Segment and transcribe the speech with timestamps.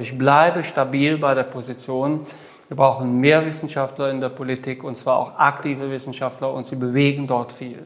[0.00, 2.20] Ich bleibe stabil bei der Position.
[2.68, 7.26] Wir brauchen mehr Wissenschaftler in der Politik und zwar auch aktive Wissenschaftler und sie bewegen
[7.26, 7.84] dort viel.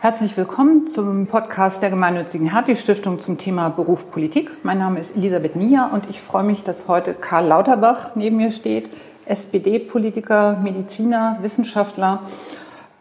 [0.00, 4.50] Herzlich willkommen zum Podcast der gemeinnützigen Hertie-Stiftung zum Thema Beruf Politik.
[4.62, 8.52] Mein Name ist Elisabeth Nier und ich freue mich, dass heute Karl Lauterbach neben mir
[8.52, 8.88] steht,
[9.26, 12.22] SPD-Politiker, Mediziner, Wissenschaftler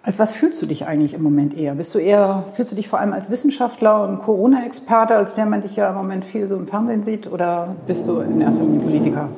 [0.01, 1.75] als was fühlst du dich eigentlich im Moment eher?
[1.75, 5.61] Bist du eher, fühlst du dich vor allem als Wissenschaftler und Corona-Experte, als der man
[5.61, 8.79] dich ja im Moment viel so im Fernsehen sieht, oder bist du in erster Linie
[8.79, 9.29] Politiker?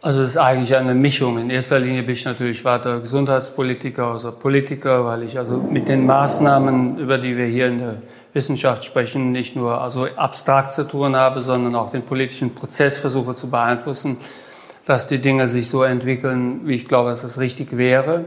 [0.00, 1.38] Also es ist eigentlich eine Mischung.
[1.38, 6.06] In erster Linie bin ich natürlich weiter Gesundheitspolitiker, also Politiker, weil ich also mit den
[6.06, 7.94] Maßnahmen, über die wir hier in der
[8.32, 13.34] Wissenschaft sprechen, nicht nur also abstrakt zu tun habe, sondern auch den politischen Prozess versuche
[13.34, 14.18] zu beeinflussen,
[14.86, 18.26] dass die Dinge sich so entwickeln, wie ich glaube, dass es richtig wäre.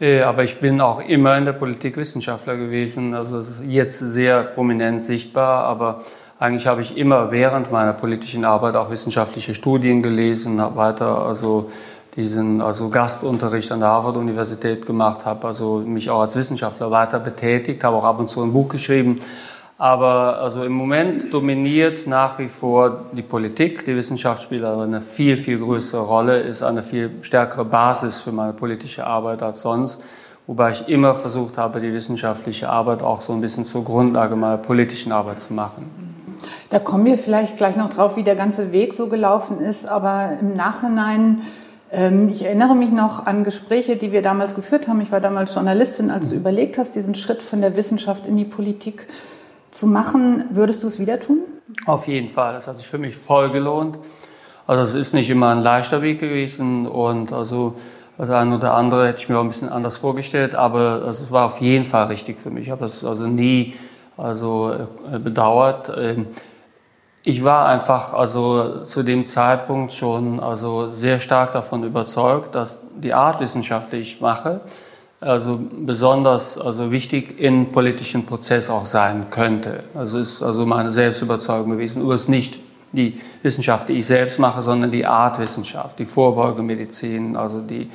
[0.00, 3.14] Äh, aber ich bin auch immer in der Politik Wissenschaftler gewesen.
[3.14, 6.02] Also es ist jetzt sehr prominent sichtbar, aber
[6.38, 11.70] eigentlich habe ich immer während meiner politischen Arbeit auch wissenschaftliche Studien gelesen, habe weiter also
[12.14, 17.82] diesen also Gastunterricht an der Harvard-Universität gemacht, habe also mich auch als Wissenschaftler weiter betätigt,
[17.82, 19.20] habe auch ab und zu ein Buch geschrieben.
[19.80, 23.84] Aber also im Moment dominiert nach wie vor die Politik.
[23.84, 28.32] Die Wissenschaft spielt aber eine viel, viel größere Rolle, ist eine viel stärkere Basis für
[28.32, 30.02] meine politische Arbeit als sonst.
[30.48, 34.56] Wobei ich immer versucht habe, die wissenschaftliche Arbeit auch so ein bisschen zur Grundlage meiner
[34.56, 36.16] politischen Arbeit zu machen.
[36.70, 39.86] Da kommen wir vielleicht gleich noch drauf, wie der ganze Weg so gelaufen ist.
[39.86, 41.42] Aber im Nachhinein
[41.90, 45.00] ähm, ich erinnere mich noch an Gespräche, die wir damals geführt haben.
[45.00, 48.44] Ich war damals Journalistin, als du überlegt hast, diesen Schritt von der Wissenschaft in die
[48.44, 49.06] Politik
[49.70, 50.44] zu machen.
[50.50, 51.40] Würdest du es wieder tun?
[51.86, 52.54] Auf jeden Fall.
[52.54, 53.98] Das hat sich für mich voll gelohnt.
[54.66, 57.74] Also es ist nicht immer ein leichter Weg gewesen und also
[58.18, 61.30] das eine oder andere hätte ich mir auch ein bisschen anders vorgestellt, aber also es
[61.30, 62.64] war auf jeden Fall richtig für mich.
[62.64, 63.74] Ich habe das also nie
[64.16, 64.72] also
[65.12, 65.90] äh, bedauert.
[65.96, 66.26] Ähm,
[67.22, 73.14] ich war einfach also zu dem Zeitpunkt schon also sehr stark davon überzeugt, dass die
[73.14, 74.60] Art Wissenschaft, die ich mache,
[75.20, 79.84] also besonders also wichtig in politischen Prozess auch sein könnte.
[79.94, 82.02] Also ist also meine Selbstüberzeugung gewesen.
[82.02, 82.58] Nur ist nicht
[82.92, 87.90] die Wissenschaft, die ich selbst mache, sondern die Artwissenschaft, die Vorbeugemedizin, also die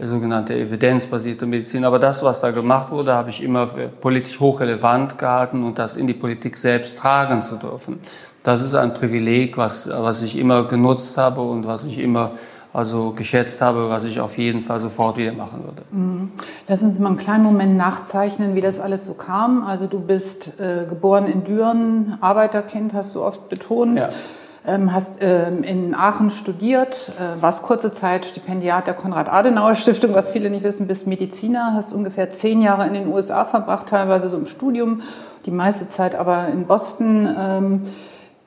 [0.00, 1.84] sogenannte evidenzbasierte Medizin.
[1.84, 5.96] Aber das, was da gemacht wurde, habe ich immer für politisch hochrelevant gehalten und das
[5.96, 8.00] in die Politik selbst tragen zu dürfen.
[8.42, 12.32] Das ist ein Privileg, was, was ich immer genutzt habe und was ich immer
[12.72, 15.82] also geschätzt habe, was ich auf jeden Fall sofort wieder machen würde.
[15.90, 16.32] Mhm.
[16.68, 19.64] Lass uns mal einen kleinen Moment nachzeichnen, wie das alles so kam.
[19.64, 23.98] Also du bist äh, geboren in Düren, Arbeiterkind, hast du oft betont.
[23.98, 24.08] Ja.
[24.64, 30.50] Ähm, hast ähm, in Aachen studiert, äh, warst kurze Zeit Stipendiat der Konrad-Adenauer-Stiftung, was viele
[30.50, 34.46] nicht wissen, bist Mediziner, hast ungefähr zehn Jahre in den USA verbracht, teilweise so im
[34.46, 35.02] Studium,
[35.46, 37.28] die meiste Zeit aber in Boston.
[37.36, 37.82] Ähm,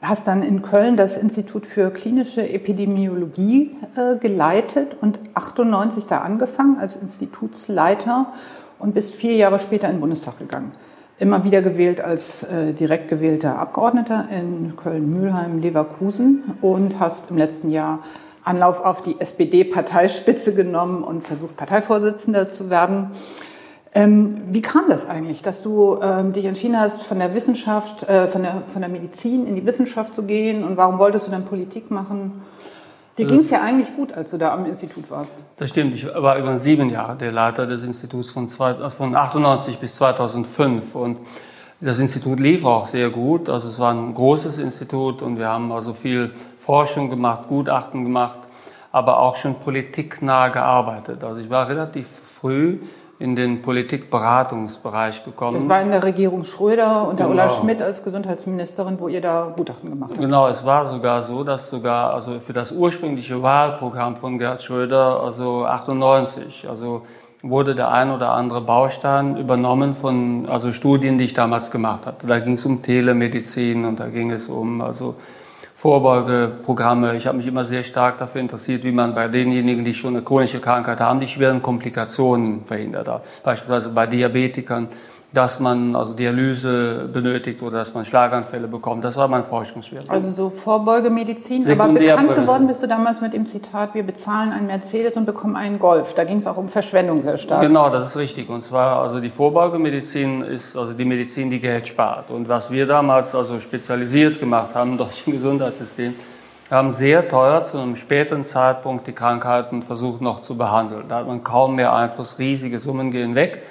[0.01, 6.77] hast dann in Köln das Institut für klinische Epidemiologie äh, geleitet und 98 da angefangen
[6.77, 8.33] als Institutsleiter
[8.79, 10.71] und bist vier Jahre später in den Bundestag gegangen.
[11.17, 17.37] Immer wieder gewählt als äh, direkt gewählter Abgeordneter in Köln, Mülheim, Leverkusen und hast im
[17.37, 17.99] letzten Jahr
[18.43, 23.11] Anlauf auf die SPD-Parteispitze genommen und versucht, Parteivorsitzender zu werden.
[23.95, 28.27] Ähm, wie kam das eigentlich, dass du ähm, dich entschieden hast, von der Wissenschaft, äh,
[28.27, 31.45] von, der, von der Medizin in die Wissenschaft zu gehen und warum wolltest du dann
[31.45, 32.41] Politik machen?
[33.17, 35.31] Dir ging es ja eigentlich gut, als du da am Institut warst.
[35.55, 35.95] Das stimmt.
[35.95, 40.95] Ich war über sieben Jahre der Leiter des Instituts von, zwei, von 98 bis 2005
[40.95, 41.19] und
[41.79, 43.47] das Institut lief auch sehr gut.
[43.47, 48.39] Also es war ein großes Institut und wir haben also viel Forschung gemacht, Gutachten gemacht,
[48.91, 51.23] aber auch schon politiknah gearbeitet.
[51.23, 52.79] Also ich war relativ früh
[53.17, 55.57] in den Politikberatungsbereich gekommen.
[55.57, 57.29] Das war in der Regierung Schröder unter genau.
[57.29, 60.19] Ulla Schmidt als Gesundheitsministerin, wo ihr da Gutachten gemacht habt.
[60.19, 65.21] Genau, es war sogar so, dass sogar also für das ursprüngliche Wahlprogramm von Gerhard Schröder,
[65.21, 67.03] also 98, also
[67.41, 72.27] wurde der ein oder andere Baustein übernommen von also Studien, die ich damals gemacht hatte.
[72.27, 75.15] Da ging es um Telemedizin und da ging es um also
[75.75, 77.17] Vorbeugeprogramme.
[77.17, 80.23] Ich habe mich immer sehr stark dafür interessiert, wie man bei denjenigen, die schon eine
[80.23, 83.09] chronische Krankheit haben, die schweren Komplikationen verhindert.
[83.43, 84.87] Beispielsweise bei Diabetikern
[85.35, 89.03] dass man also Dialyse benötigt oder dass man Schlaganfälle bekommt.
[89.03, 90.11] Das war mein Forschungsschwerpunkt.
[90.11, 91.69] Also so Vorbeugemedizin.
[91.69, 95.57] Aber bekannt geworden bist du damals mit dem Zitat, wir bezahlen einen Mercedes und bekommen
[95.57, 96.13] einen Golf.
[96.13, 97.61] Da ging es auch um Verschwendung sehr stark.
[97.61, 98.49] Genau, das ist richtig.
[98.49, 102.31] Und zwar, also die Vorbeugemedizin ist also die Medizin, die Geld spart.
[102.31, 106.15] Und was wir damals also spezialisiert gemacht haben im deutschen Gesundheitssystem,
[106.69, 111.03] wir haben sehr teuer zu einem späteren Zeitpunkt die Krankheiten versucht noch zu behandeln.
[111.09, 113.61] Da hat man kaum mehr Einfluss, riesige Summen gehen weg.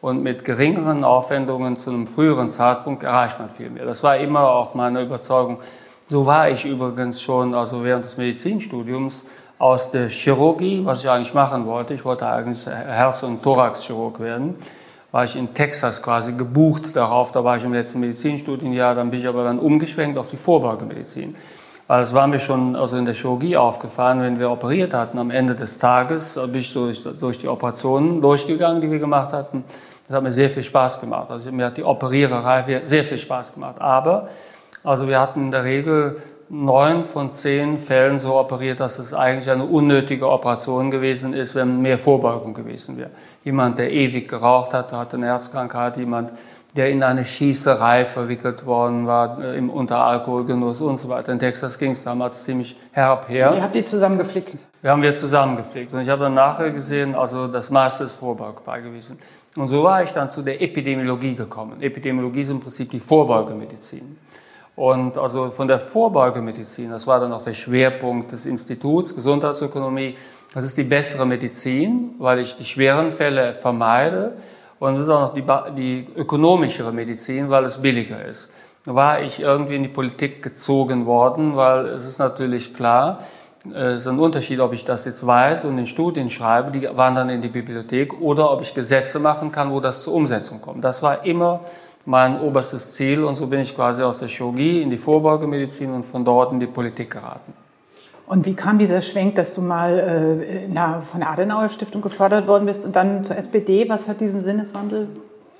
[0.00, 3.84] Und mit geringeren Aufwendungen zu einem früheren Zeitpunkt erreicht man viel mehr.
[3.84, 5.58] Das war immer auch meine Überzeugung.
[6.06, 9.24] So war ich übrigens schon, also während des Medizinstudiums,
[9.58, 11.92] aus der Chirurgie, was ich eigentlich machen wollte.
[11.94, 14.54] Ich wollte eigentlich Herz- und Thoraxchirurg werden.
[15.10, 17.32] War ich in Texas quasi gebucht darauf.
[17.32, 18.94] Da war ich im letzten Medizinstudienjahr.
[18.94, 21.34] Dann bin ich aber dann umgeschwenkt auf die Vorbeugemedizin.
[21.88, 25.30] Weil es war mir schon also in der Chirurgie aufgefallen, wenn wir operiert hatten, am
[25.30, 29.64] Ende des Tages bin ich durch, durch die Operationen durchgegangen, die wir gemacht hatten.
[30.08, 31.30] Das hat mir sehr viel Spaß gemacht.
[31.30, 33.76] Also mir hat die Operiererei sehr viel Spaß gemacht.
[33.78, 34.28] Aber
[34.82, 39.50] also wir hatten in der Regel neun von zehn Fällen so operiert, dass es eigentlich
[39.50, 43.10] eine unnötige Operation gewesen ist, wenn mehr Vorbeugung gewesen wäre.
[43.44, 46.32] Jemand, der ewig geraucht hat, hatte eine Herzkrankheit, jemand,
[46.74, 51.32] der in eine Schießerei verwickelt worden war, äh, im, unter Alkoholgenuss und so weiter.
[51.32, 53.52] In Texas ging es damals ziemlich herb her.
[53.54, 54.56] Ihr habt die zusammengeflickt?
[54.80, 55.92] Wir haben wir zusammengeflickt.
[55.92, 59.18] Und ich habe dann nachher gesehen, also das meiste ist vorbeugbar gewesen.
[59.56, 61.82] Und so war ich dann zu der Epidemiologie gekommen.
[61.82, 64.18] Epidemiologie ist im Prinzip die Vorbeugemedizin.
[64.76, 70.14] Und also von der Vorbeugemedizin, das war dann auch der Schwerpunkt des Instituts Gesundheitsökonomie,
[70.54, 74.34] das ist die bessere Medizin, weil ich die schweren Fälle vermeide
[74.78, 75.44] und es ist auch noch die,
[75.76, 78.52] die ökonomischere Medizin, weil es billiger ist.
[78.84, 83.24] Da war ich irgendwie in die Politik gezogen worden, weil es ist natürlich klar,
[83.74, 87.28] es ist ein Unterschied, ob ich das jetzt weiß und in Studien schreibe, die wandern
[87.28, 90.84] in die Bibliothek, oder ob ich Gesetze machen kann, wo das zur Umsetzung kommt.
[90.84, 91.60] Das war immer
[92.06, 96.04] mein oberstes Ziel und so bin ich quasi aus der Chirurgie in die Vorbeugemedizin und
[96.04, 97.52] von dort in die Politik geraten.
[98.26, 102.46] Und wie kam dieser Schwenk, dass du mal äh, na, von der Adenauer Stiftung gefördert
[102.46, 103.88] worden bist und dann zur SPD?
[103.88, 105.08] Was hat diesen Sinneswandel?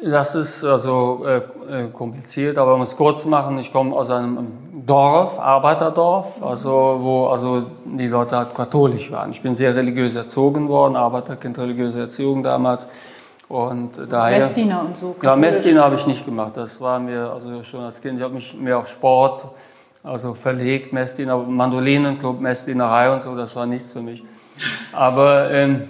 [0.00, 4.46] Das ist also äh, äh, kompliziert, aber um es kurz machen, ich komme aus einem
[4.86, 9.32] Dorf, Arbeiterdorf, also wo also die Leute halt katholisch waren.
[9.32, 12.88] Ich bin sehr religiös erzogen worden, Arbeiterkind, religiöse Erziehung damals.
[13.48, 15.16] Und daher, Messdiener und so.
[15.20, 16.52] Ja, Messdiener habe ich nicht gemacht.
[16.54, 18.18] Das war mir also schon als Kind.
[18.18, 19.46] Ich habe mich mehr auf Sport
[20.02, 24.22] also verlegt, Messdiener, Mandolinenclub, Messdienerei und so, das war nichts für mich.
[24.92, 25.82] Aber ähm,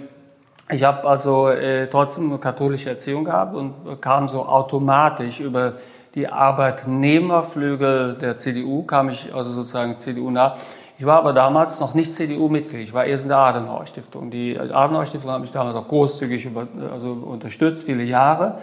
[0.71, 5.73] ich habe also äh, trotzdem eine katholische Erziehung gehabt und kam so automatisch über
[6.15, 10.57] die Arbeitnehmerflügel der CDU, kam ich also sozusagen CDU nach.
[10.97, 14.29] Ich war aber damals noch nicht CDU-Mitglied, ich war erst in der Adenauer-Stiftung.
[14.29, 18.59] Die Adenauer-Stiftung hat mich damals auch großzügig über, also unterstützt, viele Jahre.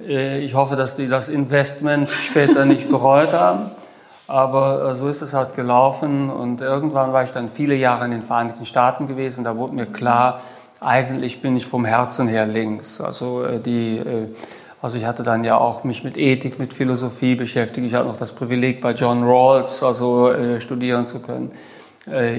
[0.00, 3.70] Äh, ich hoffe, dass die das Investment später nicht bereut haben.
[4.26, 8.10] Aber äh, so ist es halt gelaufen und irgendwann war ich dann viele Jahre in
[8.10, 9.44] den Vereinigten Staaten gewesen.
[9.44, 10.40] Da wurde mir klar,
[10.80, 13.00] eigentlich bin ich vom Herzen her links.
[13.00, 14.28] Also äh, die, äh,
[14.82, 17.86] also ich hatte dann ja auch mich mit Ethik, mit Philosophie beschäftigt.
[17.86, 21.50] Ich hatte noch das Privileg, bei John Rawls also studieren zu können.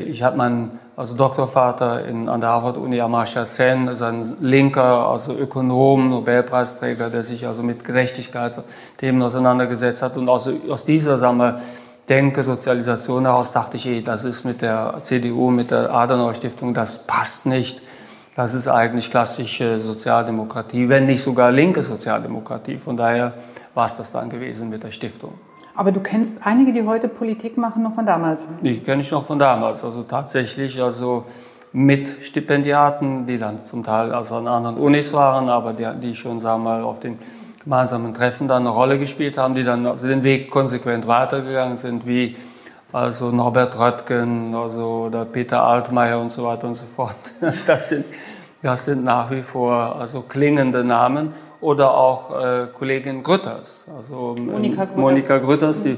[0.08, 5.34] Ich hatte meinen also Doktorvater in, an der Harvard-Uni Amartya Sen, ist ein linker, also
[5.34, 10.18] Ökonom, Nobelpreisträger, der sich also mit Gerechtigkeit-Themen auseinandergesetzt hat.
[10.18, 11.62] Und also aus dieser, sagen
[12.10, 17.06] Denke, Sozialisation heraus dachte ich, eh, das ist mit der CDU, mit der Adenauer-Stiftung, das
[17.06, 17.82] passt nicht.
[18.36, 22.78] Das ist eigentlich klassische Sozialdemokratie, wenn nicht sogar linke Sozialdemokratie.
[22.78, 23.34] Von daher
[23.74, 25.34] war es das dann gewesen mit der Stiftung.
[25.76, 28.42] Aber du kennst einige, die heute Politik machen, noch von damals?
[28.62, 29.84] Die kenne ich noch von damals.
[29.84, 31.26] Also tatsächlich, also
[31.74, 36.40] mit Stipendiaten, die dann zum Teil also an anderen Unis waren, aber die, die schon,
[36.40, 37.18] sagen wir mal, auf den
[37.64, 42.06] gemeinsamen Treffen dann eine Rolle gespielt haben, die dann also den Weg konsequent weitergegangen sind,
[42.06, 42.36] wie
[42.94, 47.16] also Norbert Röttgen, also oder Peter Altmaier und so weiter und so fort.
[47.66, 48.06] Das sind,
[48.62, 54.48] das sind nach wie vor also klingende Namen oder auch äh, Kollegin Grütters, also ähm,
[54.48, 55.98] Monika Grütters, Monika Grütters die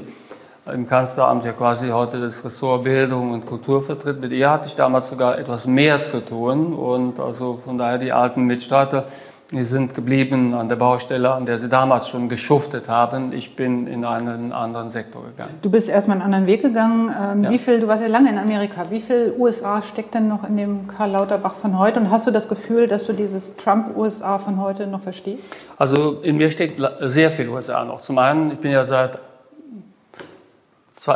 [0.72, 4.20] im Kanzleramt ja quasi heute das Ressort Bildung und Kultur vertritt.
[4.20, 8.12] Mit ihr hatte ich damals sogar etwas mehr zu tun und also von daher die
[8.12, 9.04] alten Mitstreiter
[9.50, 13.32] die sind geblieben an der Baustelle, an der sie damals schon geschuftet haben.
[13.32, 15.54] Ich bin in einen anderen Sektor gegangen.
[15.62, 17.10] Du bist erstmal einen anderen Weg gegangen.
[17.20, 17.50] Ähm, ja.
[17.50, 18.86] Wie viel, du warst ja lange in Amerika.
[18.90, 22.00] Wie viel USA steckt denn noch in dem Karl Lauterbach von heute?
[22.00, 25.54] Und hast du das Gefühl, dass du dieses Trump-USA von heute noch verstehst?
[25.76, 28.00] Also in mir steckt sehr viel USA noch.
[28.00, 29.18] Zum einen, ich bin ja seit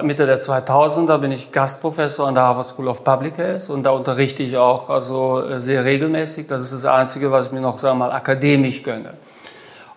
[0.03, 3.91] Mitte der 2000er bin ich Gastprofessor an der Harvard School of Public Health und da
[3.91, 6.49] unterrichte ich auch also äh, sehr regelmäßig.
[6.49, 9.15] Das ist das Einzige, was ich mir noch, sagen wir mal, akademisch gönne.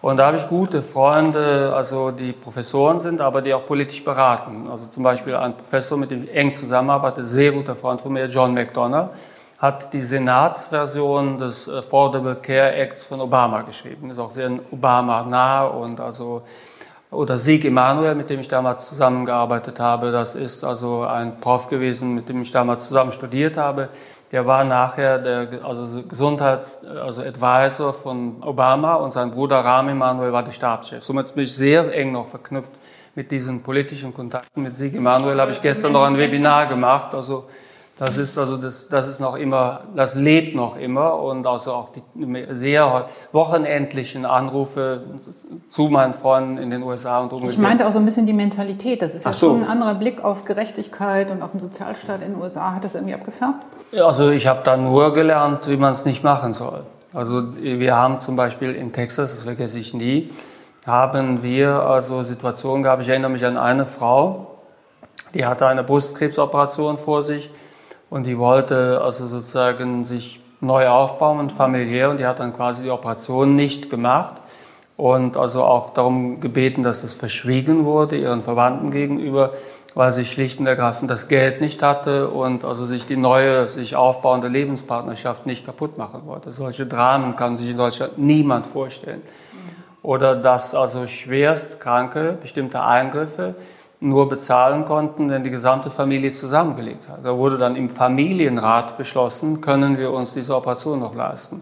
[0.01, 4.67] Und da habe ich gute Freunde, also die Professoren sind, aber die auch politisch beraten.
[4.69, 8.27] Also zum Beispiel ein Professor, mit dem ich eng zusammenarbeite, sehr guter Freund von mir,
[8.27, 9.09] John McDonough,
[9.57, 14.09] hat die Senatsversion des Affordable Care Acts von Obama geschrieben.
[14.09, 16.43] Ist auch sehr Obama nah und also
[17.11, 20.11] oder Sieg Emanuel, mit dem ich damals zusammengearbeitet habe.
[20.11, 23.89] Das ist also ein Prof gewesen, mit dem ich damals zusammen studiert habe.
[24.31, 30.31] der war nachher der also Gesundheits-, also Advisor von Obama und sein Bruder Rahm Emanuel
[30.31, 31.03] war der Stabschef.
[31.03, 32.71] Somit bin ich sehr eng noch verknüpft
[33.13, 34.63] mit diesen politischen Kontakten.
[34.63, 37.13] Mit Sieg Emanuel habe ich gestern noch ein Webinar gemacht.
[37.13, 37.49] Also
[38.01, 41.89] das ist also das, das ist noch immer, das lebt noch immer und also auch
[41.89, 42.01] die
[42.49, 45.03] sehr wochenendlichen Anrufe
[45.69, 47.53] zu meinen Freunden in den USA und umgekehrt.
[47.53, 49.03] Ich meinte auch so ein bisschen die Mentalität.
[49.03, 49.49] Das ist ja so.
[49.49, 52.73] schon ein anderer Blick auf Gerechtigkeit und auf den Sozialstaat in den USA.
[52.73, 53.63] Hat das irgendwie abgefärbt?
[53.95, 56.81] Also ich habe da nur gelernt, wie man es nicht machen soll.
[57.13, 60.31] Also wir haben zum Beispiel in Texas, das vergesse ich nie,
[60.87, 63.03] haben wir also Situationen gehabt.
[63.03, 64.47] Ich erinnere mich an eine Frau,
[65.35, 67.51] die hatte eine Brustkrebsoperation vor sich
[68.11, 72.91] und die wollte also sozusagen sich neu aufbauen, familiär, und die hat dann quasi die
[72.91, 74.35] Operation nicht gemacht
[74.97, 79.53] und also auch darum gebeten, dass es verschwiegen wurde ihren Verwandten gegenüber,
[79.95, 83.95] weil sie schlicht und ergreifend das Geld nicht hatte und also sich die neue, sich
[83.95, 86.51] aufbauende Lebenspartnerschaft nicht kaputt machen wollte.
[86.51, 89.21] Solche Dramen kann sich in Deutschland niemand vorstellen.
[90.03, 93.55] Oder dass also schwerst Kranke bestimmte Eingriffe
[94.01, 97.19] nur bezahlen konnten, wenn die gesamte Familie zusammengelebt hat.
[97.23, 101.61] Da wurde dann im Familienrat beschlossen, können wir uns diese Operation noch leisten.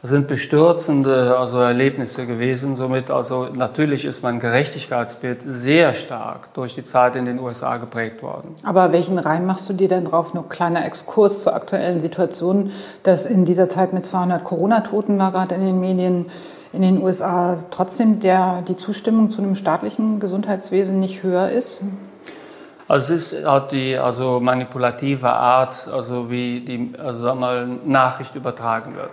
[0.00, 2.76] Das sind bestürzende also Erlebnisse gewesen.
[2.76, 8.22] Somit also natürlich ist mein Gerechtigkeitsbild sehr stark durch die Zeit in den USA geprägt
[8.22, 8.50] worden.
[8.64, 10.34] Aber welchen Reim machst du dir denn drauf?
[10.34, 12.70] Nur kleiner Exkurs zur aktuellen Situation,
[13.02, 16.26] dass in dieser Zeit mit 200 Corona-Toten war gerade in den Medien
[16.74, 21.82] in den USA trotzdem der, die Zustimmung zu einem staatlichen Gesundheitswesen nicht höher ist?
[22.86, 28.94] Also es ist halt die also manipulative Art, also wie die also mal, Nachricht übertragen
[28.96, 29.10] wird.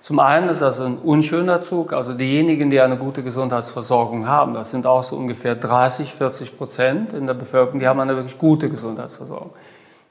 [0.00, 4.70] Zum einen ist also ein unschöner Zug, also diejenigen, die eine gute Gesundheitsversorgung haben, das
[4.70, 8.70] sind auch so ungefähr 30, 40 Prozent in der Bevölkerung, die haben eine wirklich gute
[8.70, 9.50] Gesundheitsversorgung.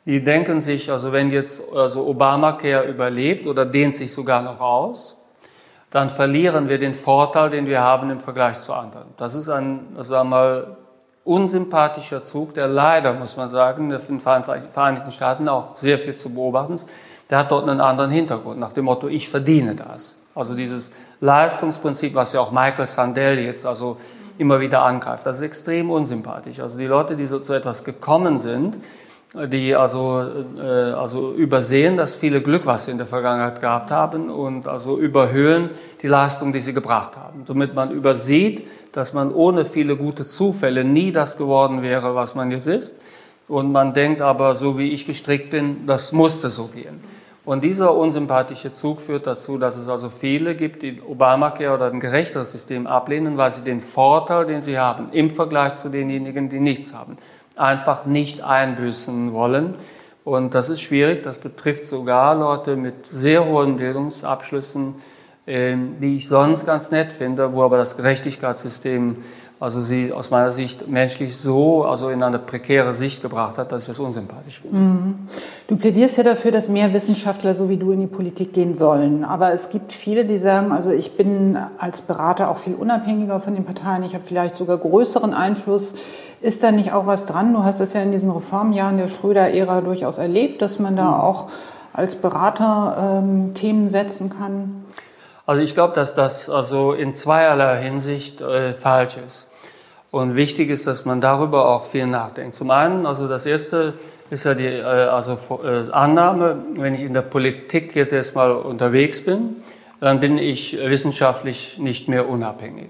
[0.06, 5.19] Die denken sich, also wenn jetzt also Obamacare überlebt oder dehnt sich sogar noch aus,
[5.92, 9.08] dann verlieren wir den Vorteil, den wir haben im Vergleich zu anderen.
[9.18, 10.78] Das ist ein, sagen wir mal,
[11.24, 16.34] unsympathischer Zug, der leider, muss man sagen, in den Vereinigten Staaten auch sehr viel zu
[16.34, 16.88] beobachten ist.
[17.30, 20.16] Der hat dort einen anderen Hintergrund, nach dem Motto, ich verdiene das.
[20.34, 20.92] Also dieses
[21.22, 23.98] Leistungsprinzip, was ja auch Michael Sandel jetzt also
[24.38, 26.60] immer wieder angreift, das ist extrem unsympathisch.
[26.60, 28.78] Also die Leute, die so zu etwas gekommen sind,
[29.34, 30.26] die also,
[30.58, 34.98] äh, also übersehen, dass viele Glück, was sie in der Vergangenheit gehabt haben und also
[34.98, 35.70] überhöhen
[36.02, 37.44] die Leistung, die sie gebracht haben.
[37.46, 42.50] Somit man übersieht, dass man ohne viele gute Zufälle nie das geworden wäre, was man
[42.50, 43.00] jetzt ist.
[43.48, 47.00] Und man denkt aber, so wie ich gestrickt bin, das musste so gehen.
[47.46, 52.00] Und dieser unsympathische Zug führt dazu, dass es also viele gibt, die Obamacare oder ein
[52.00, 56.60] gerechteres System ablehnen, weil sie den Vorteil, den sie haben, im Vergleich zu denjenigen, die
[56.60, 57.18] nichts haben,
[57.60, 59.76] einfach nicht einbüßen wollen.
[60.24, 61.24] Und das ist schwierig.
[61.24, 64.96] Das betrifft sogar Leute mit sehr hohen Bildungsabschlüssen,
[65.48, 69.18] ähm, die ich sonst ganz nett finde, wo aber das Gerechtigkeitssystem
[69.62, 73.84] also sie aus meiner Sicht menschlich so also in eine prekäre Sicht gebracht hat, dass
[73.84, 74.78] ich das unsympathisch finde.
[74.78, 75.16] Mhm.
[75.68, 79.26] Du plädierst ja dafür, dass mehr Wissenschaftler so wie du in die Politik gehen sollen.
[79.26, 83.54] Aber es gibt viele, die sagen, also ich bin als Berater auch viel unabhängiger von
[83.54, 85.96] den Parteien, ich habe vielleicht sogar größeren Einfluss
[86.42, 87.54] ist da nicht auch was dran?
[87.54, 91.22] Du hast das ja in diesen Reformjahren der Schröder-Ära durchaus erlebt, dass man da mhm.
[91.22, 91.50] auch
[91.94, 94.86] als Berater ähm, Themen setzen kann.
[95.46, 99.50] Also ich glaube, dass das also in zweierlei Hinsicht äh, falsch ist.
[100.12, 102.56] Und wichtig ist, dass man darüber auch viel nachdenkt.
[102.56, 103.94] Zum einen, also das erste
[104.30, 109.24] ist ja die äh, also äh, Annahme, wenn ich in der Politik jetzt erstmal unterwegs
[109.24, 109.58] bin,
[110.00, 112.90] dann bin ich wissenschaftlich nicht mehr unabhängig.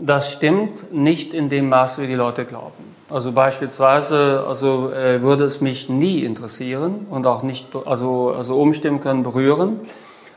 [0.00, 2.96] Das stimmt nicht in dem Maß, wie die Leute glauben.
[3.10, 9.00] Also beispielsweise, also äh, würde es mich nie interessieren und auch nicht, also, also umstimmen
[9.00, 9.80] können, berühren,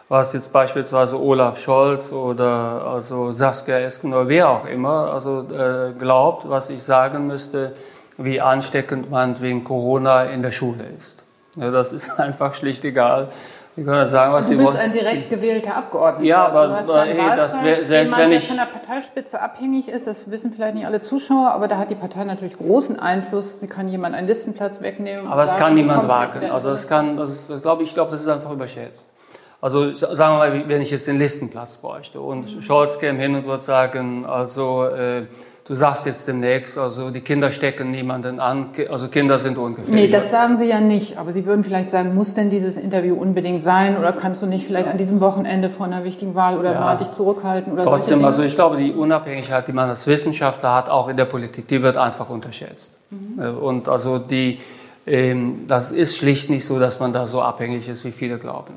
[0.09, 5.93] was jetzt beispielsweise Olaf Scholz oder also Saskia Esken oder wer auch immer also äh,
[5.97, 7.73] glaubt, was ich sagen müsste,
[8.17, 11.23] wie ansteckend man wegen Corona in der Schule ist.
[11.55, 13.29] Ja, das ist einfach schlicht egal.
[13.75, 14.67] Sie können sagen, was Sie wollen.
[14.67, 16.27] Du bist ein direkt gewählter Abgeordneter.
[16.27, 18.47] Ja, aber hast hey, das wär, selbst jemand, wenn ich...
[18.47, 21.89] der von der Parteispitze abhängig ist, das wissen vielleicht nicht alle Zuschauer, aber da hat
[21.89, 23.59] die Partei natürlich großen Einfluss.
[23.59, 25.27] Sie kann jemand einen Listenplatz wegnehmen.
[25.27, 26.51] Aber es kann niemand wagen.
[26.51, 29.09] Also es kann, das glaube ich, glaube, das ist einfach überschätzt.
[29.59, 32.61] Also sagen wir mal, wenn ich jetzt den Listenplatz bräuchte und mhm.
[32.61, 35.23] Scholz käme hin und würde sagen, also äh,
[35.67, 40.05] du sagst jetzt demnächst, also die Kinder stecken niemanden an, also Kinder sind ungefährlich.
[40.05, 43.15] Nee, das sagen Sie ja nicht, aber Sie würden vielleicht sagen, muss denn dieses Interview
[43.15, 46.73] unbedingt sein oder kannst du nicht vielleicht an diesem Wochenende vor einer wichtigen Wahl oder
[46.73, 46.79] ja.
[46.79, 47.73] mal dich zurückhalten?
[47.73, 51.25] Oder Trotzdem, also ich glaube, die Unabhängigkeit, die man als Wissenschaftler hat, auch in der
[51.25, 52.97] Politik, die wird einfach unterschätzt.
[53.09, 53.57] Mhm.
[53.57, 54.59] Und also die
[55.05, 58.73] Ähm, das ist schlicht nicht so, dass man da so abhängig ist, wie viele glauben.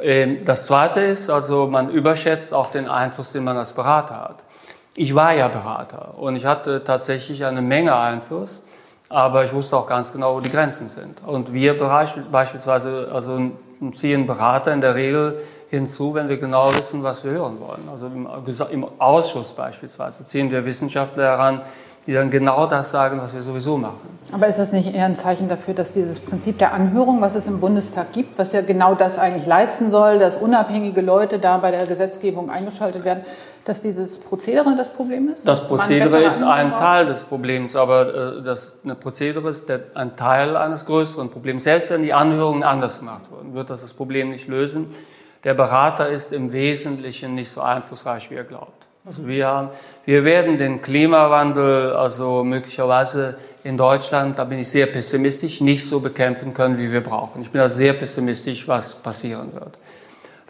[0.00, 4.36] Ähm, das Zweite ist, also man überschätzt auch den Einfluss, den man als Berater hat.
[5.02, 8.60] Ich war ja Berater und ich hatte tatsächlich eine Menge Einfluss,
[9.08, 11.22] aber ich wusste auch ganz genau, wo die Grenzen sind.
[11.26, 11.78] Und wir
[12.30, 13.40] beispielsweise also
[13.94, 15.40] ziehen Berater in der Regel
[15.70, 17.88] hinzu, wenn wir genau wissen, was wir hören wollen.
[17.90, 21.62] Also im Ausschuss beispielsweise ziehen wir Wissenschaftler heran,
[22.06, 24.18] die dann genau das sagen, was wir sowieso machen.
[24.32, 27.46] Aber ist das nicht eher ein Zeichen dafür, dass dieses Prinzip der Anhörung, was es
[27.46, 31.70] im Bundestag gibt, was ja genau das eigentlich leisten soll, dass unabhängige Leute da bei
[31.70, 33.24] der Gesetzgebung eingeschaltet werden,
[33.64, 35.46] dass dieses Prozedere das Problem ist?
[35.46, 40.56] Das Prozedere ist ein Teil des Problems, aber äh, das Prozedere ist der, ein Teil
[40.56, 41.64] eines größeren Problems.
[41.64, 44.86] Selbst wenn die Anhörungen anders gemacht wurden, wird das das Problem nicht lösen.
[45.44, 48.86] Der Berater ist im Wesentlichen nicht so einflussreich, wie er glaubt.
[49.06, 49.68] Also wir, haben,
[50.04, 56.00] wir werden den Klimawandel also möglicherweise in Deutschland, da bin ich sehr pessimistisch, nicht so
[56.00, 57.40] bekämpfen können, wie wir brauchen.
[57.42, 59.76] Ich bin da sehr pessimistisch, was passieren wird.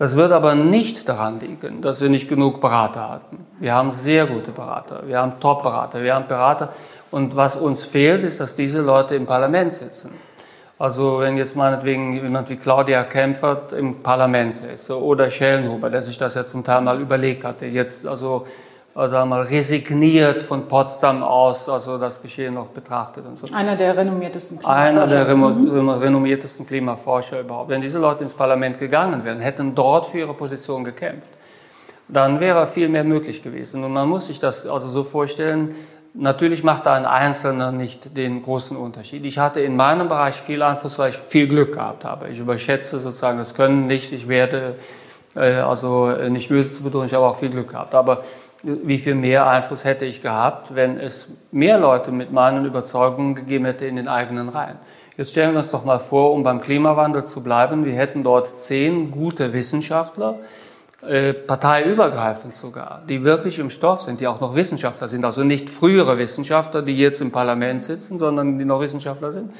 [0.00, 3.44] Das wird aber nicht daran liegen, dass wir nicht genug Berater hatten.
[3.58, 6.70] Wir haben sehr gute Berater, wir haben Top-Berater, wir haben Berater.
[7.10, 10.12] Und was uns fehlt, ist, dass diese Leute im Parlament sitzen.
[10.78, 16.16] Also wenn jetzt meinetwegen jemand wie Claudia Kempfert im Parlament ist oder Schellenhuber, der sich
[16.16, 18.46] das ja zum Teil mal überlegt hatte, jetzt also
[19.00, 23.46] also mal resigniert von Potsdam aus, also das Geschehen noch betrachtet und so.
[23.54, 25.00] Einer der renommiertesten Klimaforscher.
[25.00, 25.88] Einer der mhm.
[25.88, 27.70] renommiertesten Klimaforscher überhaupt.
[27.70, 31.30] Wenn diese Leute ins Parlament gegangen wären, hätten dort für ihre Position gekämpft,
[32.08, 33.84] dann wäre viel mehr möglich gewesen.
[33.84, 35.74] Und man muss sich das also so vorstellen,
[36.12, 39.24] Natürlich macht da ein Einzelner nicht den großen Unterschied.
[39.24, 42.28] Ich hatte in meinem Bereich viel Einfluss, weil ich viel Glück gehabt habe.
[42.30, 44.12] Ich überschätze sozusagen das Können nicht.
[44.12, 44.74] Ich werde
[45.36, 47.94] äh, also nicht müde zu betonen, ich habe auch viel Glück gehabt.
[47.94, 48.24] Aber
[48.62, 53.64] wie viel mehr Einfluss hätte ich gehabt, wenn es mehr Leute mit meinen Überzeugungen gegeben
[53.64, 54.76] hätte in den eigenen Reihen?
[55.16, 58.60] Jetzt stellen wir uns doch mal vor, um beim Klimawandel zu bleiben, wir hätten dort
[58.60, 60.38] zehn gute Wissenschaftler,
[61.06, 65.70] äh, parteiübergreifend sogar, die wirklich im Stoff sind, die auch noch Wissenschaftler sind, also nicht
[65.70, 69.50] frühere Wissenschaftler, die jetzt im Parlament sitzen, sondern die noch Wissenschaftler sind.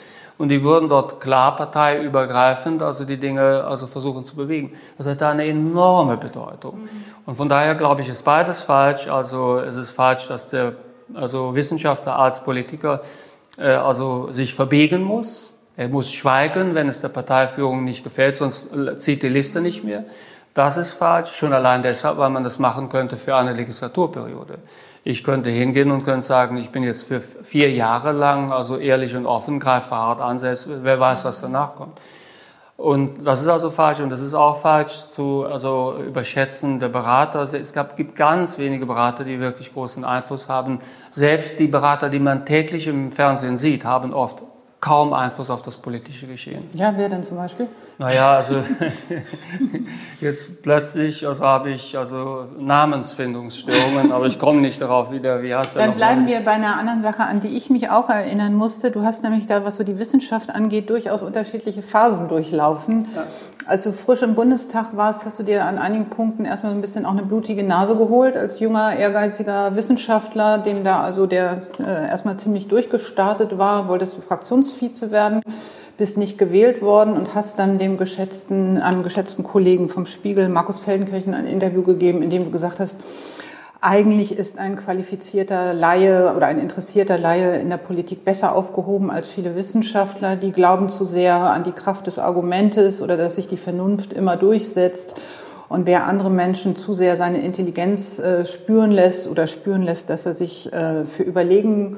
[0.40, 4.72] Und die würden dort klar parteiübergreifend, also die Dinge, also versuchen zu bewegen.
[4.96, 6.88] Das hat eine enorme Bedeutung.
[7.26, 9.07] Und von daher glaube ich, ist beides falsch.
[9.07, 10.72] Also es ist falsch, dass der,
[11.12, 13.03] also Wissenschaftler als Politiker,
[13.59, 15.53] äh, also sich verbiegen muss.
[15.76, 20.05] Er muss schweigen, wenn es der Parteiführung nicht gefällt, sonst zieht die Liste nicht mehr.
[20.55, 24.55] Das ist falsch, schon allein deshalb, weil man das machen könnte für eine Legislaturperiode.
[25.02, 29.16] Ich könnte hingehen und könnte sagen, ich bin jetzt für vier Jahre lang, also ehrlich
[29.16, 32.00] und offen, greife hart an, selbst wer weiß, was danach kommt.
[32.80, 37.42] Und das ist also falsch und das ist auch falsch zu also überschätzen der Berater.
[37.42, 40.78] Es gab, gibt ganz wenige Berater, die wirklich großen Einfluss haben.
[41.10, 44.42] Selbst die Berater, die man täglich im Fernsehen sieht, haben oft
[44.81, 46.64] kaum Einfluss auf das politische Geschehen.
[46.75, 47.69] Ja, wer denn zum Beispiel?
[47.99, 48.55] Naja, also
[50.23, 55.43] jetzt plötzlich also habe ich also Namensfindungsstörungen, aber ich komme nicht darauf wieder.
[55.43, 58.09] Wie heißt der Dann bleiben wir bei einer anderen Sache, an die ich mich auch
[58.09, 58.90] erinnern musste.
[58.90, 63.09] Du hast nämlich da, was so die Wissenschaft angeht, durchaus unterschiedliche Phasen durchlaufen.
[63.14, 63.27] Ja.
[63.70, 66.80] Als du frisch im Bundestag warst, hast du dir an einigen Punkten erstmal so ein
[66.80, 72.09] bisschen auch eine blutige Nase geholt als junger, ehrgeiziger Wissenschaftler, dem da also der äh,
[72.09, 75.40] erstmal ziemlich durchgestartet war, wolltest du Fraktionsvize werden
[75.96, 80.80] bist nicht gewählt worden und hast dann dem geschätzten, einem geschätzten Kollegen vom Spiegel, Markus
[80.80, 82.96] Feldenkirchen, ein Interview gegeben, in dem du gesagt hast,
[83.83, 89.27] eigentlich ist ein qualifizierter Laie oder ein interessierter Laie in der Politik besser aufgehoben als
[89.27, 90.37] viele Wissenschaftler.
[90.37, 94.37] Die glauben zu sehr an die Kraft des Argumentes oder dass sich die Vernunft immer
[94.37, 95.14] durchsetzt.
[95.71, 100.27] Und wer andere Menschen zu sehr seine Intelligenz äh, spüren lässt oder spüren lässt, dass
[100.27, 101.97] er sich äh, für überlegen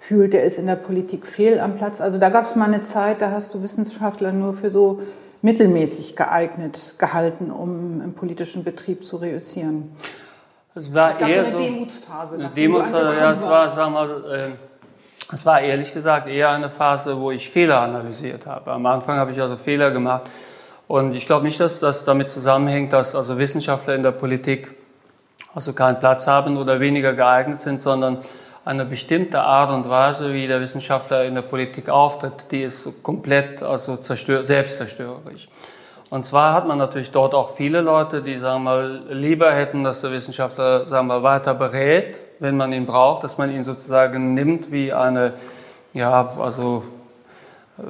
[0.00, 2.00] fühlt, der ist in der Politik fehl am Platz.
[2.00, 5.00] Also da gab es mal eine Zeit, da hast du Wissenschaftler nur für so
[5.40, 9.92] mittelmäßig geeignet gehalten, um im politischen Betrieb zu reüssieren.
[10.74, 12.34] Es war es gab eher so eine Demutsphase.
[12.36, 14.48] Eine Demutsphase, ja, es war, sagen wir, äh,
[15.30, 18.72] es war ehrlich gesagt eher eine Phase, wo ich Fehler analysiert habe.
[18.72, 20.30] Am Anfang habe ich also Fehler gemacht.
[20.88, 24.74] Und ich glaube nicht, dass das damit zusammenhängt, dass also Wissenschaftler in der Politik
[25.54, 28.18] also keinen Platz haben oder weniger geeignet sind, sondern
[28.64, 33.62] eine bestimmte Art und Weise, wie der Wissenschaftler in der Politik auftritt, die ist komplett
[33.62, 35.48] also zerstör selbstzerstörerisch.
[36.12, 39.82] Und zwar hat man natürlich dort auch viele Leute, die sagen wir mal lieber hätten,
[39.82, 44.34] dass der Wissenschaftler sagen mal weiter berät, wenn man ihn braucht, dass man ihn sozusagen
[44.34, 45.32] nimmt wie eine
[45.94, 46.82] ja also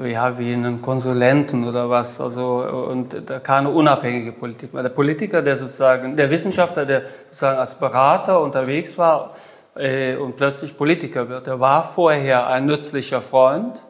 [0.05, 4.71] ja, wie einen Konsulenten oder was, also, und keine unabhängige Politik.
[4.73, 9.35] Der Politiker, der sozusagen, der Wissenschaftler, der sozusagen als Berater unterwegs war,
[9.75, 11.49] äh, und plötzlich Politiker wird.
[11.49, 13.83] Er war vorher ein nützlicher Freund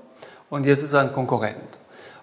[0.48, 1.81] und jetzt ist er ein Konkurrent.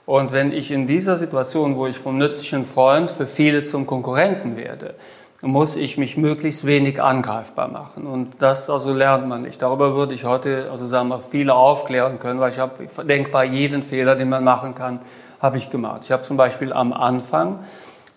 [0.09, 4.57] Und wenn ich in dieser Situation, wo ich vom nützlichen Freund für viele zum Konkurrenten
[4.57, 4.95] werde,
[5.43, 8.07] muss ich mich möglichst wenig angreifbar machen.
[8.07, 9.61] Und das also lernt man nicht.
[9.61, 12.87] Darüber würde ich heute, also sagen wir, viele aufklären können, weil ich habe,
[13.31, 14.99] bei jedem Fehler, den man machen kann,
[15.39, 16.01] habe ich gemacht.
[16.05, 17.59] Ich habe zum Beispiel am Anfang,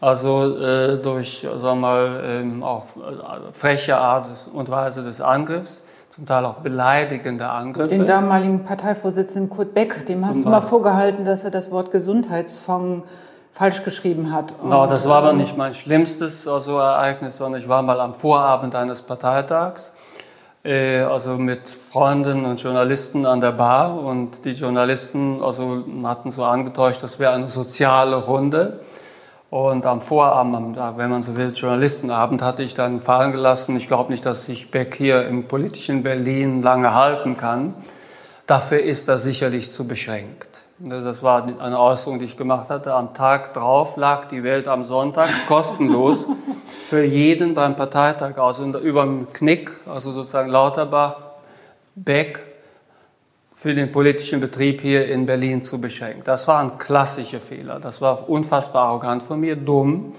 [0.01, 5.83] also äh, durch, sagen wir mal, ähm, auch äh, freche Art und Weise des Angriffs,
[6.13, 7.89] zum Teil auch beleidigende Angriffe.
[7.89, 13.07] Den damaligen Parteivorsitzenden Kurt Beck, dem hast du mal vorgehalten, dass er das Wort Gesundheitsfonds
[13.51, 14.55] falsch geschrieben hat.
[14.61, 18.75] Genau, das war aber nicht mein schlimmstes also Ereignis, sondern ich war mal am Vorabend
[18.75, 19.95] eines Parteitags,
[20.65, 26.45] äh, also mit Freunden und Journalisten an der Bar und die Journalisten also hatten so
[26.45, 28.81] angetäuscht, das wäre eine soziale Runde.
[29.53, 33.77] Und am Vorabend, wenn man so will, Journalistenabend, hatte ich dann fallen gelassen.
[33.77, 37.75] Ich glaube nicht, dass sich Beck hier im politischen Berlin lange halten kann.
[38.47, 40.49] Dafür ist er sicherlich zu beschränkt.
[40.79, 42.95] Das war eine Äußerung, die ich gemacht hatte.
[42.95, 46.27] Am Tag drauf lag die Welt am Sonntag kostenlos
[46.89, 48.59] für jeden beim Parteitag aus.
[48.59, 51.25] Und über dem Knick, also sozusagen Lauterbach,
[51.95, 52.41] Beck,
[53.63, 56.23] für den politischen Betrieb hier in Berlin zu beschränken.
[56.25, 57.79] Das war ein klassischer Fehler.
[57.79, 60.15] Das war unfassbar arrogant von mir, dumm.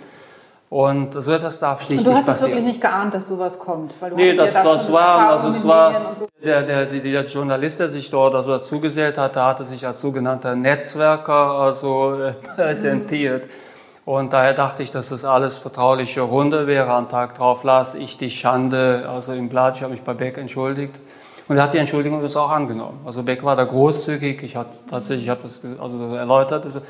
[0.70, 2.26] Und so etwas darf schlicht nicht passieren.
[2.26, 3.96] Du hast es wirklich nicht geahnt, dass sowas kommt?
[4.00, 6.26] Weil du nee, das, ja da das war, also es war, so.
[6.42, 11.34] der, der, der Journalist, der sich dort also dazugesellt hatte, hatte sich als sogenannter Netzwerker
[11.34, 13.50] also äh, präsentiert.
[14.06, 16.94] Und daher dachte ich, dass das alles vertrauliche Runde wäre.
[16.94, 19.76] Am Tag drauf las ich die Schande also im Blatt.
[19.76, 20.96] Ich habe mich bei Beck entschuldigt.
[21.48, 23.02] Und er hat die Entschuldigung jetzt auch angenommen.
[23.06, 24.44] Also Beck war da großzügig.
[24.44, 26.66] Ich hatte tatsächlich, ich habe das also erläutert.
[26.66, 26.82] Also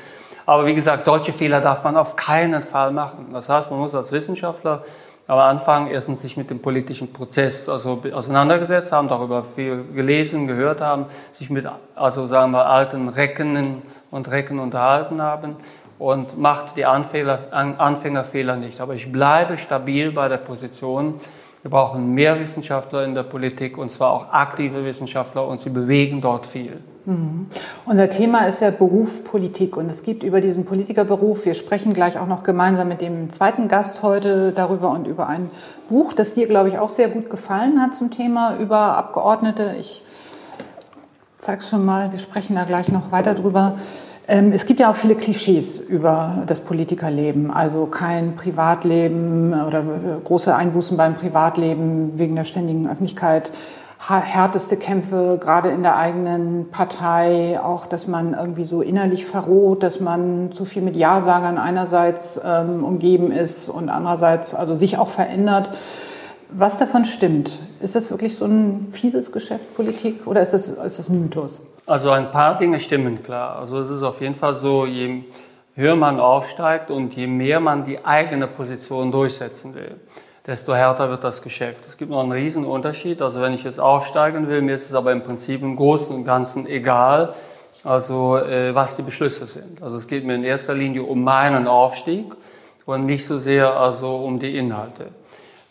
[0.46, 3.28] aber wie gesagt, solche Fehler darf man auf keinen Fall machen.
[3.32, 4.84] Das heißt, man muss als Wissenschaftler
[5.26, 10.82] am Anfang erstens sich mit dem politischen Prozess also auseinandergesetzt haben, darüber viel gelesen, gehört
[10.82, 15.56] haben, sich mit, also sagen wir, alten Recken und Recken unterhalten haben
[15.98, 18.82] und macht die Anfänger, Anfängerfehler nicht.
[18.82, 21.14] Aber ich bleibe stabil bei der Position,
[21.64, 26.20] wir brauchen mehr Wissenschaftler in der Politik und zwar auch aktive Wissenschaftler und sie bewegen
[26.20, 26.78] dort viel.
[27.06, 27.46] Mhm.
[27.86, 32.18] Unser Thema ist ja Beruf Politik und es gibt über diesen Politikerberuf, wir sprechen gleich
[32.18, 35.50] auch noch gemeinsam mit dem zweiten Gast heute darüber und über ein
[35.88, 39.74] Buch, das dir, glaube ich, auch sehr gut gefallen hat zum Thema über Abgeordnete.
[39.80, 40.02] Ich
[41.38, 43.78] zeige es schon mal, wir sprechen da gleich noch weiter drüber.
[44.26, 49.84] Ähm, es gibt ja auch viele Klischees über das Politikerleben, also kein Privatleben oder
[50.24, 53.50] große Einbußen beim Privatleben wegen der ständigen Öffentlichkeit
[54.06, 59.98] härteste Kämpfe, gerade in der eigenen Partei, auch, dass man irgendwie so innerlich verroht, dass
[60.00, 65.70] man zu viel mit Ja-Sagern einerseits ähm, umgeben ist und andererseits also sich auch verändert.
[66.50, 67.58] Was davon stimmt?
[67.80, 71.62] Ist das wirklich so ein fieses Geschäft Politik oder ist das, ist das ein Mythos?
[71.86, 73.58] Also ein paar Dinge stimmen klar.
[73.58, 75.24] Also es ist auf jeden Fall so, je
[75.74, 79.96] höher man aufsteigt und je mehr man die eigene Position durchsetzen will,
[80.46, 81.84] desto härter wird das Geschäft.
[81.86, 83.20] Es gibt noch einen riesen Unterschied.
[83.20, 86.24] Also wenn ich jetzt aufsteigen will, mir ist es aber im Prinzip im Großen und
[86.24, 87.34] Ganzen egal,
[87.82, 89.82] also äh, was die Beschlüsse sind.
[89.82, 92.32] Also es geht mir in erster Linie um meinen Aufstieg
[92.86, 95.08] und nicht so sehr also um die Inhalte.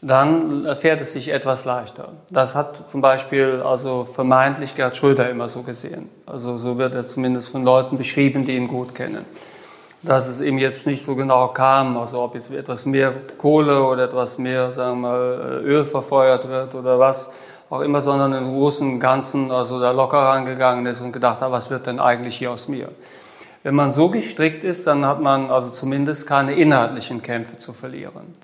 [0.05, 2.09] Dann fährt es sich etwas leichter.
[2.29, 6.09] Das hat zum Beispiel also vermeintlich Gerd Schröder immer so gesehen.
[6.25, 9.25] Also so wird er zumindest von Leuten beschrieben, die ihn gut kennen
[10.03, 14.03] dass es ihm jetzt nicht so genau kam, also ob jetzt etwas mehr Kohle oder
[14.03, 17.31] etwas mehr, sagen wir mal, Öl verfeuert wird oder was
[17.69, 21.69] auch immer, sondern im Großen Ganzen also da locker rangegangen ist und gedacht hat, was
[21.69, 22.89] wird denn eigentlich hier aus mir?
[23.63, 28.35] Wenn man so gestrickt ist, dann hat man also zumindest keine inhaltlichen Kämpfe zu verlieren.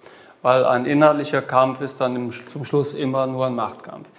[0.41, 4.09] Weil ein inhaltlicher Kampf ist dann zum Schluss immer nur ein Machtkampf.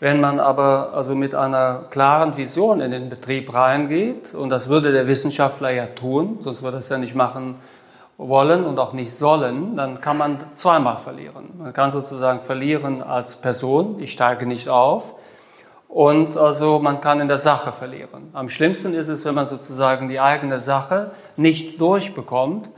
[0.00, 4.90] Wenn man aber also mit einer klaren Vision in den Betrieb reingeht, und das würde
[4.90, 7.54] der Wissenschaftler ja tun, sonst würde er es ja nicht machen
[8.18, 11.50] wollen und auch nicht sollen, dann kann man zweimal verlieren.
[11.56, 15.14] Man kann sozusagen verlieren als Person, ich steige nicht auf,
[15.88, 18.30] und also man kann in der Sache verlieren.
[18.32, 22.70] Am schlimmsten ist es, wenn man sozusagen die eigene Sache nicht durchbekommt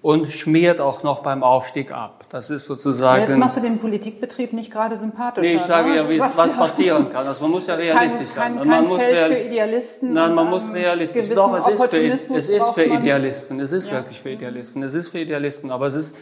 [0.00, 2.21] und schmiert auch noch beim Aufstieg ab.
[2.32, 3.24] Das ist sozusagen.
[3.24, 5.42] Jetzt machst du den Politikbetrieb nicht gerade sympathisch.
[5.44, 5.96] Nee, ich sage ne?
[5.96, 7.26] ja, wie was, was passieren kann.
[7.26, 8.56] Also man muss ja realistisch kein, sein.
[8.56, 10.12] Kein, man muss Feld für Idealisten.
[10.14, 11.28] Nein, man muss realistisch.
[11.34, 13.60] Doch, es ist für, es ist für Idealisten.
[13.60, 13.96] Es ist ja.
[13.96, 14.82] wirklich für Idealisten.
[14.82, 15.70] Es ist für Idealisten.
[15.70, 16.16] Aber es ist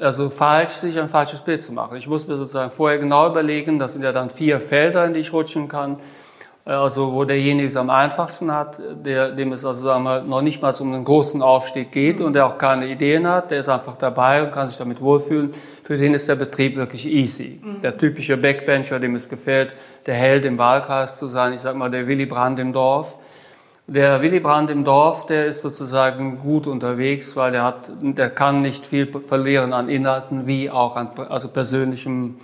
[0.00, 1.96] also falsch, sich ein falsches Bild zu machen.
[1.96, 3.78] Ich muss mir sozusagen vorher genau überlegen.
[3.78, 5.96] Das sind ja dann vier Felder, in die ich rutschen kann
[6.66, 10.62] also wo derjenige es am einfachsten hat, der, dem es also sagen wir, noch nicht
[10.62, 13.96] mal um einen großen Aufstieg geht und der auch keine Ideen hat, der ist einfach
[13.96, 15.52] dabei und kann sich damit wohlfühlen.
[15.82, 17.60] Für den ist der Betrieb wirklich easy.
[17.62, 17.82] Mhm.
[17.82, 19.74] Der typische Backbencher, dem es gefällt,
[20.06, 23.18] der Held im Wahlkreis zu sein, ich sag mal der Willy Brandt im Dorf.
[23.86, 28.62] Der Willy Brandt im Dorf, der ist sozusagen gut unterwegs, weil er hat, der kann
[28.62, 32.36] nicht viel verlieren an Inhalten wie auch an also persönlichem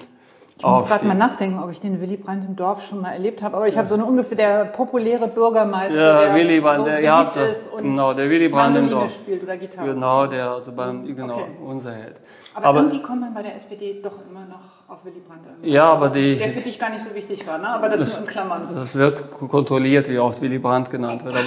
[0.60, 3.42] ich muss gerade mal nachdenken, ob ich den Willy Brandt im Dorf schon mal erlebt
[3.42, 3.56] habe.
[3.56, 7.00] Aber ich habe so eine ungefähr der populäre Bürgermeister, ja, der Willy Brandt, so der,
[7.02, 9.12] ja, ist und genau, der Willy Brandt im Dorf.
[9.14, 9.88] spielt oder Gitarre.
[9.94, 11.44] Genau, der also beim genau Okay.
[11.66, 12.20] unser Held.
[12.54, 15.42] Aber, Aber- irgendwie kommt man bei der SPD doch immer noch auf Willy Brandt.
[15.46, 15.70] irgendwie.
[15.70, 17.68] Ja, aber die- Der für dich gar nicht so wichtig war, ne?
[17.68, 18.68] Aber das, nur in Klammern.
[18.74, 21.36] Das wird kontrolliert, wie oft Willy Brandt genannt wird.
[21.36, 21.44] Aber,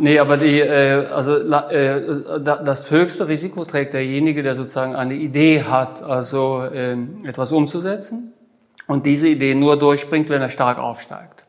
[0.00, 5.14] nee, aber die, äh, also, äh, da- das höchste Risiko trägt derjenige, der sozusagen eine
[5.14, 8.32] Idee hat, also ähm, etwas umzusetzen
[8.86, 11.44] und diese Idee nur durchbringt, wenn er stark aufsteigt.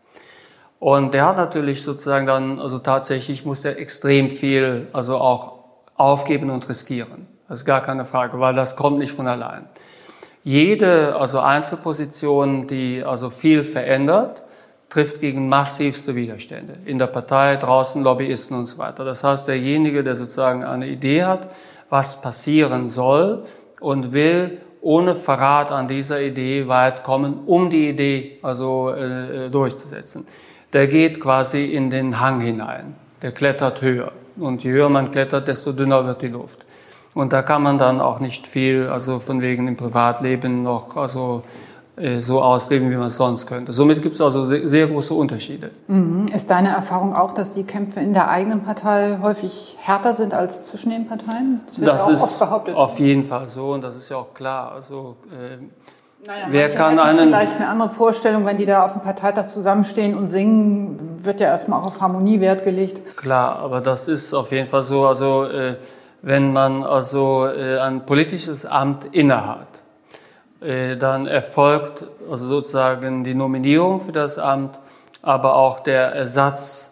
[0.80, 5.54] Und der hat natürlich sozusagen dann, also tatsächlich muss er extrem viel, also auch
[5.96, 7.28] aufgeben und riskieren.
[7.50, 9.66] Das ist gar keine Frage, weil das kommt nicht von allein.
[10.44, 14.42] Jede, also Einzelposition, die also viel verändert,
[14.90, 16.74] trifft gegen massivste Widerstände.
[16.86, 19.06] In der Partei, draußen Lobbyisten und so weiter.
[19.06, 21.48] Das heißt, derjenige, der sozusagen eine Idee hat,
[21.90, 23.46] was passieren soll
[23.80, 30.26] und will ohne Verrat an dieser Idee weit kommen, um die Idee also äh, durchzusetzen.
[30.74, 32.96] Der geht quasi in den Hang hinein.
[33.22, 34.12] Der klettert höher.
[34.38, 36.66] Und je höher man klettert, desto dünner wird die Luft.
[37.14, 41.44] Und da kann man dann auch nicht viel, also von wegen im Privatleben noch also
[41.46, 41.69] äh,
[42.22, 43.74] so ausleben, wie man es sonst könnte.
[43.74, 45.72] Somit gibt es also sehr, sehr große Unterschiede.
[45.88, 46.28] Mhm.
[46.34, 50.66] Ist deine Erfahrung auch, dass die Kämpfe in der eigenen Partei häufig härter sind als
[50.68, 51.62] zwischen den Parteien?
[51.76, 52.76] wird Das ja auch ist oft behauptet.
[52.76, 54.72] auf jeden Fall so und das ist ja auch klar.
[54.74, 55.58] Also äh,
[56.26, 60.16] Naja, Wer kann einen- Vielleicht eine andere Vorstellung, wenn die da auf dem Parteitag zusammenstehen
[60.16, 63.16] und singen, wird ja erstmal auch auf Harmonie Wert gelegt.
[63.18, 65.06] Klar, aber das ist auf jeden Fall so.
[65.08, 65.76] Also äh,
[66.22, 69.89] wenn man also äh, ein politisches Amt innehat, äh,
[70.62, 74.78] dann erfolgt also sozusagen die Nominierung für das Amt,
[75.22, 76.90] aber auch der Ersatz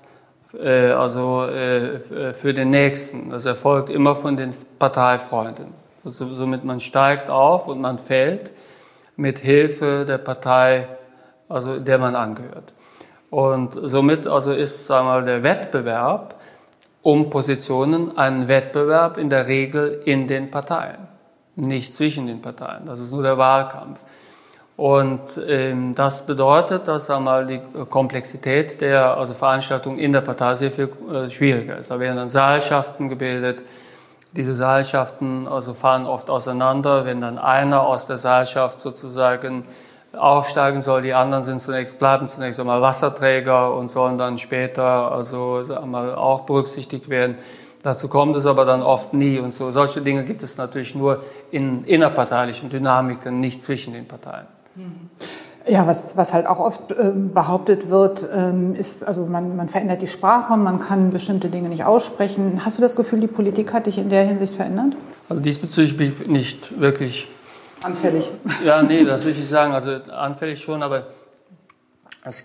[0.54, 3.30] äh, also äh, für den nächsten.
[3.30, 5.74] Das erfolgt immer von den Parteifreunden.
[6.04, 8.52] Also, somit man steigt auf und man fällt
[9.18, 10.88] mit Hilfe der Partei,
[11.50, 12.72] also der man angehört.
[13.30, 16.36] Und somit also ist sagen wir mal, der Wettbewerb
[17.02, 21.08] um Positionen ein Wettbewerb in der Regel in den Parteien,
[21.58, 22.86] nicht zwischen den Parteien.
[22.86, 24.02] Das ist nur der Wahlkampf.
[24.78, 30.70] Und ähm, das bedeutet, dass einmal die Komplexität der also Veranstaltung in der Partei sehr
[30.70, 31.90] viel äh, schwieriger ist.
[31.90, 33.64] Da werden dann Saalschaften gebildet.
[34.34, 39.64] Diese Saalschaften also fahren oft auseinander, wenn dann einer aus der Saalschaft sozusagen
[40.16, 41.02] aufsteigen soll.
[41.02, 45.88] Die anderen sind zunächst, bleiben zunächst einmal Wasserträger und sollen dann später also sagen wir
[45.88, 47.36] mal, auch berücksichtigt werden.
[47.88, 49.72] Dazu kommt es aber dann oft nie und so.
[49.72, 54.46] Solche Dinge gibt es natürlich nur in innerparteilichen Dynamiken, nicht zwischen den Parteien.
[55.66, 60.02] Ja, was, was halt auch oft ähm, behauptet wird, ähm, ist, also man, man verändert
[60.02, 62.66] die Sprache, man kann bestimmte Dinge nicht aussprechen.
[62.66, 64.98] Hast du das Gefühl, die Politik hat dich in der Hinsicht verändert?
[65.30, 67.30] Also diesbezüglich bin ich nicht wirklich
[67.84, 68.30] Anfällig.
[68.66, 69.72] Ja, nee, das will ich nicht sagen.
[69.72, 71.04] Also anfällig schon, aber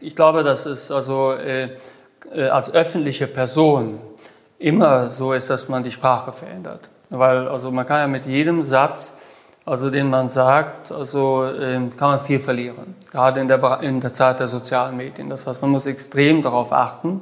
[0.02, 1.70] ich glaube, dass es also äh,
[2.32, 3.98] äh, als öffentliche Person
[4.62, 6.88] immer so ist, dass man die Sprache verändert.
[7.10, 9.18] Weil also man kann ja mit jedem Satz,
[9.64, 12.96] also den man sagt, also ähm, kann man viel verlieren.
[13.10, 15.28] Gerade in der, in der Zeit der sozialen Medien.
[15.28, 17.20] Das heißt, man muss extrem darauf achten,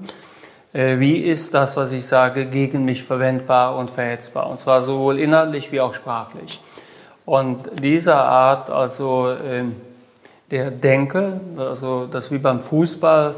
[0.72, 4.48] äh, wie ist das, was ich sage, gegen mich verwendbar und verhetzbar.
[4.48, 6.62] Und zwar sowohl inhaltlich wie auch sprachlich.
[7.26, 9.76] Und dieser Art, also ähm,
[10.50, 13.35] der Denke, also das wie beim Fußball,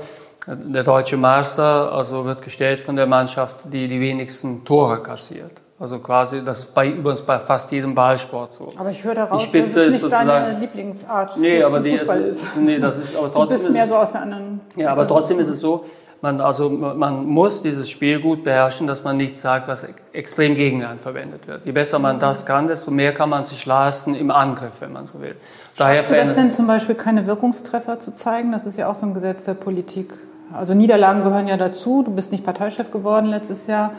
[0.47, 5.53] der deutsche Meister, also wird gestellt von der Mannschaft, die die wenigsten Tore kassiert.
[5.79, 8.69] Also quasi, das ist bei übrigens bei fast jedem Ballsport so.
[8.77, 11.81] Aber ich höre daraus, Die Spitze dass es ist nicht deine sozusagen- Lieblingsart Nee, aber
[11.81, 12.57] die Fußball ist, ist.
[12.57, 14.61] nee, das ist aber Du trotzdem bist ist mehr so aus der anderen.
[14.77, 15.85] ja, aber trotzdem ist es so,
[16.21, 20.85] man, also, man muss dieses Spiel gut beherrschen, dass man nichts sagt, was extrem gegen
[20.85, 21.67] einen verwendet wird.
[21.67, 25.07] Je besser man das kann, desto mehr kann man sich leisten im Angriff, wenn man
[25.09, 25.35] so will.
[25.77, 28.53] Daher Schaffst du das denn zum Beispiel keine Wirkungstreffer zu zeigen?
[28.53, 30.13] Das ist ja auch so ein Gesetz der Politik.
[30.55, 32.03] Also Niederlagen gehören ja dazu.
[32.03, 33.93] Du bist nicht Parteichef geworden letztes Jahr.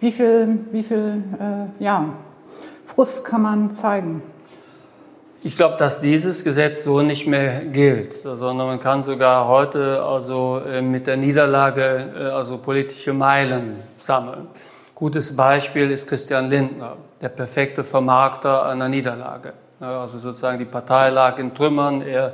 [0.00, 2.06] Wie viel, wie viel äh, ja,
[2.84, 4.22] Frust kann man zeigen?
[5.42, 10.60] Ich glaube, dass dieses Gesetz so nicht mehr gilt, sondern man kann sogar heute also
[10.66, 14.48] äh, mit der Niederlage äh, also politische Meilen sammeln.
[14.94, 19.52] Gutes Beispiel ist Christian Lindner, der perfekte Vermarkter einer Niederlage.
[19.80, 22.32] Also sozusagen die Partei lag in Trümmern, er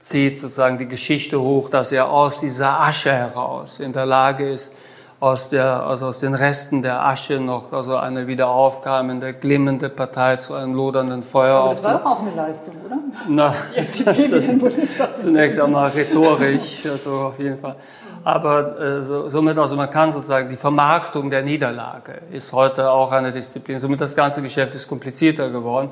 [0.00, 4.74] zieht sozusagen die Geschichte hoch, dass er aus dieser Asche heraus in der Lage ist,
[5.20, 10.36] aus, der, also aus den Resten der Asche noch also eine wieder aufkeimende, glimmende Partei
[10.36, 11.56] zu einem lodernden Feuer.
[11.56, 12.98] Aber das war doch auch eine Leistung, oder?
[13.28, 17.76] Na, das ist zunächst einmal rhetorisch, also auf jeden Fall.
[18.24, 23.12] Aber äh, so, somit, also man kann sozusagen die Vermarktung der Niederlage ist heute auch
[23.12, 23.78] eine Disziplin.
[23.78, 25.90] Somit das ganze Geschäft ist komplizierter geworden.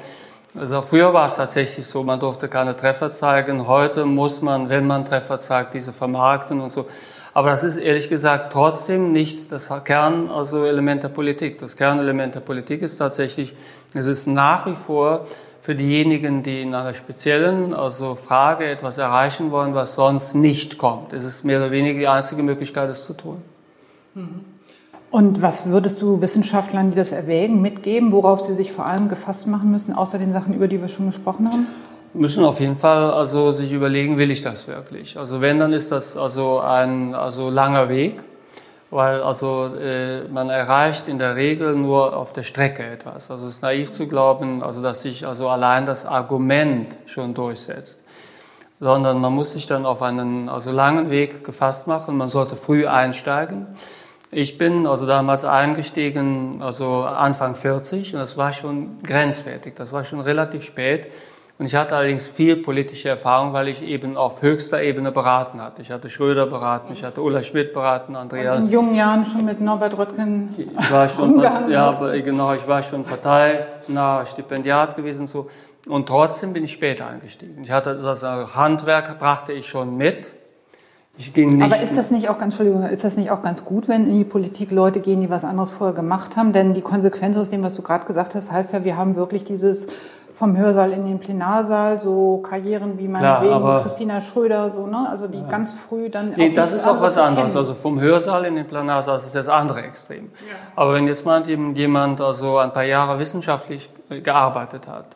[0.55, 3.69] Also früher war es tatsächlich so, man durfte keine Treffer zeigen.
[3.69, 6.87] Heute muss man, wenn man Treffer zeigt, diese vermarkten und so.
[7.35, 11.59] Aber das ist ehrlich gesagt trotzdem nicht das Kern, also Element der Politik.
[11.59, 13.55] Das Kernelement der Politik ist tatsächlich,
[13.95, 15.27] es ist nach wie vor
[15.61, 21.13] für diejenigen, die in einer speziellen also Frage etwas erreichen wollen, was sonst nicht kommt.
[21.13, 23.43] Es ist mehr oder weniger die einzige Möglichkeit, es zu tun.
[25.11, 29.47] Und was würdest du Wissenschaftlern, die das erwägen, mitgeben, worauf sie sich vor allem gefasst
[29.47, 31.67] machen müssen, außer den Sachen, über die wir schon gesprochen haben?
[32.15, 35.19] müssen auf jeden Fall also sich überlegen, will ich das wirklich?
[35.19, 38.17] Also wenn, dann ist das also ein also langer Weg
[38.91, 43.31] weil also äh, man erreicht in der Regel nur auf der Strecke etwas.
[43.31, 48.05] Also es ist naiv zu glauben, also dass sich also allein das Argument schon durchsetzt,
[48.81, 52.17] sondern man muss sich dann auf einen also langen Weg gefasst machen.
[52.17, 53.67] Man sollte früh einsteigen.
[54.31, 59.75] Ich bin also damals eingestiegen, also Anfang 40 und das war schon grenzwertig.
[59.75, 61.07] Das war schon relativ spät.
[61.59, 65.83] Und ich hatte allerdings viel politische Erfahrung, weil ich eben auf höchster Ebene beraten hatte.
[65.83, 68.55] Ich hatte Schröder beraten, ich hatte Ulla Schmidt beraten, Andrea.
[68.55, 72.83] Und in jungen Jahren schon mit Norbert Röttgen ich war schon, ja, genau, ich war
[72.85, 75.49] schon parteinaher Stipendiat gewesen so.
[75.89, 77.63] Und trotzdem bin ich später eingestiegen.
[77.63, 80.31] Ich hatte das also Handwerk brachte ich schon mit.
[81.19, 81.65] Ich ging nicht.
[81.65, 84.19] Aber ist das nicht auch ganz, Entschuldigung, ist das nicht auch ganz gut, wenn in
[84.19, 86.53] die Politik Leute gehen, die was anderes vorher gemacht haben?
[86.53, 89.45] Denn die Konsequenz aus dem, was du gerade gesagt hast, heißt ja, wir haben wirklich
[89.45, 89.89] dieses
[90.39, 95.09] vom Hörsaal in den Plenarsaal, so Karrieren wie meinetwegen Christina Schröder, so, ne?
[95.11, 95.49] also die ja.
[95.49, 96.31] ganz früh dann.
[96.37, 97.57] Nee, das ist auch was anderes.
[97.57, 100.27] Also vom Hörsaal in den Plenarsaal ist das andere Extrem.
[100.27, 100.55] Ja.
[100.77, 103.91] Aber wenn jetzt mal jemand also ein paar Jahre wissenschaftlich
[104.23, 105.07] gearbeitet hat,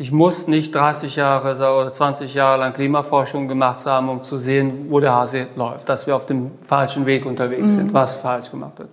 [0.00, 4.86] ich muss nicht 30 Jahre oder 20 Jahre lang Klimaforschung gemacht haben, um zu sehen,
[4.88, 7.76] wo der Hase läuft, dass wir auf dem falschen Weg unterwegs mhm.
[7.76, 8.88] sind, was falsch gemacht wird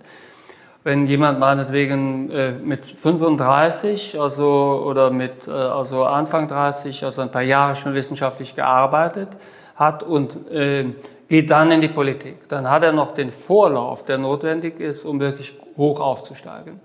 [0.84, 7.30] wenn jemand meinetwegen äh, mit 35 also, oder mit äh, also Anfang 30, also ein
[7.30, 9.28] paar Jahre schon wissenschaftlich gearbeitet
[9.76, 10.86] hat und äh,
[11.28, 15.20] geht dann in die Politik, dann hat er noch den Vorlauf, der notwendig ist, um
[15.20, 16.80] wirklich hoch aufzusteigen.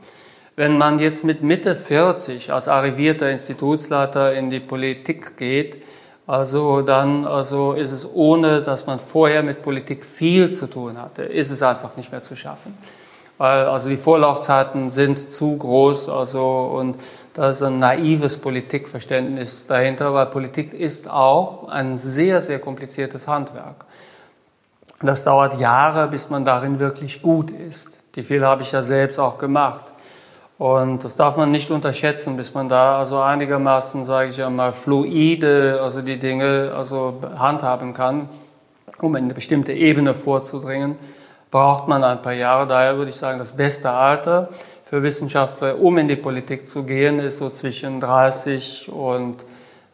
[0.56, 5.84] Wenn man jetzt mit Mitte 40 als arrivierter Institutsleiter in die Politik geht,
[6.28, 11.24] also dann also ist es ohne, dass man vorher mit Politik viel zu tun hatte,
[11.24, 12.78] ist es einfach nicht mehr zu schaffen
[13.38, 16.98] weil also die Vorlaufzeiten sind zu groß, also und
[17.34, 23.86] da ist ein naives Politikverständnis dahinter, weil Politik ist auch ein sehr, sehr kompliziertes Handwerk.
[25.02, 28.00] Das dauert Jahre, bis man darin wirklich gut ist.
[28.16, 29.86] Die Fehler habe ich ja selbst auch gemacht.
[30.58, 35.80] Und das darf man nicht unterschätzen, bis man da also einigermaßen, sage ich einmal, fluide,
[35.82, 38.30] also die Dinge also handhaben kann,
[39.00, 40.98] um in eine bestimmte Ebene vorzudringen
[41.54, 42.66] braucht man ein paar Jahre.
[42.66, 44.50] Daher würde ich sagen, das beste Alter
[44.84, 49.36] für Wissenschaftler, um in die Politik zu gehen, ist so zwischen 30 und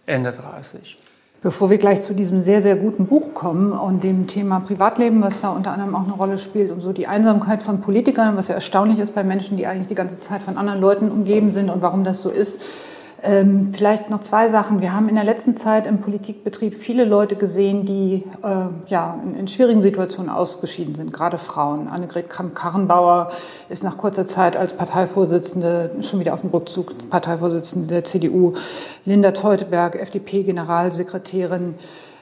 [0.05, 0.95] Ende 30.
[1.41, 5.39] Bevor wir gleich zu diesem sehr, sehr guten Buch kommen und dem Thema Privatleben, was
[5.39, 8.56] da unter anderem auch eine Rolle spielt und so die Einsamkeit von Politikern, was ja
[8.56, 11.82] erstaunlich ist bei Menschen, die eigentlich die ganze Zeit von anderen Leuten umgeben sind und
[11.82, 12.62] warum das so ist,
[13.23, 14.82] ähm, vielleicht noch zwei Sachen.
[14.82, 19.36] Wir haben in der letzten Zeit im Politikbetrieb viele Leute gesehen, die äh, ja, in,
[19.36, 21.88] in, schwierigen Situationen ausgeschieden sind, gerade Frauen.
[21.88, 23.32] Annegret Kramp-Karrenbauer
[23.69, 28.53] ist nach kurzer Zeit als Parteivorsitzende schon wieder auf dem Rückzug, Parteivorsitzende der CDU.
[29.05, 31.75] Linda Teuteberg, FDP-Generalsekretärin.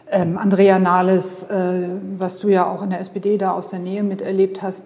[0.09, 4.03] Ähm, Andrea Nahles, äh, was du ja auch in der SPD da aus der Nähe
[4.03, 4.83] miterlebt hast.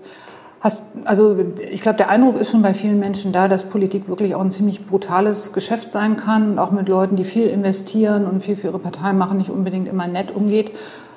[0.62, 4.36] Hast, also ich glaube, der Eindruck ist schon bei vielen Menschen da, dass Politik wirklich
[4.36, 8.44] auch ein ziemlich brutales Geschäft sein kann und auch mit Leuten, die viel investieren und
[8.44, 10.72] viel für ihre Partei machen, nicht unbedingt immer nett umgeht.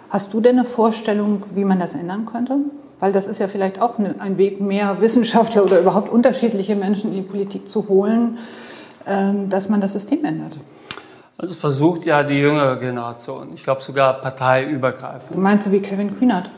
[0.08, 2.56] Hast du denn eine Vorstellung, wie man das ändern könnte?
[3.00, 7.16] Weil das ist ja vielleicht auch ein Weg, mehr Wissenschaftler oder überhaupt unterschiedliche Menschen in
[7.16, 8.38] die Politik zu holen,
[9.06, 10.56] ähm, dass man das System ändert.
[11.36, 15.36] Also es versucht ja die jüngere Generation, ich glaube sogar parteiübergreifend.
[15.36, 16.50] Du meinst so wie Kevin Kühnert?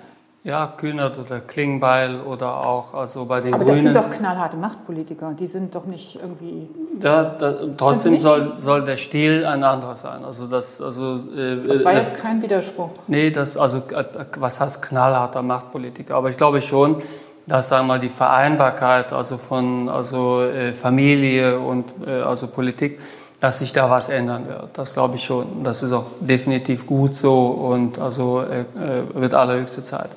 [0.46, 3.78] Ja, Kühnert oder Klingbeil oder auch also bei den Aber Grünen.
[3.78, 6.68] Aber das sind doch knallharte Machtpolitiker, die sind doch nicht irgendwie...
[7.02, 10.24] Ja, da, trotzdem soll, soll der Stil ein anderer sein.
[10.24, 12.90] Also das, also, äh, das war äh, jetzt kein Widerspruch.
[13.08, 14.04] Nee, das, also äh,
[14.38, 16.14] was heißt knallharter Machtpolitiker?
[16.14, 17.02] Aber ich glaube schon,
[17.48, 23.00] dass sagen wir mal die Vereinbarkeit also von also äh, Familie und äh, also Politik
[23.46, 24.70] dass sich da was ändern wird.
[24.76, 25.62] Das glaube ich schon.
[25.62, 30.10] Das ist auch definitiv gut so und also äh, äh wird allerhöchste Zeit.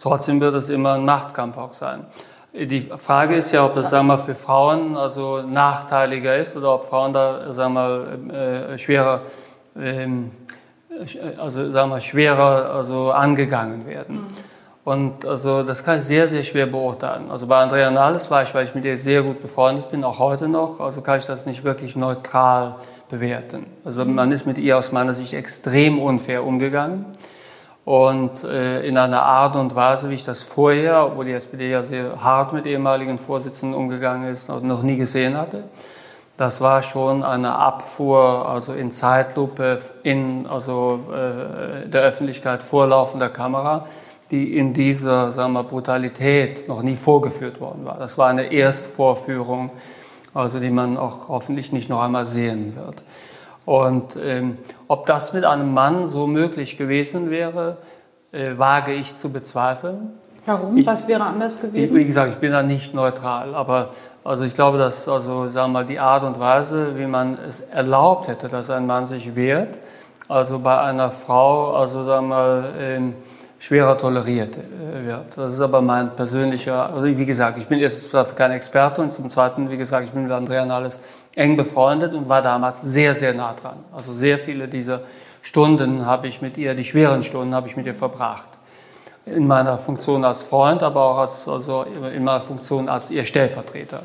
[0.00, 2.06] Trotzdem wird es immer ein Machtkampf auch sein.
[2.52, 6.84] Die Frage ist ja, ob das sagen wir, für Frauen also nachteiliger ist oder ob
[6.84, 9.22] Frauen da sagen wir, äh, schwerer,
[9.76, 10.30] ähm,
[11.38, 14.18] also sagen wir, schwerer also angegangen werden.
[14.18, 14.51] Mhm.
[14.84, 17.30] Und also das kann ich sehr, sehr schwer beurteilen.
[17.30, 20.18] Also bei Andrea Nahles war ich, weil ich mit ihr sehr gut befreundet bin, auch
[20.18, 22.76] heute noch, also kann ich das nicht wirklich neutral
[23.08, 23.66] bewerten.
[23.84, 24.16] Also mhm.
[24.16, 27.04] man ist mit ihr aus meiner Sicht extrem unfair umgegangen
[27.84, 31.82] und äh, in einer Art und Weise, wie ich das vorher, obwohl die SPD ja
[31.82, 35.64] sehr hart mit ehemaligen Vorsitzenden umgegangen ist, noch nie gesehen hatte.
[36.36, 43.86] Das war schon eine Abfuhr, also in Zeitlupe, in also äh, der Öffentlichkeit vorlaufender Kamera,
[44.32, 47.98] die in dieser sagen wir, Brutalität noch nie vorgeführt worden war.
[47.98, 49.70] Das war eine Erstvorführung,
[50.32, 53.02] also die man auch hoffentlich nicht noch einmal sehen wird.
[53.66, 54.56] Und ähm,
[54.88, 57.76] ob das mit einem Mann so möglich gewesen wäre,
[58.32, 60.12] äh, wage ich zu bezweifeln.
[60.46, 60.78] Warum?
[60.78, 61.94] Ich, Was wäre anders gewesen?
[61.94, 63.90] Wie gesagt, ich bin da nicht neutral, aber
[64.24, 67.60] also ich glaube, dass also sagen wir mal die Art und Weise, wie man es
[67.60, 69.78] erlaubt hätte, dass ein Mann sich wehrt,
[70.26, 73.14] also bei einer Frau, also sagen wir mal ähm,
[73.62, 75.36] schwerer toleriert äh, wird.
[75.38, 79.30] Das ist aber mein persönlicher, also wie gesagt, ich bin erstens kein Experte und zum
[79.30, 81.00] Zweiten, wie gesagt, ich bin mit Andrea Nahles
[81.36, 83.76] eng befreundet und war damals sehr, sehr nah dran.
[83.92, 85.02] Also sehr viele dieser
[85.42, 88.50] Stunden habe ich mit ihr, die schweren Stunden habe ich mit ihr verbracht.
[89.26, 94.02] In meiner Funktion als Freund, aber auch als, also in meiner Funktion als ihr Stellvertreter.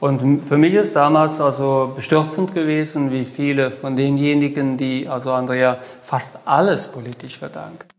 [0.00, 5.76] Und für mich ist damals also bestürzend gewesen, wie viele von denjenigen, die also Andrea
[6.00, 7.97] fast alles politisch verdanken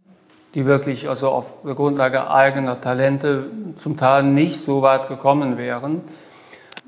[0.56, 3.46] die wirklich also auf der Grundlage eigener Talente
[3.76, 6.02] zum Teil nicht so weit gekommen wären,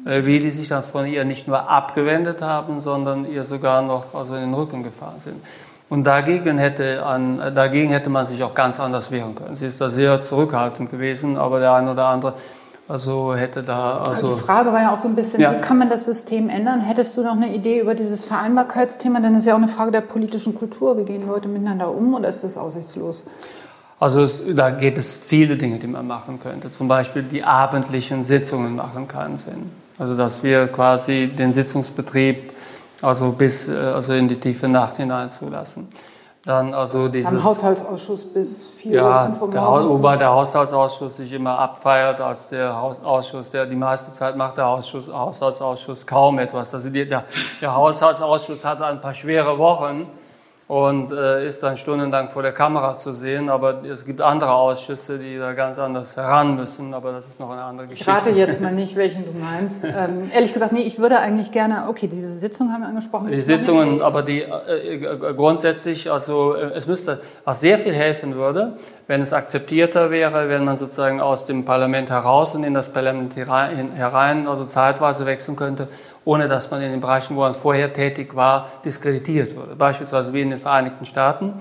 [0.06, 4.16] äh, wie die sich dann von ihr nicht nur abgewendet haben, sondern ihr sogar noch
[4.16, 5.44] also in den Rücken gefahren sind.
[5.90, 9.58] Und dagegen hätte, an, dagegen hätte man sich auch ganz anders wehren können.
[9.58, 12.36] Sie ist da sehr zurückhaltend gewesen, aber der eine oder andere
[12.88, 14.00] also hätte da.
[14.00, 15.54] Also, also die Frage war ja auch so ein bisschen, ja.
[15.54, 16.82] wie kann man das System ändern?
[16.82, 19.20] Hättest du noch eine Idee über dieses Vereinbarkeitsthema?
[19.20, 20.98] Denn es ist ja auch eine Frage der politischen Kultur.
[20.98, 23.24] Wie gehen Leute miteinander um oder ist das aussichtslos?
[24.00, 26.72] Also es, da gibt es viele Dinge, die man machen könnte.
[26.72, 29.72] Zum Beispiel die abendlichen Sitzungen machen keinen Sinn.
[30.00, 32.52] Also dass wir quasi den Sitzungsbetrieb
[33.02, 35.90] also bis äh, also in die tiefe Nacht hinein zulassen.
[36.44, 37.32] Dann also dieses.
[37.32, 39.92] Am Haushaltsausschuss bis 4 ja, Uhr, 5 Uhr morgens.
[39.92, 44.66] Wobei der Haushaltsausschuss sich immer abfeiert als der Ausschuss, der die meiste Zeit macht der
[44.66, 46.74] Ausschuss, Haushaltsausschuss kaum etwas.
[46.74, 47.26] Also der,
[47.62, 50.08] der Haushaltsausschuss hat ein paar schwere Wochen
[50.72, 53.50] und äh, ist dann stundenlang vor der Kamera zu sehen.
[53.50, 56.94] Aber es gibt andere Ausschüsse, die da ganz anders heran müssen.
[56.94, 58.10] Aber das ist noch eine andere Geschichte.
[58.10, 59.84] Ich rate jetzt mal nicht, welchen du meinst.
[59.92, 63.30] Ähm, ehrlich gesagt, nee, ich würde eigentlich gerne, okay, diese Sitzung haben wir angesprochen.
[63.30, 68.36] Die Sitzungen, aber die äh, äh, grundsätzlich, also äh, es müsste auch sehr viel helfen
[68.36, 72.94] würde, wenn es akzeptierter wäre, wenn man sozusagen aus dem Parlament heraus und in das
[72.94, 75.90] Parlament herein, also zeitweise wechseln könnte
[76.26, 79.76] ohne dass man in den Bereichen, wo man vorher tätig war, diskreditiert wurde.
[79.76, 81.54] Beispielsweise wie in den Vereinigten Staaten.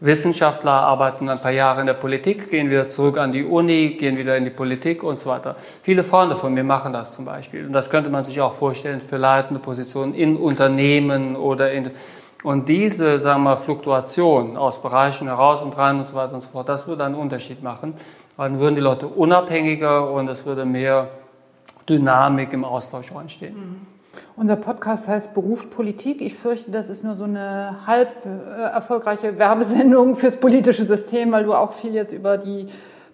[0.00, 4.18] Wissenschaftler arbeiten ein paar Jahre in der Politik, gehen wieder zurück an die Uni, gehen
[4.18, 5.56] wieder in die Politik und so weiter.
[5.82, 7.64] Viele Freunde von mir machen das zum Beispiel.
[7.64, 11.90] Und das könnte man sich auch vorstellen für leitende Positionen in Unternehmen oder in,
[12.42, 16.50] und diese, sagen wir, Fluktuation aus Bereichen heraus und rein und so weiter und so
[16.50, 17.94] fort, das würde einen Unterschied machen.
[18.36, 21.08] Dann würden die Leute unabhängiger und es würde mehr
[21.88, 23.54] Dynamik im Austausch entstehen.
[23.54, 23.93] Mhm.
[24.36, 26.20] Unser Podcast heißt Beruf Politik.
[26.20, 31.44] Ich fürchte, das ist nur so eine halb äh, erfolgreiche Werbesendung fürs politische System, weil
[31.44, 32.66] du auch viel jetzt über die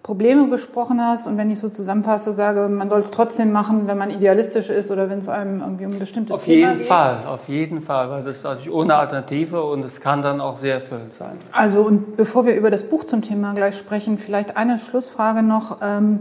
[0.03, 1.26] Probleme besprochen hast.
[1.26, 4.90] Und wenn ich so zusammenfasse, sage, man soll es trotzdem machen, wenn man idealistisch ist
[4.90, 6.74] oder wenn es einem irgendwie um ein bestimmtes auf Thema geht.
[6.74, 10.22] Auf jeden Fall, auf jeden Fall, weil das ist also ohne Alternative und es kann
[10.22, 11.36] dann auch sehr erfüllend sein.
[11.53, 15.78] Also und bevor wir über das Buch zum Thema gleich sprechen, vielleicht eine Schlussfrage noch.
[15.82, 16.20] Ähm,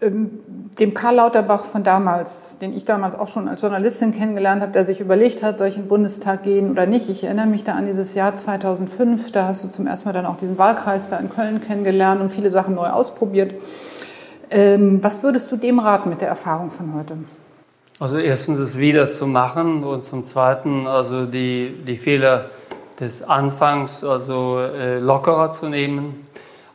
[0.00, 0.40] ähm,
[0.78, 4.84] dem Karl Lauterbach von damals, den ich damals auch schon als Journalistin kennengelernt habe, der
[4.84, 7.08] sich überlegt hat, soll ich in den Bundestag gehen oder nicht.
[7.08, 10.26] Ich erinnere mich da an dieses Jahr 2005, da hast du zum ersten Mal dann
[10.26, 13.54] auch diesen Wahlkreis da in Köln kennengelernt und viele Sachen neu ausprobiert.
[14.50, 17.16] Ähm, was würdest du dem raten mit der Erfahrung von heute?
[17.98, 22.50] Also erstens es wieder zu machen und zum Zweiten also die, die Fehler
[23.00, 26.22] des Anfangs also äh, lockerer zu nehmen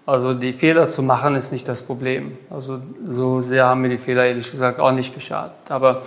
[0.05, 2.37] also die Fehler zu machen ist nicht das Problem.
[2.49, 5.69] Also so sehr haben mir die Fehler ehrlich gesagt auch nicht geschadet.
[5.69, 6.01] Aber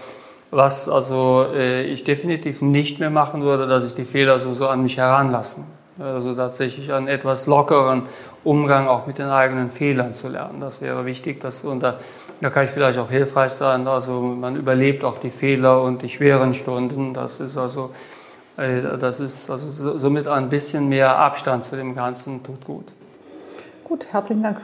[0.51, 4.68] was also äh, ich definitiv nicht mehr machen würde, dass ich die Fehler so, so
[4.68, 5.66] an mich heranlassen.
[6.01, 8.03] Also tatsächlich einen etwas lockeren
[8.42, 10.59] Umgang auch mit den eigenen Fehlern zu lernen.
[10.61, 11.40] Das wäre wichtig.
[11.40, 11.99] Dass, und da,
[12.40, 13.86] da kann ich vielleicht auch hilfreich sein.
[13.86, 17.14] Also man überlebt auch die Fehler und die schweren Stunden.
[17.14, 17.90] Das ist also,
[18.57, 22.86] äh, das ist also somit ein bisschen mehr Abstand zu dem Ganzen tut gut.
[23.85, 24.62] Gut, herzlichen Dank.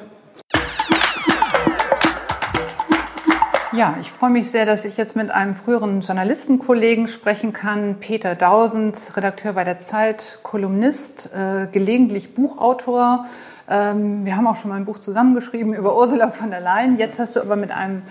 [3.72, 8.34] Ja, ich freue mich sehr, dass ich jetzt mit einem früheren Journalistenkollegen sprechen kann, Peter
[8.34, 13.26] Dausend, Redakteur bei der Zeit, Kolumnist, äh, gelegentlich Buchautor.
[13.68, 16.98] Ähm, wir haben auch schon mal ein Buch zusammengeschrieben über Ursula von der Leyen.
[16.98, 18.02] Jetzt hast du aber mit einem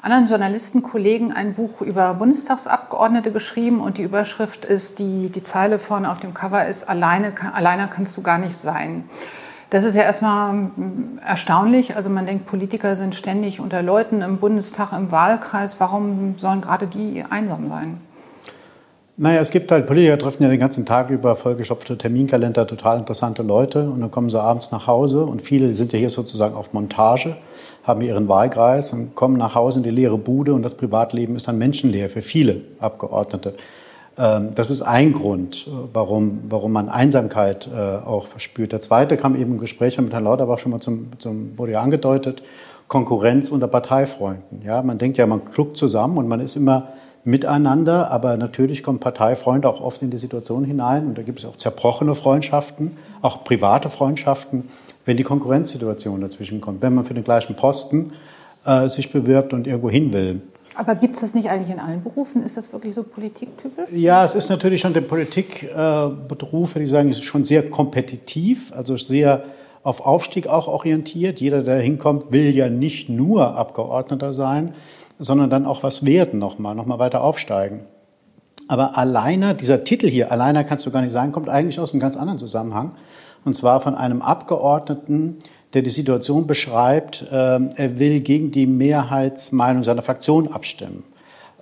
[0.00, 6.10] anderen Journalistenkollegen ein Buch über Bundestagsabgeordnete geschrieben und die Überschrift ist, die, die Zeile vorne
[6.10, 9.04] auf dem Cover ist, alleine, alleiner kannst du gar nicht sein.
[9.72, 11.96] Das ist ja erstmal hm, erstaunlich.
[11.96, 15.80] Also man denkt, Politiker sind ständig unter Leuten im Bundestag, im Wahlkreis.
[15.80, 17.98] Warum sollen gerade die einsam sein?
[19.16, 23.42] Naja, es gibt halt, Politiker treffen ja den ganzen Tag über vollgestopfte Terminkalender, total interessante
[23.42, 26.74] Leute und dann kommen sie abends nach Hause und viele sind ja hier sozusagen auf
[26.74, 27.36] Montage,
[27.84, 31.48] haben ihren Wahlkreis und kommen nach Hause in die leere Bude und das Privatleben ist
[31.48, 33.54] dann menschenleer für viele Abgeordnete.
[34.18, 38.72] Ähm, das ist ein Grund, äh, warum, warum man Einsamkeit äh, auch verspürt.
[38.72, 41.80] Der zweite kam eben im Gespräch mit Herrn Lauterbach schon mal zum, zum wurde ja
[41.80, 42.42] angedeutet,
[42.88, 44.62] Konkurrenz unter Parteifreunden.
[44.62, 46.88] Ja, man denkt ja, man kluckt zusammen und man ist immer
[47.24, 51.44] miteinander, aber natürlich kommen Parteifreunde auch oft in die Situation hinein und da gibt es
[51.44, 54.64] auch zerbrochene Freundschaften, auch private Freundschaften,
[55.04, 58.12] wenn die Konkurrenzsituation dazwischen kommt, wenn man für den gleichen Posten
[58.64, 60.42] äh, sich bewirbt und irgendwo hin will.
[60.74, 62.42] Aber gibt es das nicht eigentlich in allen Berufen?
[62.42, 63.90] Ist das wirklich so politiktypisch?
[63.92, 68.72] Ja, es ist natürlich schon der Politikberuf, äh, würde ich sagen, ist schon sehr kompetitiv,
[68.74, 69.44] also sehr
[69.82, 71.40] auf Aufstieg auch orientiert.
[71.40, 74.74] Jeder, der hinkommt, will ja nicht nur Abgeordneter sein,
[75.18, 77.80] sondern dann auch was werden nochmal, nochmal weiter aufsteigen.
[78.68, 82.00] Aber alleine, dieser Titel hier, alleine kannst du gar nicht sagen, kommt eigentlich aus einem
[82.00, 82.92] ganz anderen Zusammenhang.
[83.44, 85.38] Und zwar von einem Abgeordneten,
[85.74, 91.04] der die Situation beschreibt, äh, er will gegen die Mehrheitsmeinung seiner Fraktion abstimmen.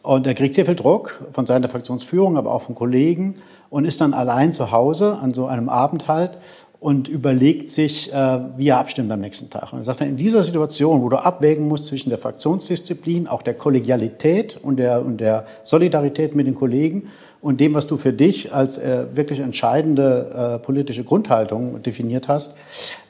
[0.03, 3.37] Und er kriegt sehr viel Druck von seiner Fraktionsführung, aber auch von Kollegen
[3.69, 6.39] und ist dann allein zu Hause an so einem Abend halt
[6.81, 9.73] und überlegt sich, äh, wie er abstimmt am nächsten Tag.
[9.73, 13.43] Und er sagt dann, in dieser Situation, wo du abwägen musst zwischen der Fraktionsdisziplin, auch
[13.43, 17.11] der Kollegialität und der, und der Solidarität mit den Kollegen
[17.43, 22.55] und dem, was du für dich als äh, wirklich entscheidende äh, politische Grundhaltung definiert hast,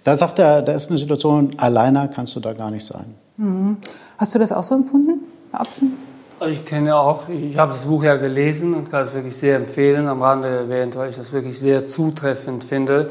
[0.04, 3.14] da sagt er, da ist eine Situation, alleiner kannst du da gar nicht sein.
[3.36, 3.76] Mhm.
[4.18, 5.20] Hast du das auch so empfunden,
[5.50, 5.96] Herr Absen?
[6.38, 9.56] Also ich kenne auch, ich habe das Buch ja gelesen und kann es wirklich sehr
[9.56, 13.10] empfehlen, am Rande erwähnt, weil ich das wirklich sehr zutreffend finde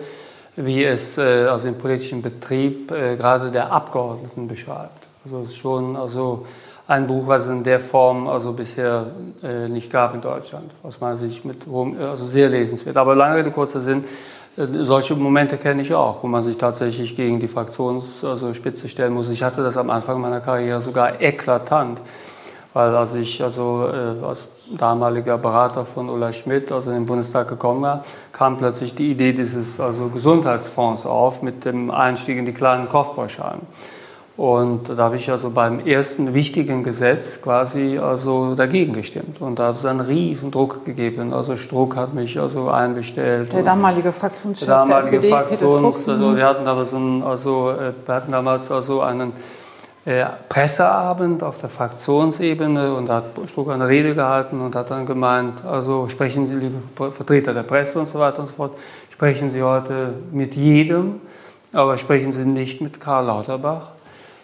[0.59, 5.07] wie es äh, also im politischen Betrieb äh, gerade der Abgeordneten beschreibt.
[5.24, 6.45] Also es ist schon also
[6.90, 9.06] ein Buch, was es in der Form also bisher
[9.44, 11.68] äh, nicht gab in Deutschland, aus meiner Sicht mit
[12.02, 12.98] also sehr lesenswert.
[12.98, 14.06] Aber lange Rede kurzer Sinn,
[14.58, 19.14] äh, solche Momente kenne ich auch, wo man sich tatsächlich gegen die Fraktionsspitze also stellen
[19.14, 19.30] muss.
[19.30, 22.02] Ich hatte das am Anfang meiner Karriere sogar eklatant
[22.74, 27.48] weil als ich also äh, als damaliger Berater von Ulla Schmidt also in den Bundestag
[27.48, 32.54] gekommen war, kam plötzlich die Idee dieses also Gesundheitsfonds auf mit dem Einstieg in die
[32.54, 33.62] kleinen Kopfpauschalen.
[34.40, 39.42] Und da habe ich also beim ersten wichtigen Gesetz quasi also dagegen gestimmt.
[39.42, 41.34] Und da hat es einen riesen Druck gegeben.
[41.34, 43.52] Also Struck hat mich also einbestellt.
[43.52, 47.72] Der damalige Fraktionschef der, damalige der SPD, Fraktions, also wir hatten aber so einen, also
[47.72, 49.34] äh, wir hatten damals also einen
[50.06, 55.06] äh, Presseabend auf der Fraktionsebene und da hat Struck eine Rede gehalten und hat dann
[55.06, 58.78] gemeint, also sprechen Sie, liebe Vertreter der Presse und so weiter und so fort,
[59.10, 61.20] sprechen Sie heute mit jedem,
[61.74, 63.99] aber sprechen Sie nicht mit Karl Lauterbach.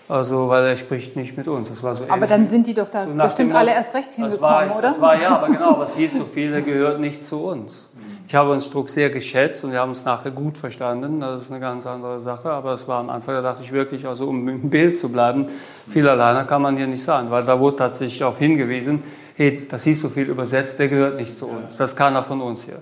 [0.08, 1.70] Also, weil er spricht nicht mit uns.
[1.70, 4.42] Das war so aber dann sind die doch da so bestimmt alle erst recht hingekommen,
[4.42, 4.82] war, oder?
[4.82, 7.90] Das war ja, aber genau, was hieß so viel, der gehört nicht zu uns.
[8.28, 11.20] Ich habe uns Druck sehr geschätzt und wir haben es nachher gut verstanden.
[11.20, 12.50] Das ist eine ganz andere Sache.
[12.50, 15.48] Aber es war am Anfang, da dachte ich wirklich, also um im Bild zu bleiben,
[15.88, 19.04] viel alleiner kann man hier nicht sein, weil da wurde tatsächlich darauf hingewiesen,
[19.36, 21.78] hey, das hieß so viel übersetzt, der gehört nicht zu uns.
[21.78, 22.82] Das ist keiner von uns hier.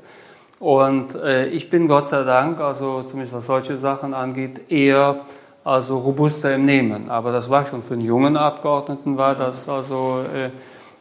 [0.59, 5.25] Und äh, ich bin Gott sei Dank, also zumindest was solche Sachen angeht, eher
[5.63, 7.09] also robuster im Nehmen.
[7.09, 10.49] Aber das war schon für einen jungen Abgeordneten war das also äh,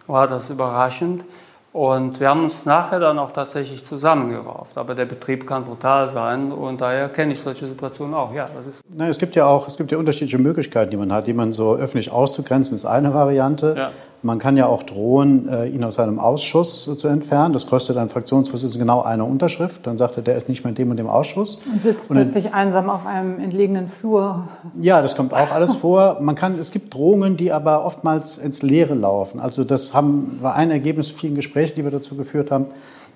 [0.07, 1.25] war das überraschend.
[1.73, 4.77] Und wir haben uns nachher dann auch tatsächlich zusammengerauft.
[4.77, 8.35] Aber der Betrieb kann brutal sein und daher kenne ich solche Situationen auch.
[8.35, 11.13] Ja, das ist Na, es gibt ja auch es gibt ja unterschiedliche Möglichkeiten, die man
[11.13, 13.75] hat, die man so öffentlich auszugrenzen, ist eine Variante.
[13.77, 13.91] Ja.
[14.25, 17.53] Man kann ja auch drohen, äh, ihn aus seinem Ausschuss zu entfernen.
[17.53, 19.85] Das kostet einen Fraktionsvorsitzenden genau eine Unterschrift.
[19.85, 21.59] Dann sagt er, der ist nicht mehr in dem und dem Ausschuss.
[21.73, 24.45] Und sitzt und plötzlich einsam auf einem entlegenen Flur.
[24.81, 26.19] Ja, das kommt auch alles vor.
[26.21, 29.41] Man kann, es gibt Drohungen, die aber oftmals ins Leere laufen.
[29.41, 32.67] Also das haben, war ein Ergebnis von vielen Gesprächen, die wir dazu geführt haben.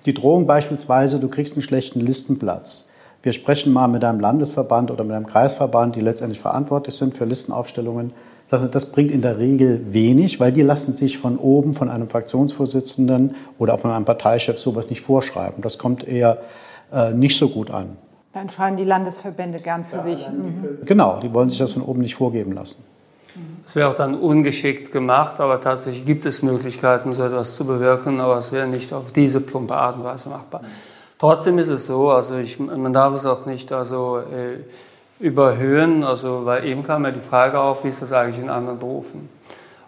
[0.05, 2.89] Die Drohung beispielsweise, du kriegst einen schlechten Listenplatz.
[3.23, 7.25] Wir sprechen mal mit einem Landesverband oder mit einem Kreisverband, die letztendlich verantwortlich sind für
[7.25, 8.11] Listenaufstellungen
[8.47, 12.07] sagte, das bringt in der Regel wenig, weil die lassen sich von oben, von einem
[12.07, 15.61] Fraktionsvorsitzenden oder auch von einem Parteichef sowas nicht vorschreiben.
[15.61, 16.37] Das kommt eher
[16.91, 17.97] äh, nicht so gut an.
[18.33, 20.29] Da entscheiden die Landesverbände gern für ja, sich.
[20.29, 20.85] Mhm.
[20.85, 22.83] Genau, die wollen sich das von oben nicht vorgeben lassen.
[23.65, 28.19] Es wäre auch dann ungeschickt gemacht, aber tatsächlich gibt es Möglichkeiten, so etwas zu bewirken,
[28.19, 30.61] aber es wäre nicht auf diese plumpe Art und Weise machbar.
[31.19, 34.59] Trotzdem ist es so, also ich, man darf es auch nicht also, äh,
[35.19, 38.79] überhöhen, also, weil eben kam ja die Frage auf, wie ist das eigentlich in anderen
[38.79, 39.29] Berufen?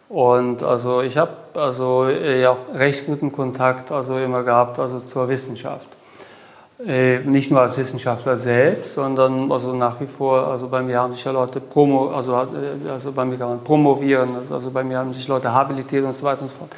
[0.09, 5.29] Und also ich habe also äh, ja recht guten Kontakt also immer gehabt also zur
[5.29, 5.87] Wissenschaft.
[6.83, 11.13] Äh, nicht nur als Wissenschaftler selbst, sondern also nach wie vor, also bei mir haben
[11.13, 14.97] sich ja Leute promo, also, äh, also bei mir kann man promovieren, also bei mir
[14.97, 16.71] haben sich Leute habilitiert und so weiter und so fort.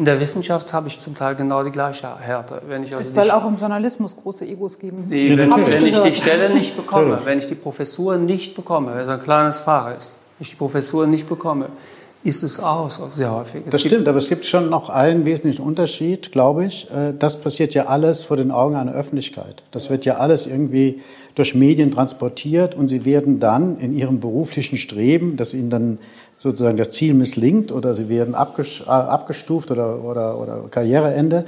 [0.00, 2.62] In der Wissenschaft habe ich zum Teil genau die gleiche Härte.
[2.66, 5.04] Wenn ich also es soll auch im Journalismus große Egos geben.
[5.10, 9.02] Nee, wenn, wenn ich die Stelle nicht bekomme, wenn ich die Professur nicht bekomme, wenn
[9.02, 11.66] es ein kleines Fach ist, ich die Professur nicht bekomme,
[12.22, 13.62] ist es auch sehr häufig.
[13.64, 16.90] Es das stimmt, aber es gibt schon noch einen wesentlichen Unterschied, glaube ich.
[16.90, 19.62] Äh, das passiert ja alles vor den Augen einer Öffentlichkeit.
[19.70, 21.00] Das wird ja alles irgendwie
[21.34, 25.98] durch Medien transportiert und sie werden dann in ihrem beruflichen Streben, dass ihnen dann
[26.36, 31.46] sozusagen das Ziel misslingt oder sie werden äh, abgestuft oder, oder, oder Karriereende.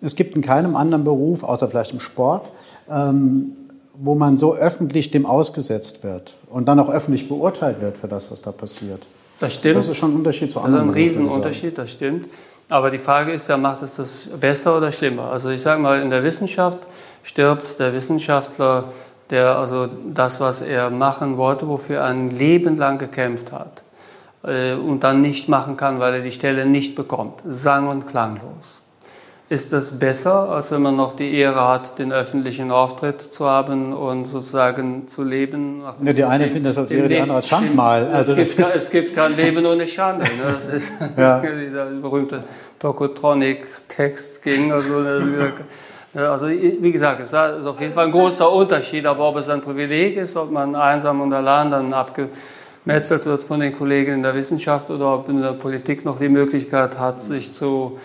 [0.00, 2.48] Es gibt in keinem anderen Beruf, außer vielleicht im Sport,
[2.88, 3.52] ähm,
[3.94, 8.30] wo man so öffentlich dem ausgesetzt wird und dann auch öffentlich beurteilt wird für das,
[8.30, 9.06] was da passiert.
[9.42, 9.76] Das stimmt.
[9.78, 10.86] Das ist schon ein Unterschied zu anderen.
[10.86, 12.28] Das ist ein Riesenunterschied, das stimmt.
[12.68, 15.32] Aber die Frage ist ja, macht es das besser oder schlimmer?
[15.32, 16.78] Also ich sage mal, in der Wissenschaft
[17.24, 18.92] stirbt der Wissenschaftler,
[19.30, 23.82] der also das, was er machen wollte, wofür er ein Leben lang gekämpft hat
[24.44, 27.40] äh, und dann nicht machen kann, weil er die Stelle nicht bekommt.
[27.44, 28.81] Sang- und klanglos
[29.52, 33.92] ist das besser, als wenn man noch die Ehre hat, den öffentlichen Auftritt zu haben
[33.92, 35.82] und sozusagen zu leben?
[36.02, 38.08] Ja, die eine findet das als Ehre, die andere als Schandmal.
[38.10, 40.24] Also es, gibt, es gibt kein Leben ohne Schande.
[40.24, 40.54] Ne?
[40.54, 41.40] Das ist ja.
[41.40, 42.44] dieser berühmte
[42.80, 44.72] Tokotronic-Text ging.
[44.72, 45.52] Also, ne,
[46.14, 49.60] also wie gesagt, es ist auf jeden Fall ein großer Unterschied, aber ob es ein
[49.60, 54.34] Privileg ist, ob man einsam und allein dann abgemetzelt wird von den Kollegen in der
[54.34, 57.98] Wissenschaft oder ob in der Politik noch die Möglichkeit hat, sich zu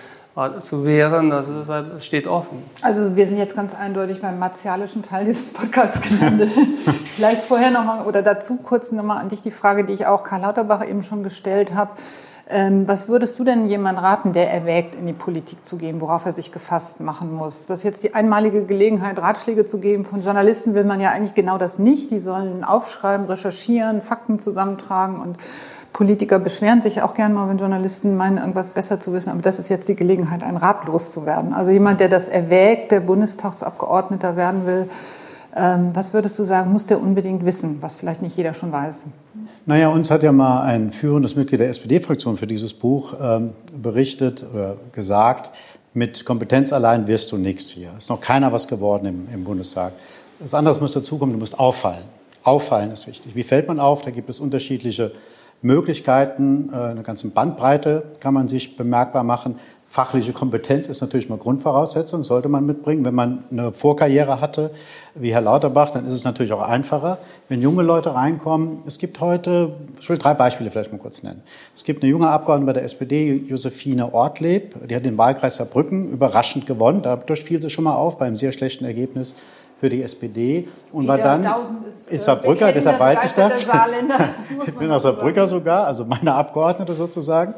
[0.59, 2.63] zu wehren, das, ist, halt, das steht offen.
[2.83, 6.51] Also wir sind jetzt ganz eindeutig beim martialischen Teil dieses Podcasts gelandet.
[7.05, 10.41] Vielleicht vorher nochmal oder dazu kurz nochmal an dich die Frage, die ich auch Karl
[10.41, 11.91] Lauterbach eben schon gestellt habe.
[12.49, 16.25] Ähm, was würdest du denn jemand raten, der erwägt, in die Politik zu gehen, worauf
[16.25, 17.65] er sich gefasst machen muss?
[17.65, 20.05] Das ist jetzt die einmalige Gelegenheit, Ratschläge zu geben.
[20.05, 22.09] Von Journalisten will man ja eigentlich genau das nicht.
[22.11, 25.37] Die sollen aufschreiben, recherchieren, Fakten zusammentragen und
[25.97, 29.31] Politiker beschweren sich auch gerne mal, wenn Journalisten meinen, irgendwas besser zu wissen.
[29.31, 31.53] Aber das ist jetzt die Gelegenheit, ein Rat loszuwerden.
[31.55, 34.87] Also jemand, der das erwägt, der Bundestagsabgeordneter werden will,
[35.55, 39.07] ähm, was würdest du sagen, muss der unbedingt wissen, was vielleicht nicht jeder schon weiß?
[39.65, 44.45] Naja, uns hat ja mal ein führendes Mitglied der SPD-Fraktion für dieses Buch ähm, berichtet
[44.53, 45.49] oder gesagt,
[45.95, 47.89] mit Kompetenz allein wirst du nichts hier.
[47.97, 49.93] Ist noch keiner was geworden im, im Bundestag.
[50.39, 52.03] Das andere muss dazukommen, du musst auffallen.
[52.43, 53.35] Auffallen ist wichtig.
[53.35, 54.03] Wie fällt man auf?
[54.03, 55.11] Da gibt es unterschiedliche
[55.61, 59.59] Möglichkeiten, äh, eine ganze Bandbreite kann man sich bemerkbar machen.
[59.89, 63.05] Fachliche Kompetenz ist natürlich mal Grundvoraussetzung, sollte man mitbringen.
[63.05, 64.71] Wenn man eine Vorkarriere hatte,
[65.15, 67.19] wie Herr Lauterbach, dann ist es natürlich auch einfacher.
[67.47, 71.41] Wenn junge Leute reinkommen, es gibt heute, ich will drei Beispiele vielleicht mal kurz nennen.
[71.73, 76.11] Es gibt eine junge Abgeordnete bei der SPD, Josephine Ortleb, die hat den Wahlkreis Saarbrücken
[76.11, 77.01] überraschend gewonnen.
[77.01, 79.37] Dadurch fiel sie schon mal auf bei einem sehr schlechten Ergebnis
[79.79, 83.65] für die SPD und Peter war dann ist, ist Saarbrücker, deshalb weiß ich das.
[84.67, 87.53] ich bin aus Saarbrücker sogar, also meine Abgeordnete sozusagen.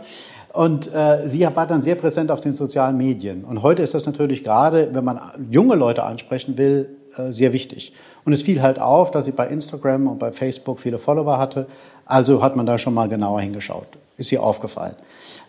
[0.51, 3.43] Und äh, sie war dann sehr präsent auf den sozialen Medien.
[3.45, 7.93] Und heute ist das natürlich gerade, wenn man junge Leute ansprechen will, äh, sehr wichtig.
[8.25, 11.67] Und es fiel halt auf, dass sie bei Instagram und bei Facebook viele Follower hatte.
[12.09, 13.87] Also hat man da schon mal genauer hingeschaut.
[14.17, 14.95] Ist ihr aufgefallen.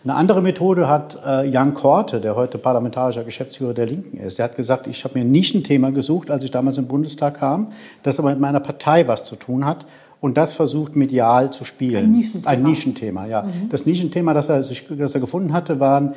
[0.03, 4.37] Eine andere Methode hat äh, Jan Korte, der heute parlamentarischer Geschäftsführer der Linken ist.
[4.37, 7.73] Der hat gesagt, ich habe mir ein Nischenthema gesucht, als ich damals im Bundestag kam,
[8.03, 9.87] das aber mit meiner Partei was zu tun hat
[10.21, 12.05] und das versucht medial zu spielen.
[12.05, 12.51] Ein Nischenthema.
[12.51, 13.41] Ein Nischenthema, ja.
[13.41, 13.69] Mhm.
[13.69, 16.13] Das Nischenthema, das er, sich, das er gefunden hatte, waren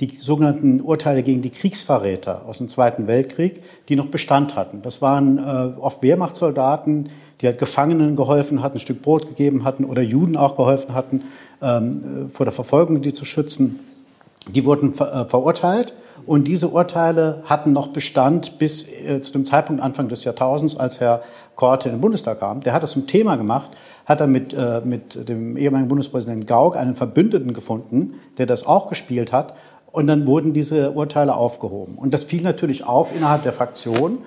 [0.00, 4.80] die sogenannten Urteile gegen die Kriegsverräter aus dem Zweiten Weltkrieg, die noch Bestand hatten.
[4.82, 7.08] Das waren äh, oft Wehrmachtssoldaten,
[7.40, 11.22] die halt Gefangenen geholfen hatten, ein Stück Brot gegeben hatten oder Juden auch geholfen hatten,
[11.62, 13.80] ähm, vor der Verfolgung die zu schützen.
[14.48, 15.94] Die wurden ver äh, verurteilt
[16.26, 21.00] und diese Urteile hatten noch Bestand bis äh, zu dem Zeitpunkt Anfang des Jahrtausends, als
[21.00, 21.22] Herr
[21.54, 22.60] Korte in den Bundestag kam.
[22.60, 23.70] Der hat das zum Thema gemacht,
[24.04, 28.88] hat dann mit, äh, mit dem ehemaligen Bundespräsidenten Gauck einen Verbündeten gefunden, der das auch
[28.88, 29.54] gespielt hat.
[29.90, 31.96] Und dann wurden diese Urteile aufgehoben.
[31.96, 34.18] Und das fiel natürlich auf innerhalb der Fraktion.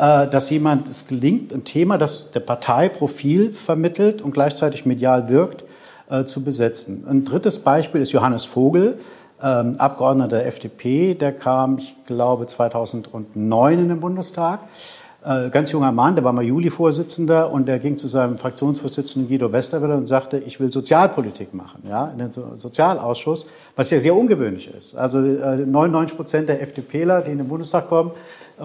[0.00, 5.28] Äh, dass jemand, es gelingt, ein Thema, das der Partei Profil vermittelt und gleichzeitig medial
[5.28, 5.62] wirkt,
[6.08, 7.04] äh, zu besetzen.
[7.06, 8.98] Ein drittes Beispiel ist Johannes Vogel,
[9.42, 11.12] ähm, Abgeordneter der FDP.
[11.12, 14.60] Der kam, ich glaube, 2009 in den Bundestag.
[15.22, 19.52] äh, ganz junger Mann, der war mal Juli-Vorsitzender und der ging zu seinem Fraktionsvorsitzenden Guido
[19.52, 24.72] Westerwelle und sagte, ich will Sozialpolitik machen, ja, in den Sozialausschuss, was ja sehr ungewöhnlich
[24.74, 24.94] ist.
[24.94, 28.12] Also 99 Prozent der FDPler, die in den Bundestag kommen,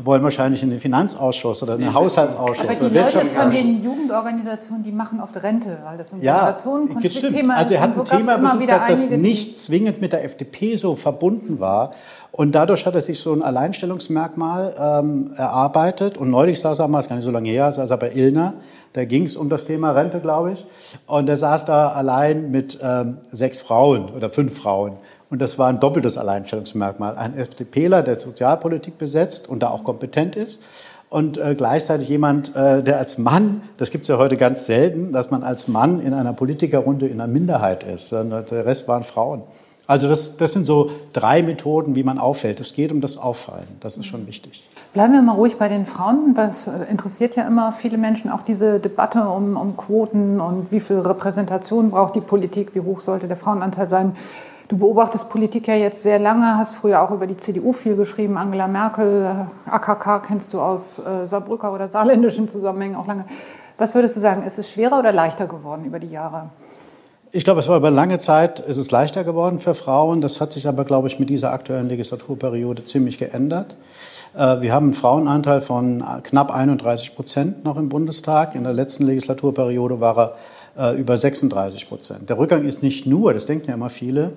[0.04, 2.68] wollen wahrscheinlich in den Finanzausschuss oder in den Haushaltsausschuss.
[2.68, 7.62] Aber die Leute von den Jugendorganisationen, die machen oft Rente, weil das ein Generationenkonfliktthema ja,
[7.62, 7.64] ist.
[7.64, 11.60] Also er hat ein so Thema besucht, das nicht zwingend mit der FDP so verbunden
[11.60, 11.92] war.
[12.32, 16.18] Und dadurch hat er sich so ein Alleinstellungsmerkmal ähm, erarbeitet.
[16.18, 18.56] Und neulich saß er mal, ist gar nicht so lange her, saß er bei Ilner.
[18.92, 20.66] Da ging es um das Thema Rente, glaube ich.
[21.08, 25.00] Und er saß da allein mit ähm, sechs Frauen oder fünf Frauen.
[25.30, 27.18] Und das war ein doppeltes Alleinstellungsmerkmal.
[27.18, 30.62] Ein FDPler, der Sozialpolitik besetzt und da auch kompetent ist.
[31.10, 35.12] Und äh, gleichzeitig jemand, äh, der als Mann, das gibt es ja heute ganz selten,
[35.12, 38.12] dass man als Mann in einer Politikerrunde in einer Minderheit ist.
[38.12, 39.44] Der Rest waren Frauen.
[39.88, 42.60] Also das, das sind so drei Methoden, wie man auffällt.
[42.60, 43.68] Es geht um das Auffallen.
[43.82, 44.68] Das ist schon wichtig.
[44.94, 46.34] Bleiben wir mal ruhig bei den Frauen.
[46.34, 50.98] Das interessiert ja immer viele Menschen, auch diese Debatte um, um Quoten und wie viel
[50.98, 54.14] Repräsentation braucht die Politik, wie hoch sollte der Frauenanteil sein.
[54.68, 58.36] Du beobachtest Politik ja jetzt sehr lange, hast früher auch über die CDU viel geschrieben,
[58.36, 63.26] Angela Merkel, AKK kennst du aus äh, Saarbrücker oder saarländischen Zusammenhängen auch lange.
[63.78, 66.50] Was würdest du sagen, ist es schwerer oder leichter geworden über die Jahre?
[67.32, 70.22] Ich glaube, es war über lange Zeit, ist es leichter geworden für Frauen.
[70.22, 73.76] Das hat sich aber, glaube ich, mit dieser aktuellen Legislaturperiode ziemlich geändert.
[74.36, 78.56] Äh, wir haben einen Frauenanteil von knapp 31 Prozent noch im Bundestag.
[78.56, 80.32] In der letzten Legislaturperiode war er äh,
[80.98, 82.30] über 36 Prozent.
[82.30, 84.34] Der Rückgang ist nicht nur, das denken ja immer viele,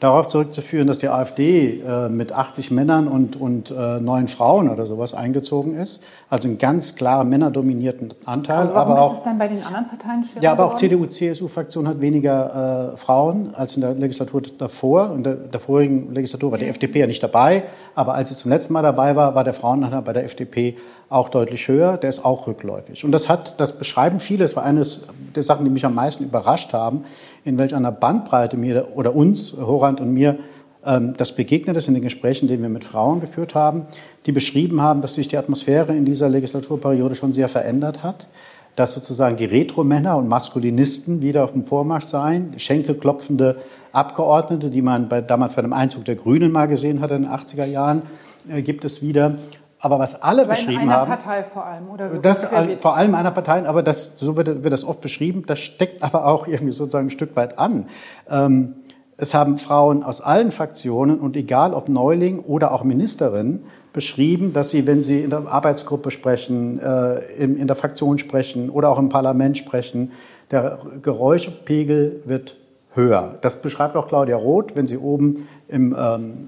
[0.00, 4.86] darauf zurückzuführen, dass die AfD äh, mit 80 Männern und, und äh, neun Frauen oder
[4.86, 6.04] sowas eingezogen ist.
[6.30, 8.68] Also einen ganz klar männerdominierten Anteil.
[8.68, 10.74] Aber warum aber auch, ist es dann bei den anderen Parteien schwerer Ja, aber auch
[10.76, 15.14] CDU-CSU-Fraktion hat weniger äh, Frauen als in der Legislatur davor.
[15.14, 17.64] In der, der vorigen Legislatur war die FDP ja nicht dabei.
[17.96, 20.76] Aber als sie zum letzten Mal dabei war, war der Frauenanteil bei der FDP
[21.08, 21.96] auch deutlich höher.
[21.96, 23.04] Der ist auch rückläufig.
[23.04, 24.44] Und das hat, das beschreiben viele.
[24.44, 25.00] Das war eines
[25.34, 27.04] der Sachen, die mich am meisten überrascht haben
[27.48, 30.36] in welch einer Bandbreite mir oder uns, Horand und mir,
[30.84, 33.86] ähm, das begegnet ist in den Gesprächen, die wir mit Frauen geführt haben,
[34.26, 38.28] die beschrieben haben, dass sich die Atmosphäre in dieser Legislaturperiode schon sehr verändert hat,
[38.76, 43.56] dass sozusagen die Retro-Männer und Maskulinisten wieder auf dem Vormarsch seien, schenkelklopfende
[43.92, 47.30] Abgeordnete, die man bei, damals bei dem Einzug der Grünen mal gesehen hat in den
[47.30, 48.02] 80er Jahren,
[48.48, 49.36] äh, gibt es wieder.
[49.80, 51.08] Aber was alle aber beschrieben in einer haben.
[51.08, 52.08] Partei vor allem, oder?
[52.18, 52.44] Das,
[52.80, 56.26] vor allem einer Partei, aber das, so wird, wird, das oft beschrieben, das steckt aber
[56.26, 57.86] auch irgendwie sozusagen ein Stück weit an.
[58.28, 58.74] Ähm,
[59.20, 64.70] es haben Frauen aus allen Fraktionen und egal ob Neuling oder auch Ministerin beschrieben, dass
[64.70, 68.98] sie, wenn sie in der Arbeitsgruppe sprechen, äh, in, in der Fraktion sprechen oder auch
[68.98, 70.12] im Parlament sprechen,
[70.52, 72.56] der Geräuschpegel wird
[72.98, 73.38] höher.
[73.40, 76.38] Das beschreibt auch Claudia Roth, wenn sie oben im ähm,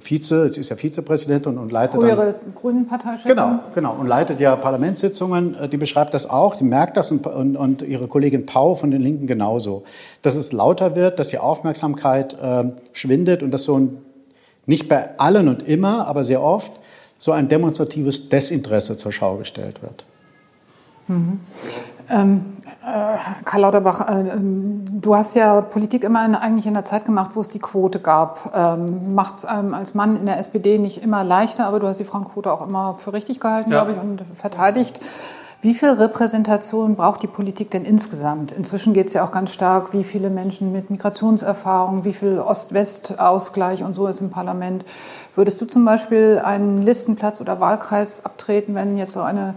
[0.00, 3.30] Vize, sie ist ja Vizepräsidentin und leitet Frühere Grünen Parteichefin.
[3.30, 5.54] Genau, genau und leitet ja Parlamentssitzungen.
[5.54, 8.90] Äh, die beschreibt das auch, die merkt das und, und, und, ihre Kollegin Pau von
[8.90, 9.84] den Linken genauso,
[10.22, 13.98] dass es lauter wird, dass die Aufmerksamkeit äh, schwindet und dass so ein
[14.66, 16.72] nicht bei allen und immer, aber sehr oft
[17.18, 20.04] so ein demonstratives Desinteresse zur Schau gestellt wird.
[21.08, 21.40] Mhm.
[22.10, 26.84] Ähm, äh, Karl Lauterbach, äh, ähm, du hast ja Politik immer in, eigentlich in der
[26.84, 28.52] Zeit gemacht, wo es die Quote gab.
[28.54, 32.00] Ähm, Macht es einem als Mann in der SPD nicht immer leichter, aber du hast
[32.00, 33.84] die Frauenquote auch immer für richtig gehalten, ja.
[33.84, 35.00] glaube ich, und verteidigt.
[35.60, 38.52] Wie viel Repräsentation braucht die Politik denn insgesamt?
[38.52, 43.82] Inzwischen geht es ja auch ganz stark, wie viele Menschen mit Migrationserfahrung, wie viel Ost-West-Ausgleich
[43.82, 44.84] und so ist im Parlament.
[45.34, 49.54] Würdest du zum Beispiel einen Listenplatz oder Wahlkreis abtreten, wenn jetzt so eine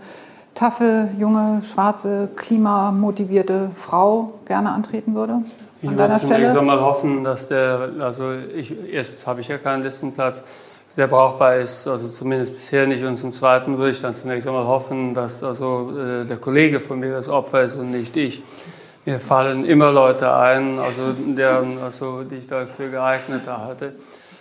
[0.56, 5.39] taffe, junge, schwarze, klimamotivierte Frau gerne antreten würde?
[5.82, 6.47] Ich an deiner Stelle?
[6.47, 10.45] Ich mal hoffen, dass der, also ich, erstens habe ich ja keinen Listenplatz,
[10.97, 13.04] der brauchbar ist, also zumindest bisher nicht.
[13.04, 16.99] Und zum Zweiten würde ich dann zunächst einmal hoffen, dass also äh, der Kollege von
[16.99, 18.43] mir das Opfer ist und nicht ich.
[19.06, 23.93] Mir fallen immer Leute ein, also, deren, also die ich dafür geeigneter halte.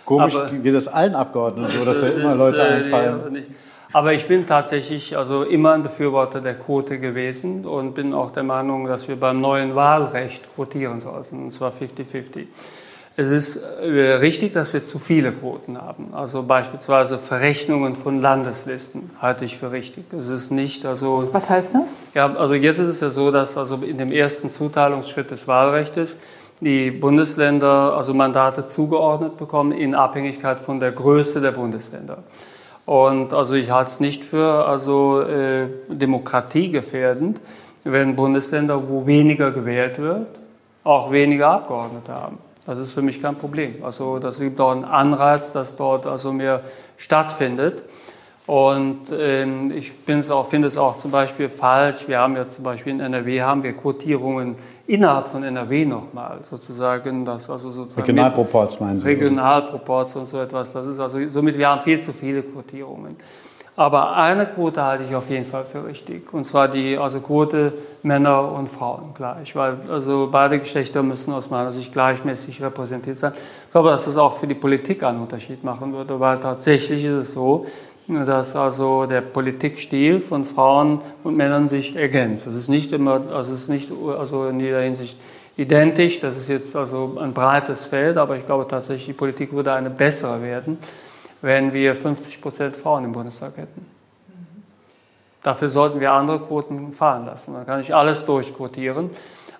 [0.05, 3.33] Komisch Aber, geht das allen Abgeordneten so, dass da immer Leute äh, einfallen.
[3.33, 3.49] Nicht,
[3.93, 8.43] aber ich bin tatsächlich also immer ein Befürworter der Quote gewesen und bin auch der
[8.43, 12.47] Meinung, dass wir beim neuen Wahlrecht quotieren sollten, und zwar 50-50.
[13.17, 16.13] Es ist äh, richtig, dass wir zu viele Quoten haben.
[16.13, 20.05] Also beispielsweise Verrechnungen von Landeslisten halte ich für richtig.
[20.17, 21.27] Es ist nicht also.
[21.31, 21.99] Was heißt das?
[22.13, 26.19] Ja, also jetzt ist es ja so, dass also in dem ersten Zuteilungsschritt des Wahlrechts
[26.61, 32.23] die Bundesländer also Mandate zugeordnet bekommen in Abhängigkeit von der Größe der Bundesländer.
[32.85, 37.39] Und also ich halte es nicht für also äh, demokratiegefährdend,
[37.83, 40.27] wenn Bundesländer, wo weniger gewählt wird,
[40.83, 42.37] auch weniger Abgeordnete haben.
[42.65, 43.83] Das ist für mich kein Problem.
[43.83, 46.61] Also das gibt auch einen Anreiz, dass dort also mehr
[46.97, 47.83] stattfindet.
[48.47, 50.21] Und ähm, ich finde
[50.67, 52.07] es auch zum Beispiel falsch.
[52.07, 54.55] Wir haben ja zum Beispiel in NRW haben wir Quotierungen
[54.91, 59.07] innerhalb von NRW nochmal sozusagen, das also sozusagen Regionalproports meinen Sie?
[59.07, 60.73] Regionalproports und so etwas.
[60.73, 63.15] Das ist also somit wir haben viel zu viele Quotierungen.
[63.77, 66.33] Aber eine Quote halte ich auf jeden Fall für richtig.
[66.33, 67.71] Und zwar die also Quote
[68.03, 69.55] Männer und Frauen gleich.
[69.55, 73.31] Weil also beide Geschlechter müssen aus meiner Sicht gleichmäßig repräsentiert sein.
[73.65, 76.19] Ich glaube, dass das auch für die Politik einen Unterschied machen würde.
[76.19, 77.65] Weil tatsächlich ist es so,
[78.25, 82.47] dass also der Politikstil von Frauen und Männern sich ergänzt.
[82.47, 85.17] Es ist nicht immer, also es ist nicht also in jeder Hinsicht
[85.57, 86.19] identisch.
[86.19, 89.89] Das ist jetzt also ein breites Feld, aber ich glaube tatsächlich, die Politik würde eine
[89.89, 90.77] bessere werden
[91.41, 93.85] wenn wir 50 Prozent Frauen im Bundestag hätten.
[95.43, 97.55] Dafür sollten wir andere Quoten fahren lassen.
[97.55, 99.09] Dann kann ich alles durchquotieren.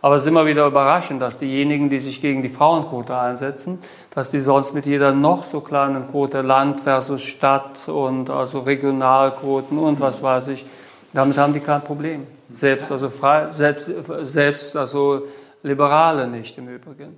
[0.02, 3.80] Aber es ist immer wieder überraschend, dass diejenigen, die sich gegen die Frauenquote einsetzen,
[4.14, 9.78] dass die sonst mit jeder noch so kleinen Quote Land versus Stadt und also Regionalquoten
[9.78, 10.66] und was weiß ich,
[11.14, 12.26] damit haben die kein Problem.
[12.54, 13.92] Selbst also frei, selbst,
[14.24, 15.24] selbst also
[15.64, 17.18] Liberale nicht im Übrigen.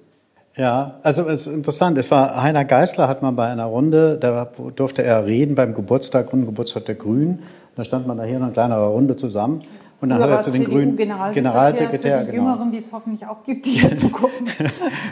[0.55, 1.97] Ja, also es ist interessant.
[1.97, 6.29] Es war Heiner Geißler hat man bei einer Runde, da durfte er reden beim Geburtstag,
[6.29, 7.43] Grundgeburtstag der Grünen.
[7.75, 9.63] Da stand man da hier in einer kleineren Runde zusammen.
[10.03, 12.51] Und dann hat er zu den Grünen Generalsekretär, für die genau.
[12.51, 14.49] Jüngeren, die es hoffentlich auch gibt, die hier zugucken.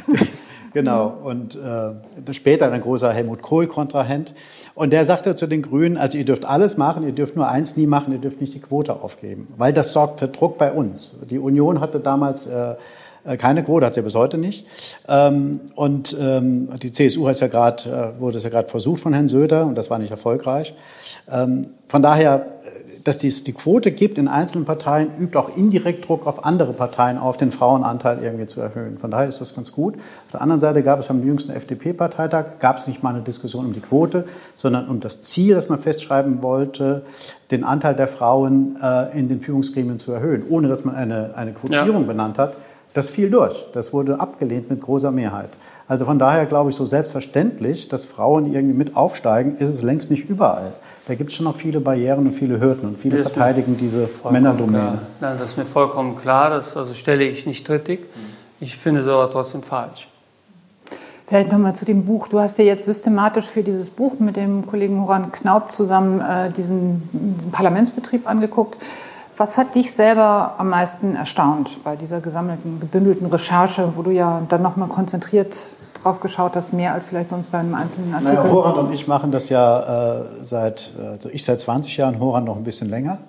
[0.74, 1.14] genau.
[1.24, 4.34] Und äh, später ein großer Helmut Kohl-Kontrahent.
[4.76, 7.78] Und der sagte zu den Grünen, also ihr dürft alles machen, ihr dürft nur eins
[7.78, 9.48] nie machen, ihr dürft nicht die Quote aufgeben.
[9.56, 11.22] Weil das sorgt für Druck bei uns.
[11.30, 12.76] Die Union hatte damals äh,
[13.24, 14.66] äh, keine Quote hat sie bis heute nicht.
[15.08, 19.28] Ähm, und ähm, die CSU ja grad, äh, wurde es ja gerade versucht von Herrn
[19.28, 20.74] Söder und das war nicht erfolgreich.
[21.32, 22.46] Ähm, von daher,
[23.04, 27.18] dass dies die Quote gibt in einzelnen Parteien, übt auch indirekt Druck auf andere Parteien
[27.18, 28.98] auf, den Frauenanteil irgendwie zu erhöhen.
[28.98, 29.96] Von daher ist das ganz gut.
[29.96, 33.66] Auf der anderen Seite gab es beim jüngsten FDP-Parteitag, gab es nicht mal eine Diskussion
[33.66, 34.26] um die Quote,
[34.56, 37.04] sondern um das Ziel, das man festschreiben wollte,
[37.50, 41.54] den Anteil der Frauen äh, in den Führungsgremien zu erhöhen, ohne dass man eine, eine
[41.54, 42.08] Quotierung ja.
[42.08, 42.56] benannt hat.
[42.94, 43.68] Das fiel durch.
[43.74, 45.50] Das wurde abgelehnt mit großer Mehrheit.
[45.88, 50.12] Also von daher glaube ich, so selbstverständlich, dass Frauen irgendwie mit aufsteigen, ist es längst
[50.12, 50.74] nicht überall.
[51.12, 55.00] Da gibt es schon noch viele Barrieren und viele Hürden und viele verteidigen diese Männerdomäne.
[55.20, 56.50] Nein, das ist mir vollkommen klar.
[56.50, 58.08] Das also stelle ich nicht strittig.
[58.62, 60.08] Ich finde es aber trotzdem falsch.
[61.28, 62.30] Vielleicht nochmal zu dem Buch.
[62.30, 66.50] Du hast dir jetzt systematisch für dieses Buch mit dem Kollegen Horan Knaub zusammen äh,
[66.50, 68.78] diesen, diesen Parlamentsbetrieb angeguckt.
[69.36, 74.44] Was hat dich selber am meisten erstaunt bei dieser gesammelten, gebündelten Recherche, wo du ja
[74.48, 75.58] dann nochmal konzentriert
[76.02, 78.36] drauf geschaut hast, mehr als vielleicht sonst bei einem einzelnen Artikel?
[78.36, 82.46] Naja, Horan und ich machen das ja äh, seit, also ich seit 20 Jahren, Horan
[82.46, 83.20] noch ein bisschen länger.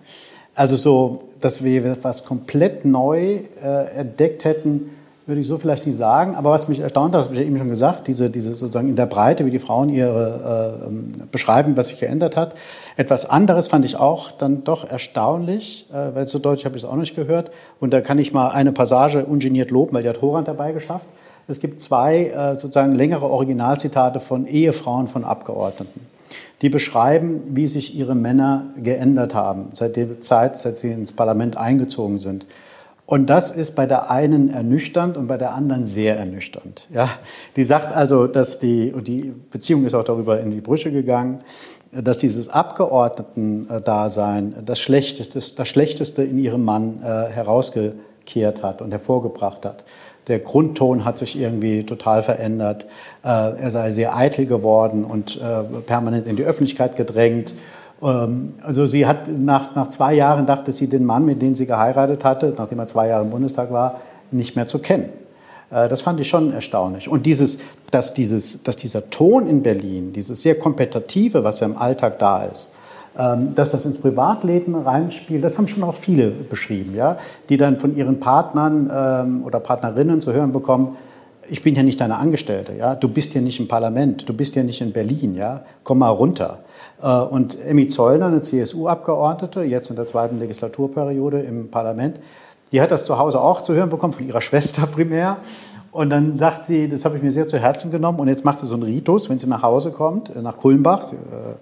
[0.55, 4.91] Also so, dass wir was komplett neu äh, entdeckt hätten,
[5.27, 6.35] würde ich so vielleicht nicht sagen.
[6.35, 8.97] Aber was mich erstaunt hat, habe ich ja eben schon gesagt, diese, diese sozusagen in
[8.97, 12.55] der Breite, wie die Frauen ihre äh, ähm, beschreiben, was sich geändert hat.
[12.97, 16.89] Etwas anderes fand ich auch dann doch erstaunlich, äh, weil so deutlich habe ich es
[16.89, 17.51] auch nicht gehört.
[17.81, 21.09] Und da kann ich mal eine Passage ungeniert loben, weil die hat Horand dabei geschafft.
[21.53, 26.01] Es gibt zwei äh, sozusagen längere Originalzitate von Ehefrauen von Abgeordneten.
[26.63, 31.59] Die beschreiben, wie sich ihre Männer geändert haben seit der Zeit, seit sie ins Parlament
[31.59, 32.47] eingezogen sind.
[33.05, 36.89] Und das ist bei der einen ernüchternd und bei der anderen sehr ernüchternd.
[36.91, 37.11] Ja,
[37.57, 41.41] die sagt also, dass die, und die Beziehung ist auch darüber in die Brüche gegangen,
[41.91, 49.67] dass dieses Abgeordneten-Dasein das Schlechteste, das Schlechteste in ihrem Mann äh, herausgekehrt hat und hervorgebracht
[49.67, 49.85] hat.
[50.29, 52.87] Der Grundton hat sich irgendwie total verändert.
[53.25, 57.55] Äh, er sei sehr eitel geworden und äh, permanent in die Öffentlichkeit gedrängt.
[58.03, 61.67] Ähm, also sie hat nach, nach zwei Jahren dachte sie den Mann, mit dem sie
[61.67, 64.01] geheiratet hatte, nachdem er zwei Jahre im Bundestag war,
[64.31, 65.09] nicht mehr zu kennen.
[65.71, 67.09] Äh, das fand ich schon erstaunlich.
[67.09, 67.59] Und dieses,
[67.91, 72.45] dass, dieses, dass dieser Ton in Berlin, dieses sehr kompetitive, was ja im Alltag da
[72.45, 72.73] ist,
[73.15, 77.19] dass das ins Privatleben reinspielt, das haben schon auch viele beschrieben, ja?
[77.49, 80.97] die dann von ihren Partnern ähm, oder Partnerinnen zu hören bekommen,
[81.51, 82.95] ich bin ja nicht deine Angestellte, ja?
[82.95, 85.63] du bist ja nicht im Parlament, du bist ja nicht in Berlin, ja?
[85.85, 86.61] komm mal runter.
[87.03, 92.19] Äh, und Emmy Zollner, eine CSU-Abgeordnete, jetzt in der zweiten Legislaturperiode im Parlament,
[92.73, 95.37] die hat das zu Hause auch zu hören bekommen, von ihrer Schwester primär.
[95.91, 98.19] Und dann sagt sie, das habe ich mir sehr zu Herzen genommen.
[98.19, 101.05] Und jetzt macht sie so einen Ritus, wenn sie nach Hause kommt, äh, nach Kulmbach,
[101.05, 101.55] sie, äh,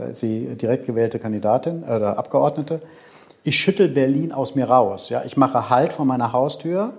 [0.00, 2.80] da ist sie direkt gewählte Kandidatin oder Abgeordnete.
[3.44, 5.08] Ich schüttel Berlin aus mir raus.
[5.08, 5.22] Ja?
[5.24, 6.92] Ich mache Halt vor meiner Haustür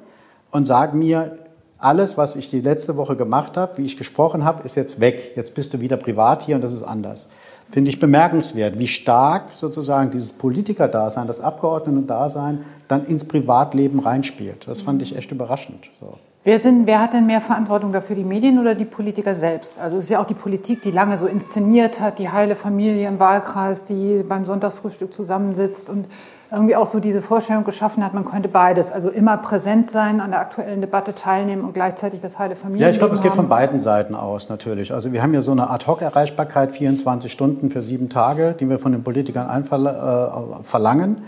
[0.51, 1.37] und sage mir,
[1.77, 5.31] alles, was ich die letzte Woche gemacht habe, wie ich gesprochen habe, ist jetzt weg.
[5.35, 7.29] Jetzt bist du wieder privat hier und das ist anders
[7.71, 14.67] finde ich bemerkenswert, wie stark sozusagen dieses Politikerdasein, das Abgeordnetendasein dann ins Privatleben reinspielt.
[14.67, 15.89] Das fand ich echt überraschend.
[15.99, 16.17] So.
[16.43, 19.79] Wer, sind, wer hat denn mehr Verantwortung dafür, die Medien oder die Politiker selbst?
[19.79, 23.07] Also es ist ja auch die Politik, die lange so inszeniert hat, die heile Familie
[23.07, 26.07] im Wahlkreis, die beim Sonntagsfrühstück zusammensitzt und
[26.51, 30.31] irgendwie auch so diese Vorstellung geschaffen hat, man könnte beides, also immer präsent sein, an
[30.31, 32.87] der aktuellen Debatte teilnehmen und gleichzeitig das heile Familie.
[32.87, 34.93] Ja, ich glaube, es geht von beiden Seiten aus natürlich.
[34.93, 38.91] Also wir haben ja so eine Ad-Hoc-Erreichbarkeit, 24 Stunden für sieben Tage, die wir von
[38.91, 41.21] den Politikern äh, verlangen.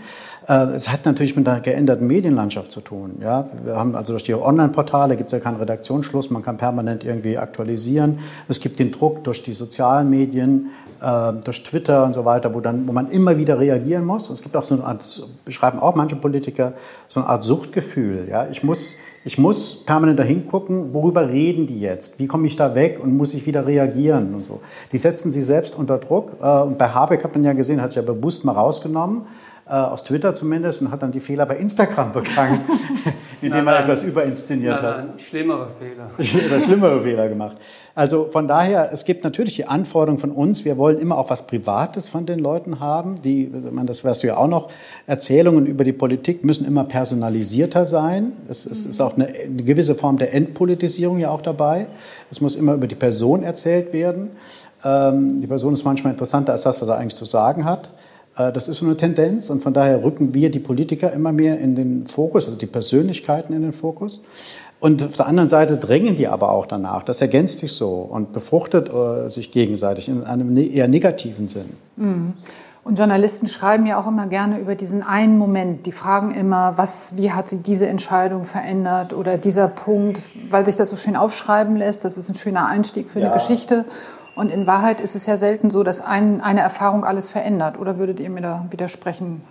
[0.46, 3.16] Äh, es hat natürlich mit einer geänderten Medienlandschaft zu tun.
[3.20, 3.48] Ja?
[3.64, 7.38] Wir haben also durch die Online-Portale gibt es ja keinen Redaktionsschluss, man kann permanent irgendwie
[7.38, 8.18] aktualisieren.
[8.48, 10.70] Es gibt den Druck durch die sozialen Medien,
[11.00, 14.28] äh, durch Twitter und so weiter, wo, dann, wo man immer wieder reagieren muss.
[14.30, 16.74] Es gibt auch so eine Art, beschreiben auch manche Politiker,
[17.08, 18.28] so eine Art Suchtgefühl.
[18.28, 18.46] Ja?
[18.50, 22.18] Ich, muss, ich muss permanent dahin gucken, worüber reden die jetzt?
[22.18, 24.60] Wie komme ich da weg und muss ich wieder reagieren und so.
[24.92, 26.32] Die setzen sich selbst unter Druck.
[26.42, 29.22] Äh, und bei Habeck hat man ja gesehen, hat sich ja bewusst mal rausgenommen
[29.72, 32.60] aus Twitter zumindest, und hat dann die Fehler bei Instagram begangen,
[33.42, 35.20] indem er etwas überinszeniert nein, nein, hat.
[35.22, 36.10] Schlimmere Fehler.
[36.46, 37.56] Oder schlimmere Fehler gemacht.
[37.94, 41.46] Also von daher, es gibt natürlich die Anforderung von uns, wir wollen immer auch was
[41.46, 43.22] Privates von den Leuten haben.
[43.22, 44.68] Die, man, das weißt du ja auch noch,
[45.06, 48.32] Erzählungen über die Politik müssen immer personalisierter sein.
[48.48, 51.86] Es, es ist auch eine, eine gewisse Form der Entpolitisierung ja auch dabei.
[52.30, 54.32] Es muss immer über die Person erzählt werden.
[54.84, 57.90] Ähm, die Person ist manchmal interessanter als das, was er eigentlich zu sagen hat.
[58.36, 61.58] Äh, das ist so eine Tendenz und von daher rücken wir die Politiker immer mehr
[61.58, 64.24] in den Fokus, also die Persönlichkeiten in den Fokus.
[64.80, 67.04] Und auf der anderen Seite drängen die aber auch danach.
[67.04, 71.70] Das ergänzt sich so und befruchtet äh, sich gegenseitig in einem ne-, eher negativen Sinn.
[71.96, 72.34] Mhm.
[72.82, 75.86] Und Journalisten schreiben ja auch immer gerne über diesen einen Moment.
[75.86, 80.20] Die fragen immer, was, wie hat sie diese Entscheidung verändert oder dieser Punkt,
[80.50, 82.04] weil sich das so schön aufschreiben lässt.
[82.04, 83.28] Das ist ein schöner Einstieg für ja.
[83.30, 83.86] eine Geschichte.
[84.34, 87.78] Und in Wahrheit ist es ja selten so, dass ein, eine Erfahrung alles verändert.
[87.78, 89.42] Oder würdet ihr mir da widersprechen?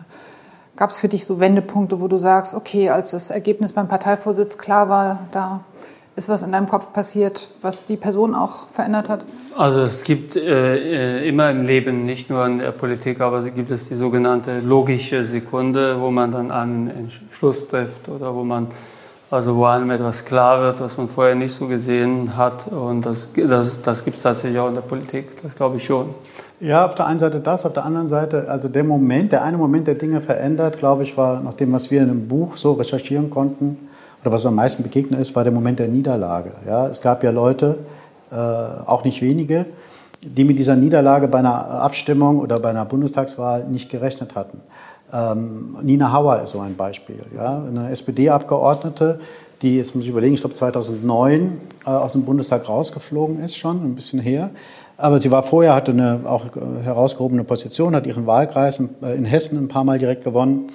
[0.76, 4.58] Gab es für dich so Wendepunkte, wo du sagst, okay, als das Ergebnis beim Parteivorsitz
[4.58, 5.64] klar war, da
[6.16, 9.26] ist was in deinem Kopf passiert, was die Person auch verändert hat?
[9.58, 13.72] Also es gibt äh, äh immer im Leben, nicht nur in der Politik, aber gibt
[13.72, 18.68] es die sogenannte logische Sekunde, wo man dann einen Entschluss trifft oder wo man
[19.32, 22.68] also wo einem etwas klar wird, was man vorher nicht so gesehen hat.
[22.68, 26.10] Und das, das, das gibt es tatsächlich auch in der Politik, das glaube ich schon.
[26.60, 29.58] Ja, auf der einen Seite das, auf der anderen Seite, also der Moment, der eine
[29.58, 32.74] Moment, der Dinge verändert, glaube ich, war nach dem, was wir in einem Buch so
[32.74, 33.90] recherchieren konnten,
[34.24, 36.52] oder was am meisten begegnet ist, war der Moment der Niederlage.
[36.66, 37.80] Ja, es gab ja Leute,
[38.32, 39.66] äh, auch nicht wenige,
[40.22, 44.62] die mit dieser Niederlage bei einer Abstimmung oder bei einer Bundestagswahl nicht gerechnet hatten.
[45.14, 47.22] Ähm, Nina Hauer ist so ein Beispiel.
[47.36, 47.64] Ja?
[47.64, 49.20] Eine SPD-Abgeordnete,
[49.62, 53.84] die, jetzt muss ich überlegen, ich glaube 2009 äh, aus dem Bundestag rausgeflogen ist, schon
[53.84, 54.50] ein bisschen her.
[54.98, 56.46] Aber sie war vorher, hatte eine auch
[56.84, 60.68] herausgehobene Position, hat ihren Wahlkreis in Hessen ein paar Mal direkt gewonnen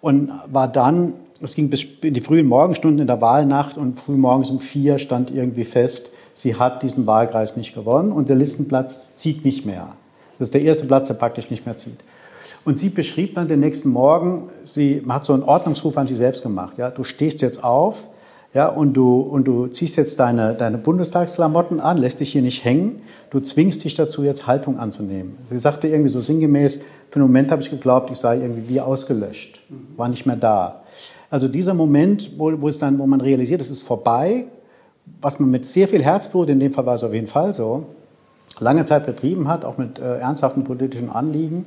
[0.00, 4.16] und war dann, es ging bis in die frühen Morgenstunden in der Wahlnacht und früh
[4.16, 9.16] morgens um vier stand irgendwie fest, sie hat diesen Wahlkreis nicht gewonnen und der Listenplatz
[9.16, 9.88] zieht nicht mehr.
[10.38, 12.04] Das ist der erste Platz, der praktisch nicht mehr zieht.
[12.64, 16.42] Und sie beschrieb dann den nächsten Morgen, sie hat so einen Ordnungsruf an sich selbst
[16.42, 16.78] gemacht.
[16.78, 18.08] Ja, du stehst jetzt auf
[18.54, 22.64] ja, und, du, und du ziehst jetzt deine, deine Bundestagsklamotten an, lässt dich hier nicht
[22.64, 23.00] hängen.
[23.30, 25.38] Du zwingst dich dazu, jetzt Haltung anzunehmen.
[25.48, 28.80] Sie sagte irgendwie so sinngemäß, für einen Moment habe ich geglaubt, ich sei irgendwie wie
[28.80, 29.60] ausgelöscht,
[29.96, 30.82] war nicht mehr da.
[31.30, 34.44] Also dieser Moment, wo, wo, es dann, wo man realisiert, es ist vorbei,
[35.22, 37.86] was man mit sehr viel Herzblut, in dem Fall war es auf jeden Fall so,
[38.60, 41.64] lange Zeit betrieben hat, auch mit äh, ernsthaften politischen Anliegen,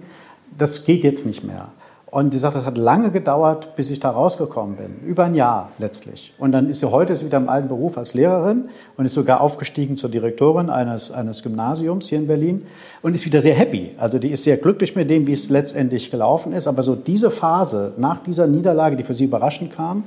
[0.58, 1.70] das geht jetzt nicht mehr.
[2.16, 5.00] Und sie sagt, das hat lange gedauert, bis ich da rausgekommen bin.
[5.06, 6.34] Über ein Jahr letztlich.
[6.38, 9.98] Und dann ist sie heute wieder im alten Beruf als Lehrerin und ist sogar aufgestiegen
[9.98, 12.68] zur Direktorin eines, eines Gymnasiums hier in Berlin
[13.02, 13.91] und ist wieder sehr happy.
[13.98, 16.68] Also die ist sehr glücklich mit dem, wie es letztendlich gelaufen ist.
[16.68, 20.06] Aber so diese Phase nach dieser Niederlage, die für sie überraschend kam,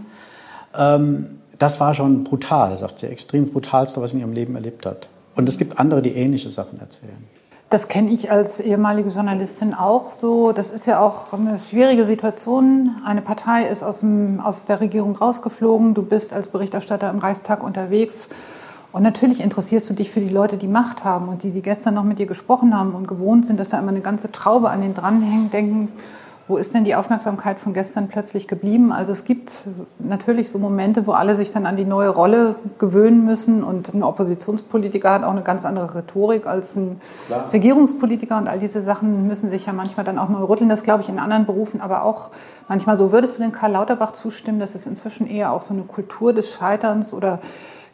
[0.78, 1.26] ähm,
[1.58, 3.08] das war schon brutal, sagt sie.
[3.08, 5.10] Extrem brutalste, was sie in ihrem Leben erlebt hat.
[5.36, 7.22] Und es gibt andere, die ähnliche Sachen erzählen.
[7.70, 10.52] Das kenne ich als ehemalige Journalistin auch so.
[10.52, 12.96] Das ist ja auch eine schwierige Situation.
[13.04, 15.92] Eine Partei ist aus, dem, aus der Regierung rausgeflogen.
[15.92, 18.30] Du bist als Berichterstatter im Reichstag unterwegs.
[18.90, 21.92] Und natürlich interessierst du dich für die Leute, die Macht haben und die, die gestern
[21.92, 24.80] noch mit dir gesprochen haben und gewohnt sind, dass da immer eine ganze Traube an
[24.80, 25.92] den dranhängen, denken,
[26.48, 28.90] wo ist denn die Aufmerksamkeit von gestern plötzlich geblieben?
[28.90, 29.68] Also es gibt
[29.98, 34.02] natürlich so Momente, wo alle sich dann an die neue Rolle gewöhnen müssen und ein
[34.02, 37.52] Oppositionspolitiker hat auch eine ganz andere Rhetorik als ein Klar.
[37.52, 40.70] Regierungspolitiker und all diese Sachen müssen sich ja manchmal dann auch neu rütteln.
[40.70, 42.30] Das glaube ich in anderen Berufen aber auch
[42.66, 43.12] manchmal so.
[43.12, 46.54] Würdest du denn Karl Lauterbach zustimmen, dass es inzwischen eher auch so eine Kultur des
[46.54, 47.40] Scheiterns oder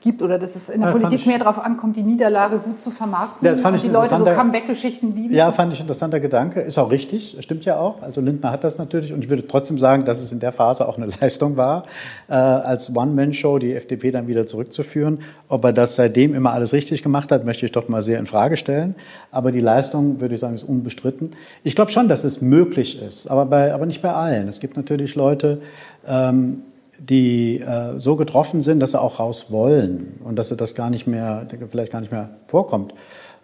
[0.05, 2.91] gibt oder dass es in der ja, Politik mehr darauf ankommt, die Niederlage gut zu
[2.91, 5.35] vermarkten ja, das fand ich die Leute so Comeback-Geschichten lieben.
[5.35, 6.61] Ja, fand ich ein interessanter Gedanke.
[6.61, 8.03] Ist auch richtig, stimmt ja auch.
[8.03, 10.87] Also Lindner hat das natürlich und ich würde trotzdem sagen, dass es in der Phase
[10.87, 11.85] auch eine Leistung war,
[12.29, 15.21] äh, als One-Man-Show die FDP dann wieder zurückzuführen.
[15.49, 18.27] Ob er das seitdem immer alles richtig gemacht hat, möchte ich doch mal sehr in
[18.27, 18.95] Frage stellen.
[19.31, 21.31] Aber die Leistung, würde ich sagen, ist unbestritten.
[21.63, 24.49] Ich glaube schon, dass es möglich ist, aber, bei, aber nicht bei allen.
[24.49, 25.63] Es gibt natürlich Leute,
[26.07, 26.63] ähm,
[26.99, 30.91] die äh, so getroffen sind, dass sie auch raus wollen und dass sie das gar
[30.91, 32.95] nicht mehr, vielleicht gar nicht mehr vorkommt.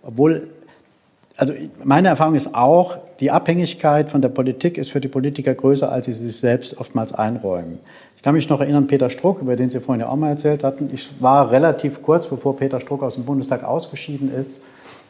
[0.02, 0.48] Obwohl,
[1.36, 1.52] also
[1.84, 6.06] meine Erfahrung ist auch, die Abhängigkeit von der Politik ist für die Politiker größer, als
[6.06, 7.78] sie sich selbst oftmals einräumen.
[8.16, 10.62] Ich kann mich noch erinnern, Peter Struck, über den Sie vorhin ja auch mal erzählt
[10.62, 10.90] hatten.
[10.92, 14.62] Ich war relativ kurz, bevor Peter Struck aus dem Bundestag ausgeschieden ist,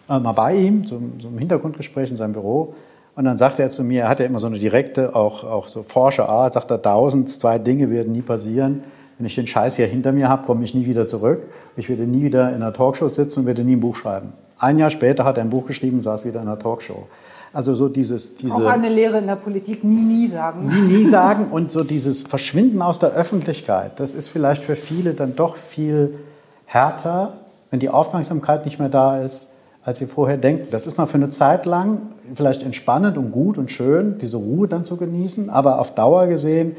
[0.09, 2.75] äh, mal bei ihm, so im Hintergrundgespräch in seinem Büro.
[3.17, 5.69] Und dann sagte er zu mir, er hat ja immer so eine direkte, auch, auch
[5.69, 8.83] so Forscherart, sagt er, tausend, zwei Dinge werden nie passieren.
[9.19, 11.47] Wenn ich den Scheiß hier hinter mir habe, komme ich nie wieder zurück.
[11.77, 14.33] Ich werde nie wieder in einer Talkshow sitzen und werde nie ein Buch schreiben.
[14.59, 17.07] Ein Jahr später hat er ein Buch geschrieben und saß wieder in einer Talkshow.
[17.53, 18.55] Also so dieses, diese...
[18.55, 20.67] Auch eine Lehre in der Politik, nie, nie sagen.
[20.67, 25.15] Nie, nie sagen und so dieses Verschwinden aus der Öffentlichkeit, das ist vielleicht für viele
[25.15, 26.19] dann doch viel
[26.67, 27.39] härter,
[27.71, 29.53] wenn die Aufmerksamkeit nicht mehr da ist,
[29.85, 30.69] als sie vorher denken.
[30.71, 32.03] Das ist mal für eine Zeit lang
[32.35, 36.77] vielleicht entspannend und gut und schön, diese Ruhe dann zu genießen, aber auf Dauer gesehen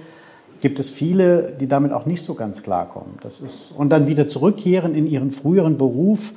[0.61, 3.13] gibt es viele, die damit auch nicht so ganz klarkommen.
[3.21, 6.33] Das ist, und dann wieder zurückkehren in ihren früheren Beruf.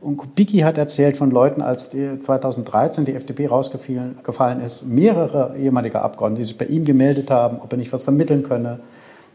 [0.00, 6.02] Und Kubicki hat erzählt von Leuten, als die 2013 die FDP rausgefallen ist, mehrere ehemalige
[6.02, 8.78] Abgeordnete, die sich bei ihm gemeldet haben, ob er nicht was vermitteln könne,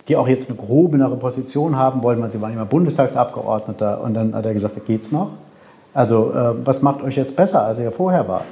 [0.08, 4.02] die auch jetzt eine grobenere Position haben wollten, weil sie waren immer Bundestagsabgeordneter.
[4.02, 5.32] Und dann hat er gesagt, geht's noch?
[6.00, 8.46] Also äh, was macht euch jetzt besser, als ihr vorher wart?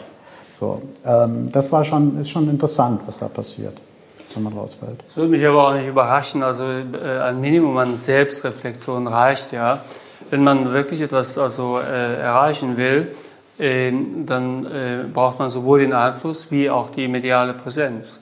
[0.51, 3.77] So, ähm, das war schon, ist schon interessant, was da passiert,
[4.33, 4.99] wenn man rausfällt.
[5.07, 6.43] Das würde mich aber auch nicht überraschen.
[6.43, 9.79] Also äh, ein Minimum an Selbstreflexion reicht ja.
[10.29, 13.15] Wenn man wirklich etwas also, äh, erreichen will,
[13.59, 18.19] ähm, dann äh, braucht man sowohl den Einfluss wie auch die mediale Präsenz.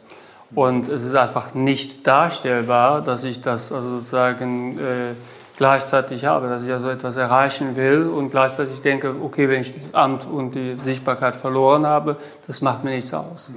[0.53, 5.15] Und es ist einfach nicht darstellbar, dass ich das also sozusagen äh,
[5.57, 9.93] gleichzeitig habe, dass ich also etwas erreichen will und gleichzeitig denke, okay, wenn ich das
[9.93, 13.51] Amt und die Sichtbarkeit verloren habe, das macht mir nichts aus.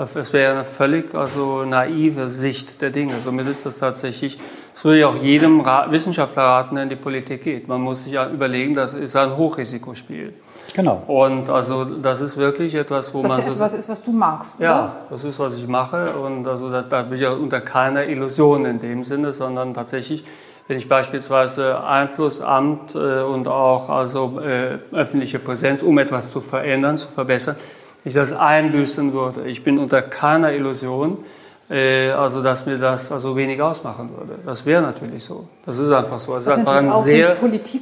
[0.00, 3.20] Das wäre eine völlig also naive Sicht der Dinge.
[3.20, 4.38] Somit ist das tatsächlich,
[4.72, 7.68] das würde ich auch jedem Wissenschaftler raten, der in die Politik geht.
[7.68, 10.32] Man muss sich ja überlegen, das ist ein Hochrisikospiel.
[10.74, 11.02] Genau.
[11.06, 14.60] Und also das ist wirklich etwas, wo was man ja etwas ist, was du magst.
[14.60, 14.92] Ja, oder?
[15.10, 16.06] das ist, was ich mache.
[16.12, 20.24] Und also das, da bin ich ja unter keiner Illusion in dem Sinne, sondern tatsächlich
[20.70, 26.96] wenn ich beispielsweise Einflussamt äh, und auch also äh, öffentliche Präsenz, um etwas zu verändern,
[26.96, 27.56] zu verbessern,
[28.04, 29.48] ich das einbüßen würde.
[29.48, 31.24] Ich bin unter keiner Illusion,
[31.68, 34.38] äh, also dass mir das also wenig ausmachen würde.
[34.46, 35.48] Das wäre natürlich so.
[35.66, 36.36] Das ist einfach so.
[36.36, 37.34] Es ist einfach ein sehr,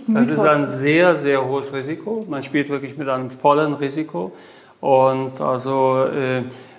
[0.07, 2.25] das ist ein sehr, sehr hohes Risiko.
[2.27, 4.33] Man spielt wirklich mit einem vollen Risiko
[4.81, 6.07] und also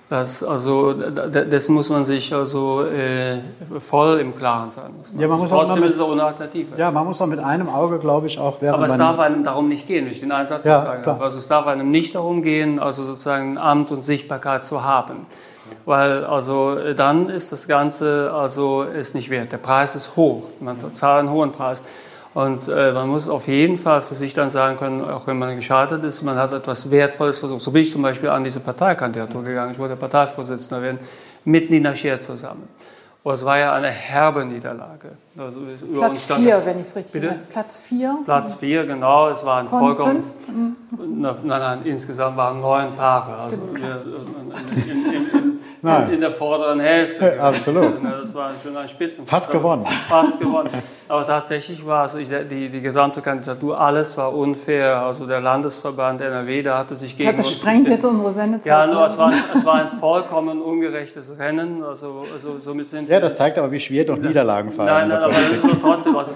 [0.10, 3.38] das, also, dessen muss man sich also äh,
[3.78, 4.92] voll im Klaren sein.
[5.20, 6.76] Ja, man muss Trotzdem mit, ist es auch eine Alternative.
[6.78, 9.44] Ja, man muss auch mit einem Auge, glaube ich, auch während Aber es darf einem
[9.44, 11.22] darum nicht gehen, durch den Einsatz ja, sagen darf.
[11.22, 15.28] Also es darf einem nicht darum gehen, also sozusagen Amt und Sichtbarkeit zu haben.
[15.86, 19.52] Weil also dann ist das Ganze also ist nicht wert.
[19.52, 20.42] Der Preis ist hoch.
[20.60, 21.84] Man zahlt einen hohen Preis.
[22.34, 25.56] Und äh, man muss auf jeden Fall für sich dann sagen können, auch wenn man
[25.56, 27.62] gescheitert ist, man hat etwas Wertvolles versucht.
[27.62, 29.72] So bin ich zum Beispiel an diese Parteikandidatur gegangen.
[29.72, 31.00] Ich wollte Parteivorsitzender werden,
[31.44, 32.68] mit Nina Scher zusammen.
[33.22, 35.10] Und es war ja eine herbe Niederlage.
[35.38, 35.60] Also
[35.94, 37.40] Platz vier, wenn ich es richtig sehe.
[37.50, 38.18] Platz vier?
[38.24, 39.30] Platz vier, genau.
[39.30, 40.24] Es waren Von vollkommen.
[40.24, 40.78] Fünf?
[40.92, 43.36] Nein, nein, insgesamt waren neun Paare.
[43.36, 44.04] Also wir,
[44.72, 47.36] in, in, in, sind in der vorderen Hälfte.
[47.36, 47.94] Ja, absolut.
[48.04, 49.26] Das war schon ein Spitzen.
[49.26, 49.86] Fast gewonnen.
[50.08, 50.70] Fast gewonnen.
[51.10, 55.02] Aber tatsächlich war es, die, die gesamte Kandidatur, alles war unfair.
[55.02, 57.36] Also der Landesverband NRW, da hatte sich gegen.
[57.36, 58.68] Das sprengt jetzt unsere Sendezeit.
[58.68, 61.84] Ja, nur es war, es war ein vollkommen ungerechtes Rennen.
[61.84, 64.88] Also, also somit sind ja, das zeigt aber, wie schwer doch Niederlagen fallen.
[64.88, 66.32] Nein, nein, aber ist so trotzdem, also,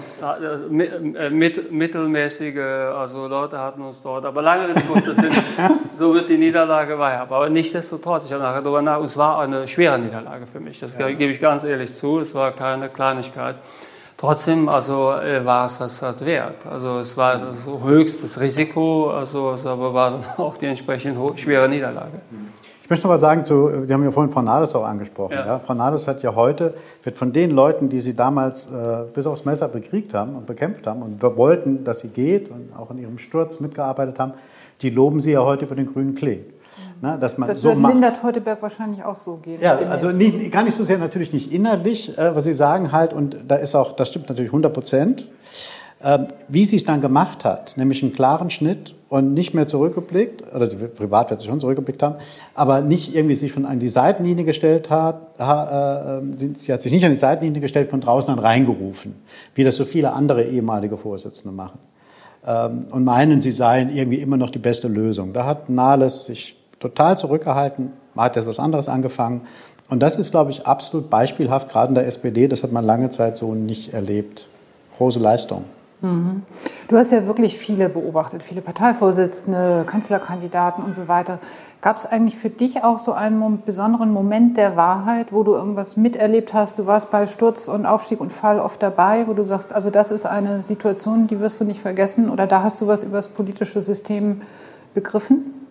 [0.76, 2.58] äh, mit, mittelmäßige
[2.98, 4.24] also Leute hatten uns dort.
[4.24, 5.30] Aber lange Rede kurz, sind,
[5.94, 7.20] so wird die Niederlage weiter.
[7.20, 10.80] Aber nichtsdestotrotz, ich habe nachher darüber nach, es war eine schwere Niederlage für mich.
[10.80, 11.10] Das ja.
[11.10, 12.18] gebe ich ganz ehrlich zu.
[12.18, 13.54] Es war keine Kleinigkeit.
[14.24, 16.66] Trotzdem, also äh, war es das halt wert.
[16.66, 21.68] Also es war das höchstes Risiko, also es aber war dann auch die entsprechend schwere
[21.68, 22.22] Niederlage.
[22.82, 25.34] Ich möchte noch mal sagen, zu, wir haben ja vorhin Frau Nahles auch angesprochen.
[25.34, 25.46] Ja.
[25.46, 25.58] Ja?
[25.58, 26.72] Frau Nahles hat ja heute,
[27.02, 30.86] wird von den Leuten, die sie damals äh, bis aufs Messer bekriegt haben und bekämpft
[30.86, 34.32] haben und wir wollten, dass sie geht und auch in ihrem Sturz mitgearbeitet haben,
[34.80, 36.40] die loben sie ja heute über den grünen Klee.
[37.00, 39.60] Ne, dass man das so wird Linda Teuteberg wahrscheinlich auch so gehen.
[39.60, 43.12] Ja, also nie, gar nicht so sehr natürlich nicht innerlich, äh, was Sie sagen halt,
[43.12, 45.26] und da ist auch, das stimmt natürlich 100 Prozent.
[46.06, 50.44] Ähm, wie sie es dann gemacht hat, nämlich einen klaren Schnitt und nicht mehr zurückgeblickt,
[50.54, 52.16] oder sie, privat wird sie schon zurückgeblickt haben,
[52.54, 56.20] aber nicht irgendwie sich von an die Seitenlinie gestellt hat, äh,
[56.54, 59.14] sie hat sich nicht an die Seitenlinie gestellt, von draußen dann reingerufen,
[59.54, 61.78] wie das so viele andere ehemalige Vorsitzende machen
[62.46, 65.32] ähm, und meinen, sie seien irgendwie immer noch die beste Lösung.
[65.32, 66.56] Da hat Nahles sich
[66.88, 69.42] total zurückgehalten, man hat jetzt was anderes angefangen
[69.88, 73.10] und das ist, glaube ich, absolut beispielhaft, gerade in der SPD, das hat man lange
[73.10, 74.48] Zeit so nicht erlebt.
[74.96, 75.64] Große Leistung.
[76.00, 76.42] Mhm.
[76.88, 81.38] Du hast ja wirklich viele beobachtet, viele Parteivorsitzende, Kanzlerkandidaten und so weiter.
[81.80, 85.96] Gab es eigentlich für dich auch so einen besonderen Moment der Wahrheit, wo du irgendwas
[85.96, 86.78] miterlebt hast?
[86.78, 90.10] Du warst bei Sturz und Aufstieg und Fall oft dabei, wo du sagst, also das
[90.10, 93.28] ist eine Situation, die wirst du nicht vergessen oder da hast du was über das
[93.28, 94.42] politische System
[94.92, 95.63] begriffen?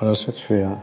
[0.00, 0.82] Oh, das ist jetzt schwer.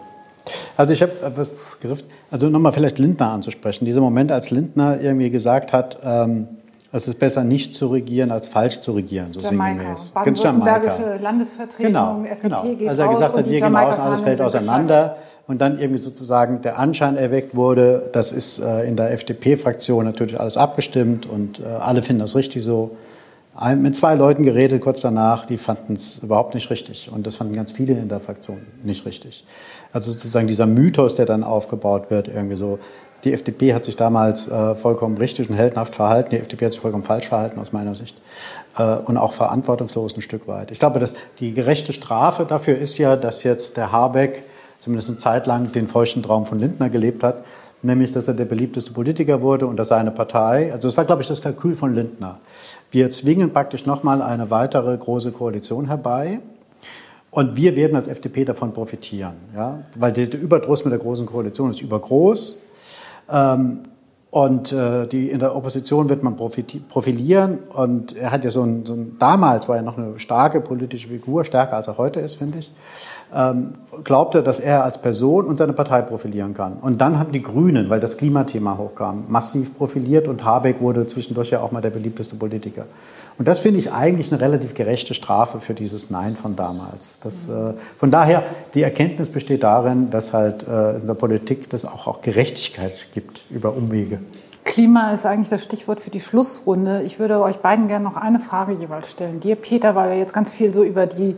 [0.77, 3.85] Also ich habe was begriffen, also nochmal vielleicht Lindner anzusprechen.
[3.85, 6.47] Dieser Moment, als Lindner irgendwie gesagt hat, ähm,
[6.91, 9.95] es ist besser nicht zu regieren als falsch zu regieren, so Jamaika.
[10.13, 12.63] Baden-Württembergische Landesvertretung, genau, FDP genau.
[12.63, 15.17] geht Also er gesagt hat, wir gehen raus und alles fällt auseinander.
[15.47, 20.39] Und dann irgendwie sozusagen der Anschein erweckt wurde, das ist äh, in der FDP-Fraktion natürlich
[20.39, 22.91] alles abgestimmt und äh, alle finden das richtig so.
[23.61, 27.11] Ein, mit zwei Leuten geredet kurz danach, die fanden es überhaupt nicht richtig.
[27.11, 29.43] Und das fanden ganz viele in der Fraktion nicht richtig.
[29.91, 32.79] Also sozusagen dieser Mythos, der dann aufgebaut wird, irgendwie so,
[33.25, 36.29] die FDP hat sich damals äh, vollkommen richtig und heldenhaft verhalten.
[36.29, 38.15] Die FDP hat sich vollkommen falsch verhalten aus meiner Sicht
[38.77, 40.71] äh, und auch verantwortungslos ein Stück weit.
[40.71, 44.43] Ich glaube, dass die gerechte Strafe dafür ist ja, dass jetzt der Habeck
[44.77, 47.43] zumindest eine Zeit lang den feuchten Traum von Lindner gelebt hat,
[47.81, 51.21] nämlich dass er der beliebteste Politiker wurde und dass seine Partei, also das war, glaube
[51.21, 52.39] ich, das Kalkül von Lindner.
[52.91, 56.39] Wir zwingen praktisch nochmal eine weitere große Koalition herbei.
[57.31, 59.83] Und wir werden als FDP davon profitieren, ja?
[59.95, 62.63] weil der Überdruss mit der Großen Koalition ist übergroß.
[63.31, 63.81] Ähm,
[64.31, 67.59] und äh, die, in der Opposition wird man profilieren.
[67.73, 71.09] Und er hat ja so ein, so ein, damals war er noch eine starke politische
[71.09, 72.71] Figur, stärker als er heute ist, finde ich.
[73.33, 73.73] Ähm,
[74.03, 76.77] glaubte, dass er als Person und seine Partei profilieren kann.
[76.81, 81.51] Und dann haben die Grünen, weil das Klimathema hochkam, massiv profiliert und Habeck wurde zwischendurch
[81.51, 82.85] ja auch mal der beliebteste Politiker.
[83.37, 87.19] Und das finde ich eigentlich eine relativ gerechte Strafe für dieses Nein von damals.
[87.21, 88.43] Das, äh, von daher,
[88.73, 93.43] die Erkenntnis besteht darin, dass halt äh, in der Politik das auch, auch Gerechtigkeit gibt
[93.49, 94.19] über Umwege.
[94.65, 97.01] Klima ist eigentlich das Stichwort für die Schlussrunde.
[97.05, 99.39] Ich würde euch beiden gerne noch eine Frage jeweils stellen.
[99.39, 101.35] Dir, Peter, weil wir jetzt ganz viel so über die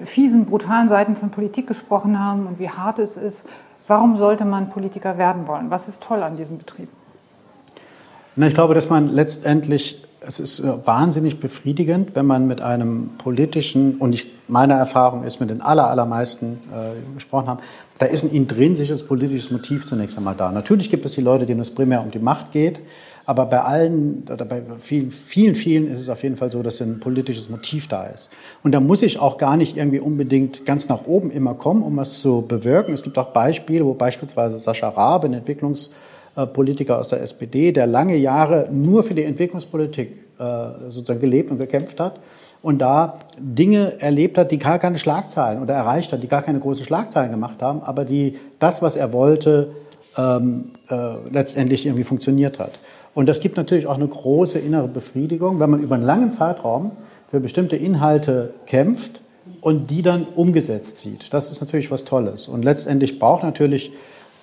[0.00, 3.46] fiesen, brutalen Seiten von Politik gesprochen haben und wie hart es ist.
[3.86, 5.70] Warum sollte man Politiker werden wollen?
[5.70, 6.88] Was ist toll an diesem Betrieb?
[8.34, 13.10] Na, ich glaube, dass man letztendlich es ist äh, wahnsinnig befriedigend, wenn man mit einem
[13.18, 17.60] politischen, und ich, meine Erfahrung ist, mit den aller, allermeisten äh, gesprochen haben,
[17.98, 20.50] da ist ein intrinsisches politisches Motiv zunächst einmal da.
[20.50, 22.80] Natürlich gibt es die Leute, denen es primär um die Macht geht,
[23.26, 26.80] aber bei allen, oder bei vielen, vielen, vielen ist es auf jeden Fall so, dass
[26.80, 28.30] ein politisches Motiv da ist.
[28.62, 31.96] Und da muss ich auch gar nicht irgendwie unbedingt ganz nach oben immer kommen, um
[31.96, 32.94] was zu bewirken.
[32.94, 35.90] Es gibt auch Beispiele, wo beispielsweise Sascha Raab, ein Entwicklungs-
[36.36, 40.44] äh, Politiker aus der SPD, der lange Jahre nur für die Entwicklungspolitik äh,
[40.88, 42.20] sozusagen gelebt und gekämpft hat
[42.60, 46.58] und da Dinge erlebt hat, die gar keine Schlagzeilen oder erreicht hat, die gar keine
[46.58, 49.70] großen Schlagzeilen gemacht haben, aber die das, was er wollte,
[50.18, 52.72] ähm, äh, letztendlich irgendwie funktioniert hat.
[53.16, 56.90] Und das gibt natürlich auch eine große innere Befriedigung, wenn man über einen langen Zeitraum
[57.30, 59.22] für bestimmte Inhalte kämpft
[59.62, 61.32] und die dann umgesetzt sieht.
[61.32, 62.46] Das ist natürlich was Tolles.
[62.46, 63.90] Und letztendlich braucht natürlich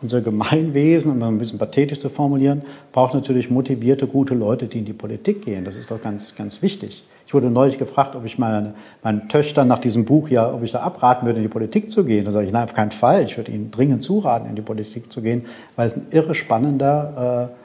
[0.02, 4.86] unser Gemeinwesen, um ein bisschen pathetisch zu formulieren, braucht natürlich motivierte, gute Leute, die in
[4.86, 5.66] die Politik gehen.
[5.66, 7.04] Das ist doch ganz, ganz wichtig.
[7.28, 8.74] Ich wurde neulich gefragt, ob ich meine,
[9.04, 12.06] meinen Töchtern nach diesem Buch ja, ob ich da abraten würde, in die Politik zu
[12.06, 12.26] gehen.
[12.26, 13.22] Da sage ich, nein, auf keinen Fall.
[13.22, 15.46] Ich würde ihnen dringend zuraten, in die Politik zu gehen,
[15.76, 17.63] weil es ein irre spannender, äh,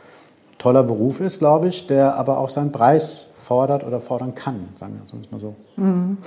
[0.59, 5.01] toller Beruf ist, glaube ich, der aber auch seinen Preis fordert oder fordern kann, sagen
[5.01, 5.55] wir es mal so.
[5.77, 6.19] Mhm.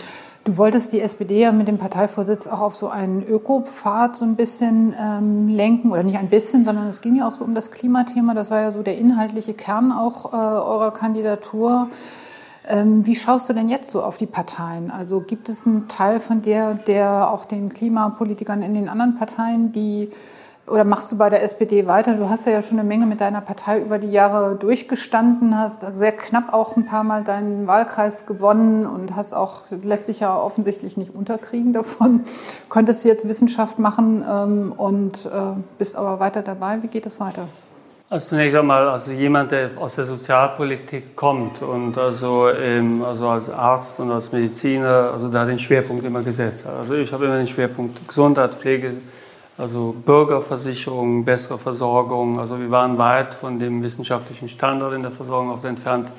[0.44, 4.36] Du wolltest die SPD ja mit dem Parteivorsitz auch auf so einen Ökopfad so ein
[4.36, 7.70] bisschen ähm, lenken, oder nicht ein bisschen, sondern es ging ja auch so um das
[7.70, 8.34] Klimathema.
[8.34, 11.90] Das war ja so der inhaltliche Kern auch äh, eurer Kandidatur.
[12.68, 14.90] Ähm, wie schaust du denn jetzt so auf die Parteien?
[14.90, 19.72] Also gibt es einen Teil von der, der auch den Klimapolitikern in den anderen Parteien,
[19.72, 20.10] die
[20.68, 22.14] oder machst du bei der SPD weiter?
[22.14, 26.12] Du hast ja schon eine Menge mit deiner Partei über die Jahre durchgestanden, hast sehr
[26.12, 30.98] knapp auch ein paar Mal deinen Wahlkreis gewonnen und hast auch, lässt dich ja offensichtlich
[30.98, 32.24] nicht unterkriegen davon.
[32.70, 36.82] Konntest du jetzt Wissenschaft machen ähm, und äh, bist aber weiter dabei.
[36.82, 37.48] Wie geht es weiter?
[38.12, 43.50] Also zunächst einmal, also jemand, der aus der Sozialpolitik kommt und also, ähm, also als
[43.50, 46.74] Arzt und als Mediziner, also da den Schwerpunkt immer gesetzt hat.
[46.76, 48.96] Also ich habe immer den Schwerpunkt Gesundheit, Pflege,
[49.58, 52.40] also Bürgerversicherung, bessere Versorgung.
[52.40, 56.12] Also wir waren weit von dem wissenschaftlichen Standard in der Versorgung auch entfernt,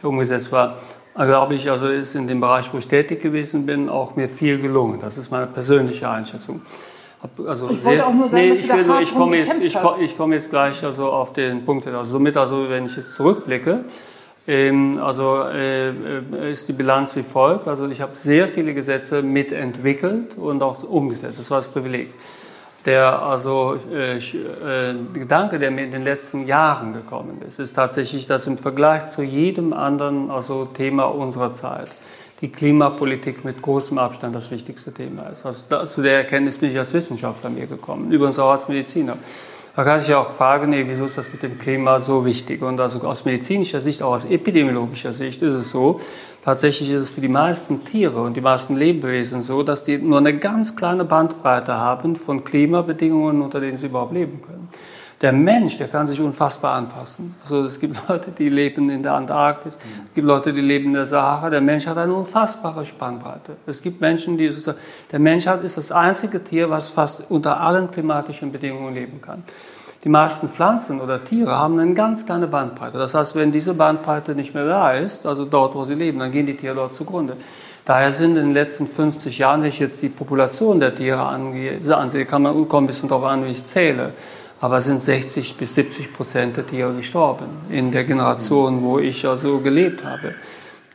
[0.00, 0.78] der umgesetzt war.
[1.14, 4.60] glaube ich, also ist in dem Bereich, wo ich tätig gewesen bin, auch mir viel
[4.60, 5.00] gelungen.
[5.00, 6.60] Das ist meine persönliche Einschätzung.
[7.46, 10.34] Also ich wollte auch nur sagen, nee, ich, will, ich komme jetzt, ich, ich komme
[10.34, 11.86] jetzt gleich also auf den Punkt.
[11.86, 13.84] Also somit, also wenn ich jetzt zurückblicke,
[14.46, 17.66] ähm, also äh, äh, ist die Bilanz wie folgt.
[17.66, 21.38] Also ich habe sehr viele Gesetze mitentwickelt und auch umgesetzt.
[21.38, 22.08] Das war das Privileg.
[22.84, 28.26] Der also äh, äh, Gedanke, der mir in den letzten Jahren gekommen ist, ist tatsächlich,
[28.26, 31.90] dass im Vergleich zu jedem anderen also Thema unserer Zeit
[32.42, 35.46] die Klimapolitik mit großem Abstand das wichtigste Thema ist.
[35.46, 39.16] Also da, zu der Erkenntnis bin ich als Wissenschaftler mir gekommen, übrigens auch als Mediziner.
[39.76, 42.62] Da kann sich auch fragen, nee, wieso ist das mit dem Klima so wichtig?
[42.62, 46.00] Und also aus medizinischer Sicht, auch aus epidemiologischer Sicht ist es so,
[46.44, 50.18] tatsächlich ist es für die meisten Tiere und die meisten Lebewesen so, dass die nur
[50.18, 54.68] eine ganz kleine Bandbreite haben von Klimabedingungen, unter denen sie überhaupt leben können.
[55.20, 57.34] Der Mensch, der kann sich unfassbar anpassen.
[57.42, 60.94] Also es gibt Leute, die leben in der Antarktis, es gibt Leute, die leben in
[60.94, 61.50] der Sahara.
[61.50, 63.56] Der Mensch hat eine unfassbare Spannbreite.
[63.66, 64.50] Es gibt Menschen, die
[65.12, 69.44] der Mensch hat, ist das einzige Tier, was fast unter allen klimatischen Bedingungen leben kann.
[70.04, 72.98] Die meisten Pflanzen oder Tiere haben eine ganz kleine Bandbreite.
[72.98, 76.30] Das heißt, wenn diese Bandbreite nicht mehr da ist, also dort, wo sie leben, dann
[76.30, 77.38] gehen die Tiere dort zugrunde.
[77.86, 82.26] Daher sind in den letzten 50 Jahren, wenn ich jetzt die Population der Tiere ansehe,
[82.26, 84.12] kann man kommen ein bisschen darauf an, wie ich zähle
[84.64, 89.58] aber sind 60 bis 70 Prozent der Tiere gestorben in der Generation, wo ich also
[89.58, 90.36] gelebt habe.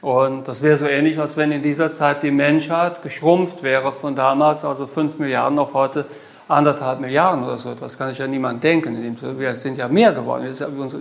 [0.02, 4.16] Und das wäre so ähnlich, als wenn in dieser Zeit die Menschheit geschrumpft wäre von
[4.16, 6.06] damals, also 5 Milliarden auf heute
[6.48, 7.96] anderthalb Milliarden oder so etwas.
[7.96, 8.98] Kann sich ja niemand denken.
[9.38, 10.52] Wir sind ja mehr geworden.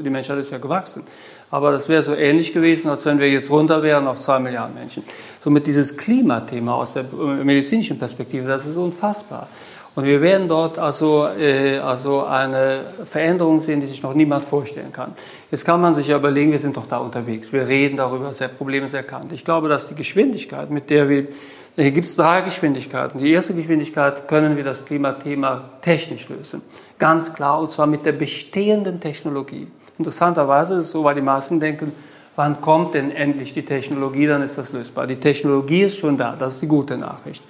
[0.04, 1.04] Die Menschheit ist ja gewachsen.
[1.50, 4.74] Aber das wäre so ähnlich gewesen, als wenn wir jetzt runter wären auf zwei Milliarden
[4.74, 5.04] Menschen.
[5.40, 9.48] Somit dieses Klimathema aus der medizinischen Perspektive, das ist unfassbar.
[9.98, 14.92] Und wir werden dort also, äh, also eine Veränderung sehen, die sich noch niemand vorstellen
[14.92, 15.12] kann.
[15.50, 17.52] Jetzt kann man sich ja überlegen, wir sind doch da unterwegs.
[17.52, 19.32] Wir reden darüber, das Problem ist erkannt.
[19.32, 21.26] Ich glaube, dass die Geschwindigkeit, mit der wir,
[21.74, 23.18] hier gibt es drei Geschwindigkeiten.
[23.18, 26.62] Die erste Geschwindigkeit können wir das Klimathema technisch lösen.
[26.96, 29.66] Ganz klar, und zwar mit der bestehenden Technologie.
[29.98, 31.90] Interessanterweise ist es so, weil die meisten denken,
[32.36, 35.08] wann kommt denn endlich die Technologie, dann ist das lösbar.
[35.08, 37.42] Die Technologie ist schon da, das ist die gute Nachricht.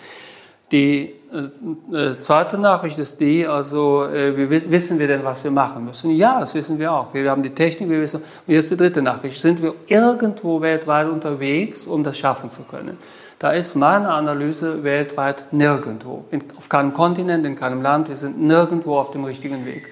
[0.70, 5.84] Die äh, äh, zweite Nachricht ist die, also äh, wissen wir denn, was wir machen
[5.84, 6.10] müssen?
[6.10, 7.14] Ja, das wissen wir auch.
[7.14, 8.22] Wir haben die Technik, wir wissen.
[8.46, 9.40] Und jetzt die dritte Nachricht.
[9.40, 12.98] Sind wir irgendwo weltweit unterwegs, um das schaffen zu können?
[13.38, 16.24] Da ist meine Analyse weltweit nirgendwo.
[16.30, 18.08] In, auf keinem Kontinent, in keinem Land.
[18.08, 19.88] Wir sind nirgendwo auf dem richtigen Weg.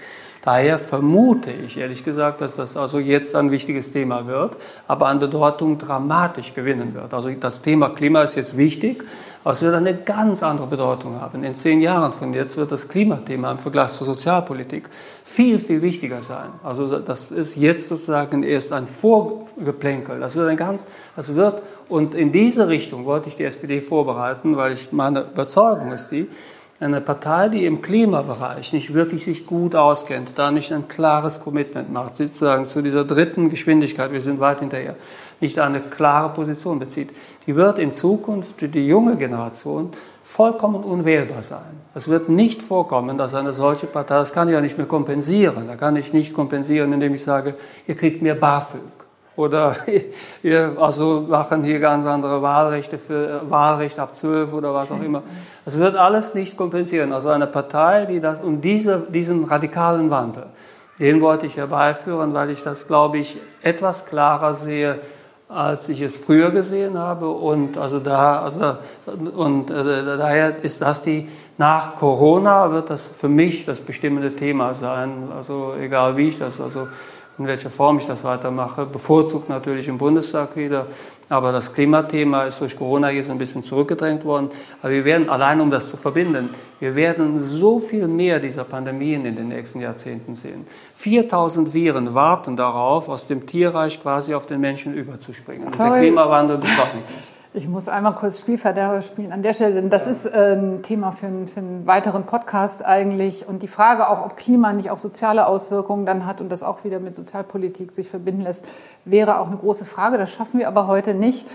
[0.47, 5.19] Daher vermute ich ehrlich gesagt, dass das also jetzt ein wichtiges Thema wird, aber an
[5.19, 7.13] Bedeutung dramatisch gewinnen wird.
[7.13, 9.03] Also das Thema Klima ist jetzt wichtig,
[9.53, 11.45] es wird eine ganz andere Bedeutung haben.
[11.45, 14.89] In zehn Jahren von jetzt wird das Klimathema im Vergleich zur Sozialpolitik
[15.25, 16.49] viel, viel wichtiger sein.
[16.65, 20.19] Also das ist jetzt sozusagen erst ein Vorgeplänkel.
[20.19, 24.57] Das wird ein ganz, das wird, und in diese Richtung wollte ich die SPD vorbereiten,
[24.57, 26.29] weil ich meine Überzeugung ist die,
[26.79, 31.91] eine Partei, die im Klimabereich nicht wirklich sich gut auskennt, da nicht ein klares Commitment
[31.91, 34.97] macht, sozusagen zu dieser dritten Geschwindigkeit, wir sind weit hinterher,
[35.41, 37.11] nicht eine klare Position bezieht,
[37.47, 39.91] die wird in Zukunft für die junge Generation
[40.25, 41.81] vollkommen unwählbar sein.
[41.95, 45.69] Es wird nicht vorkommen, dass eine solche Partei, das kann ich ja nicht mehr kompensieren,
[45.69, 47.55] da kann ich nicht kompensieren, indem ich sage,
[47.87, 48.81] ihr kriegt mehr BAföG
[49.37, 49.77] oder
[50.43, 55.03] wir also machen hier ganz andere Wahlrechte für äh, Wahlrecht ab 12 oder was auch
[55.03, 55.23] immer.
[55.65, 57.13] Das wird alles nicht kompensieren.
[57.13, 60.47] Also eine Partei, die das und diese, diesen radikalen Wandel,
[60.99, 64.99] den wollte ich herbeiführen, weil ich das, glaube ich, etwas klarer sehe,
[65.49, 67.29] als ich es früher gesehen habe.
[67.29, 68.77] Und also da, also
[69.37, 71.29] und äh, daher ist das die
[71.59, 75.29] nach Corona wird das für mich das bestimmende Thema sein.
[75.35, 76.89] Also egal wie ich das also
[77.39, 78.87] in welcher Form ich das weitermache.
[78.87, 80.87] Bevorzugt natürlich im Bundestag wieder.
[81.29, 84.51] Aber das Klimathema ist durch Corona so ein bisschen zurückgedrängt worden.
[84.81, 89.25] Aber wir werden, allein um das zu verbinden, wir werden so viel mehr dieser Pandemien
[89.27, 90.67] in den nächsten Jahrzehnten sehen.
[90.95, 95.73] 4000 Viren warten darauf, aus dem Tierreich quasi auf den Menschen überzuspringen.
[95.73, 95.91] Sorry.
[95.91, 97.33] Der Klimawandel beschleunigt das.
[97.57, 100.11] Ich muss einmal kurz Spielverderber spielen an der Stelle, denn das ja.
[100.11, 103.49] ist ein Thema für, für, einen weiteren Podcast eigentlich.
[103.49, 106.85] Und die Frage auch, ob Klima nicht auch soziale Auswirkungen dann hat und das auch
[106.85, 108.67] wieder mit Sozialpolitik sich verbinden lässt,
[109.07, 110.19] wäre auch eine große Frage.
[110.19, 111.47] Das schaffen wir aber heute nicht.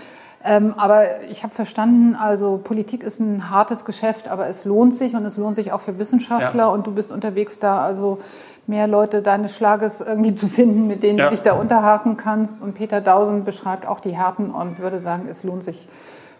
[0.44, 5.14] Ähm, aber ich habe verstanden, also Politik ist ein hartes Geschäft, aber es lohnt sich
[5.14, 6.68] und es lohnt sich auch für Wissenschaftler ja.
[6.68, 8.18] und du bist unterwegs da, also
[8.66, 11.26] mehr Leute deines Schlages irgendwie zu finden, mit denen ja.
[11.26, 12.62] du dich da unterhaken kannst.
[12.62, 15.88] Und Peter Dausen beschreibt auch die Härten und würde sagen, es lohnt sich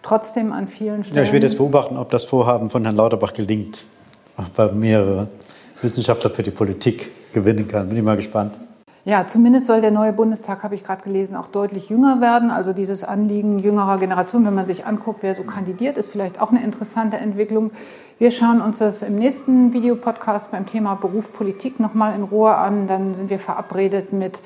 [0.02, 1.18] trotzdem an vielen Stellen.
[1.18, 3.84] Ja, ich werde jetzt beobachten, ob das Vorhaben von Herrn Lauterbach gelingt,
[4.36, 5.28] ob er mehrere
[5.80, 7.88] Wissenschaftler für die Politik gewinnen kann.
[7.88, 8.54] Bin ich mal gespannt.
[9.04, 12.52] Ja, zumindest soll der neue Bundestag, habe ich gerade gelesen, auch deutlich jünger werden.
[12.52, 16.50] Also dieses Anliegen jüngerer Generation, wenn man sich anguckt, wer so kandidiert, ist vielleicht auch
[16.50, 17.72] eine interessante Entwicklung.
[18.20, 22.86] Wir schauen uns das im nächsten Videopodcast beim Thema Beruf Politik nochmal in Ruhe an.
[22.86, 24.40] Dann sind wir verabredet mit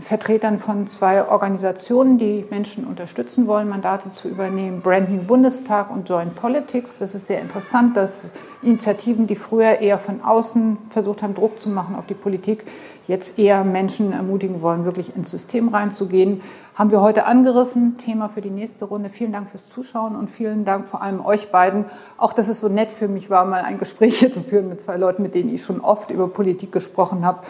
[0.00, 6.08] Vertretern von zwei Organisationen, die Menschen unterstützen wollen, Mandate zu übernehmen, Brand New Bundestag und
[6.08, 6.98] Joint Politics.
[6.98, 8.32] Das ist sehr interessant, dass
[8.62, 12.64] Initiativen, die früher eher von außen versucht haben, Druck zu machen auf die Politik,
[13.08, 16.40] jetzt eher Menschen ermutigen wollen, wirklich ins System reinzugehen.
[16.74, 19.08] Haben wir heute angerissen, Thema für die nächste Runde.
[19.08, 21.86] Vielen Dank fürs Zuschauen und vielen Dank vor allem euch beiden.
[22.16, 24.80] Auch, dass es so nett für mich war, mal ein Gespräch hier zu führen mit
[24.80, 27.40] zwei Leuten, mit denen ich schon oft über Politik gesprochen habe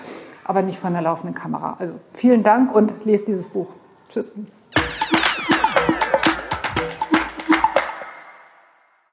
[0.45, 1.77] aber nicht von der laufenden Kamera.
[1.79, 3.73] Also vielen Dank und lest dieses Buch.
[4.09, 4.33] Tschüss.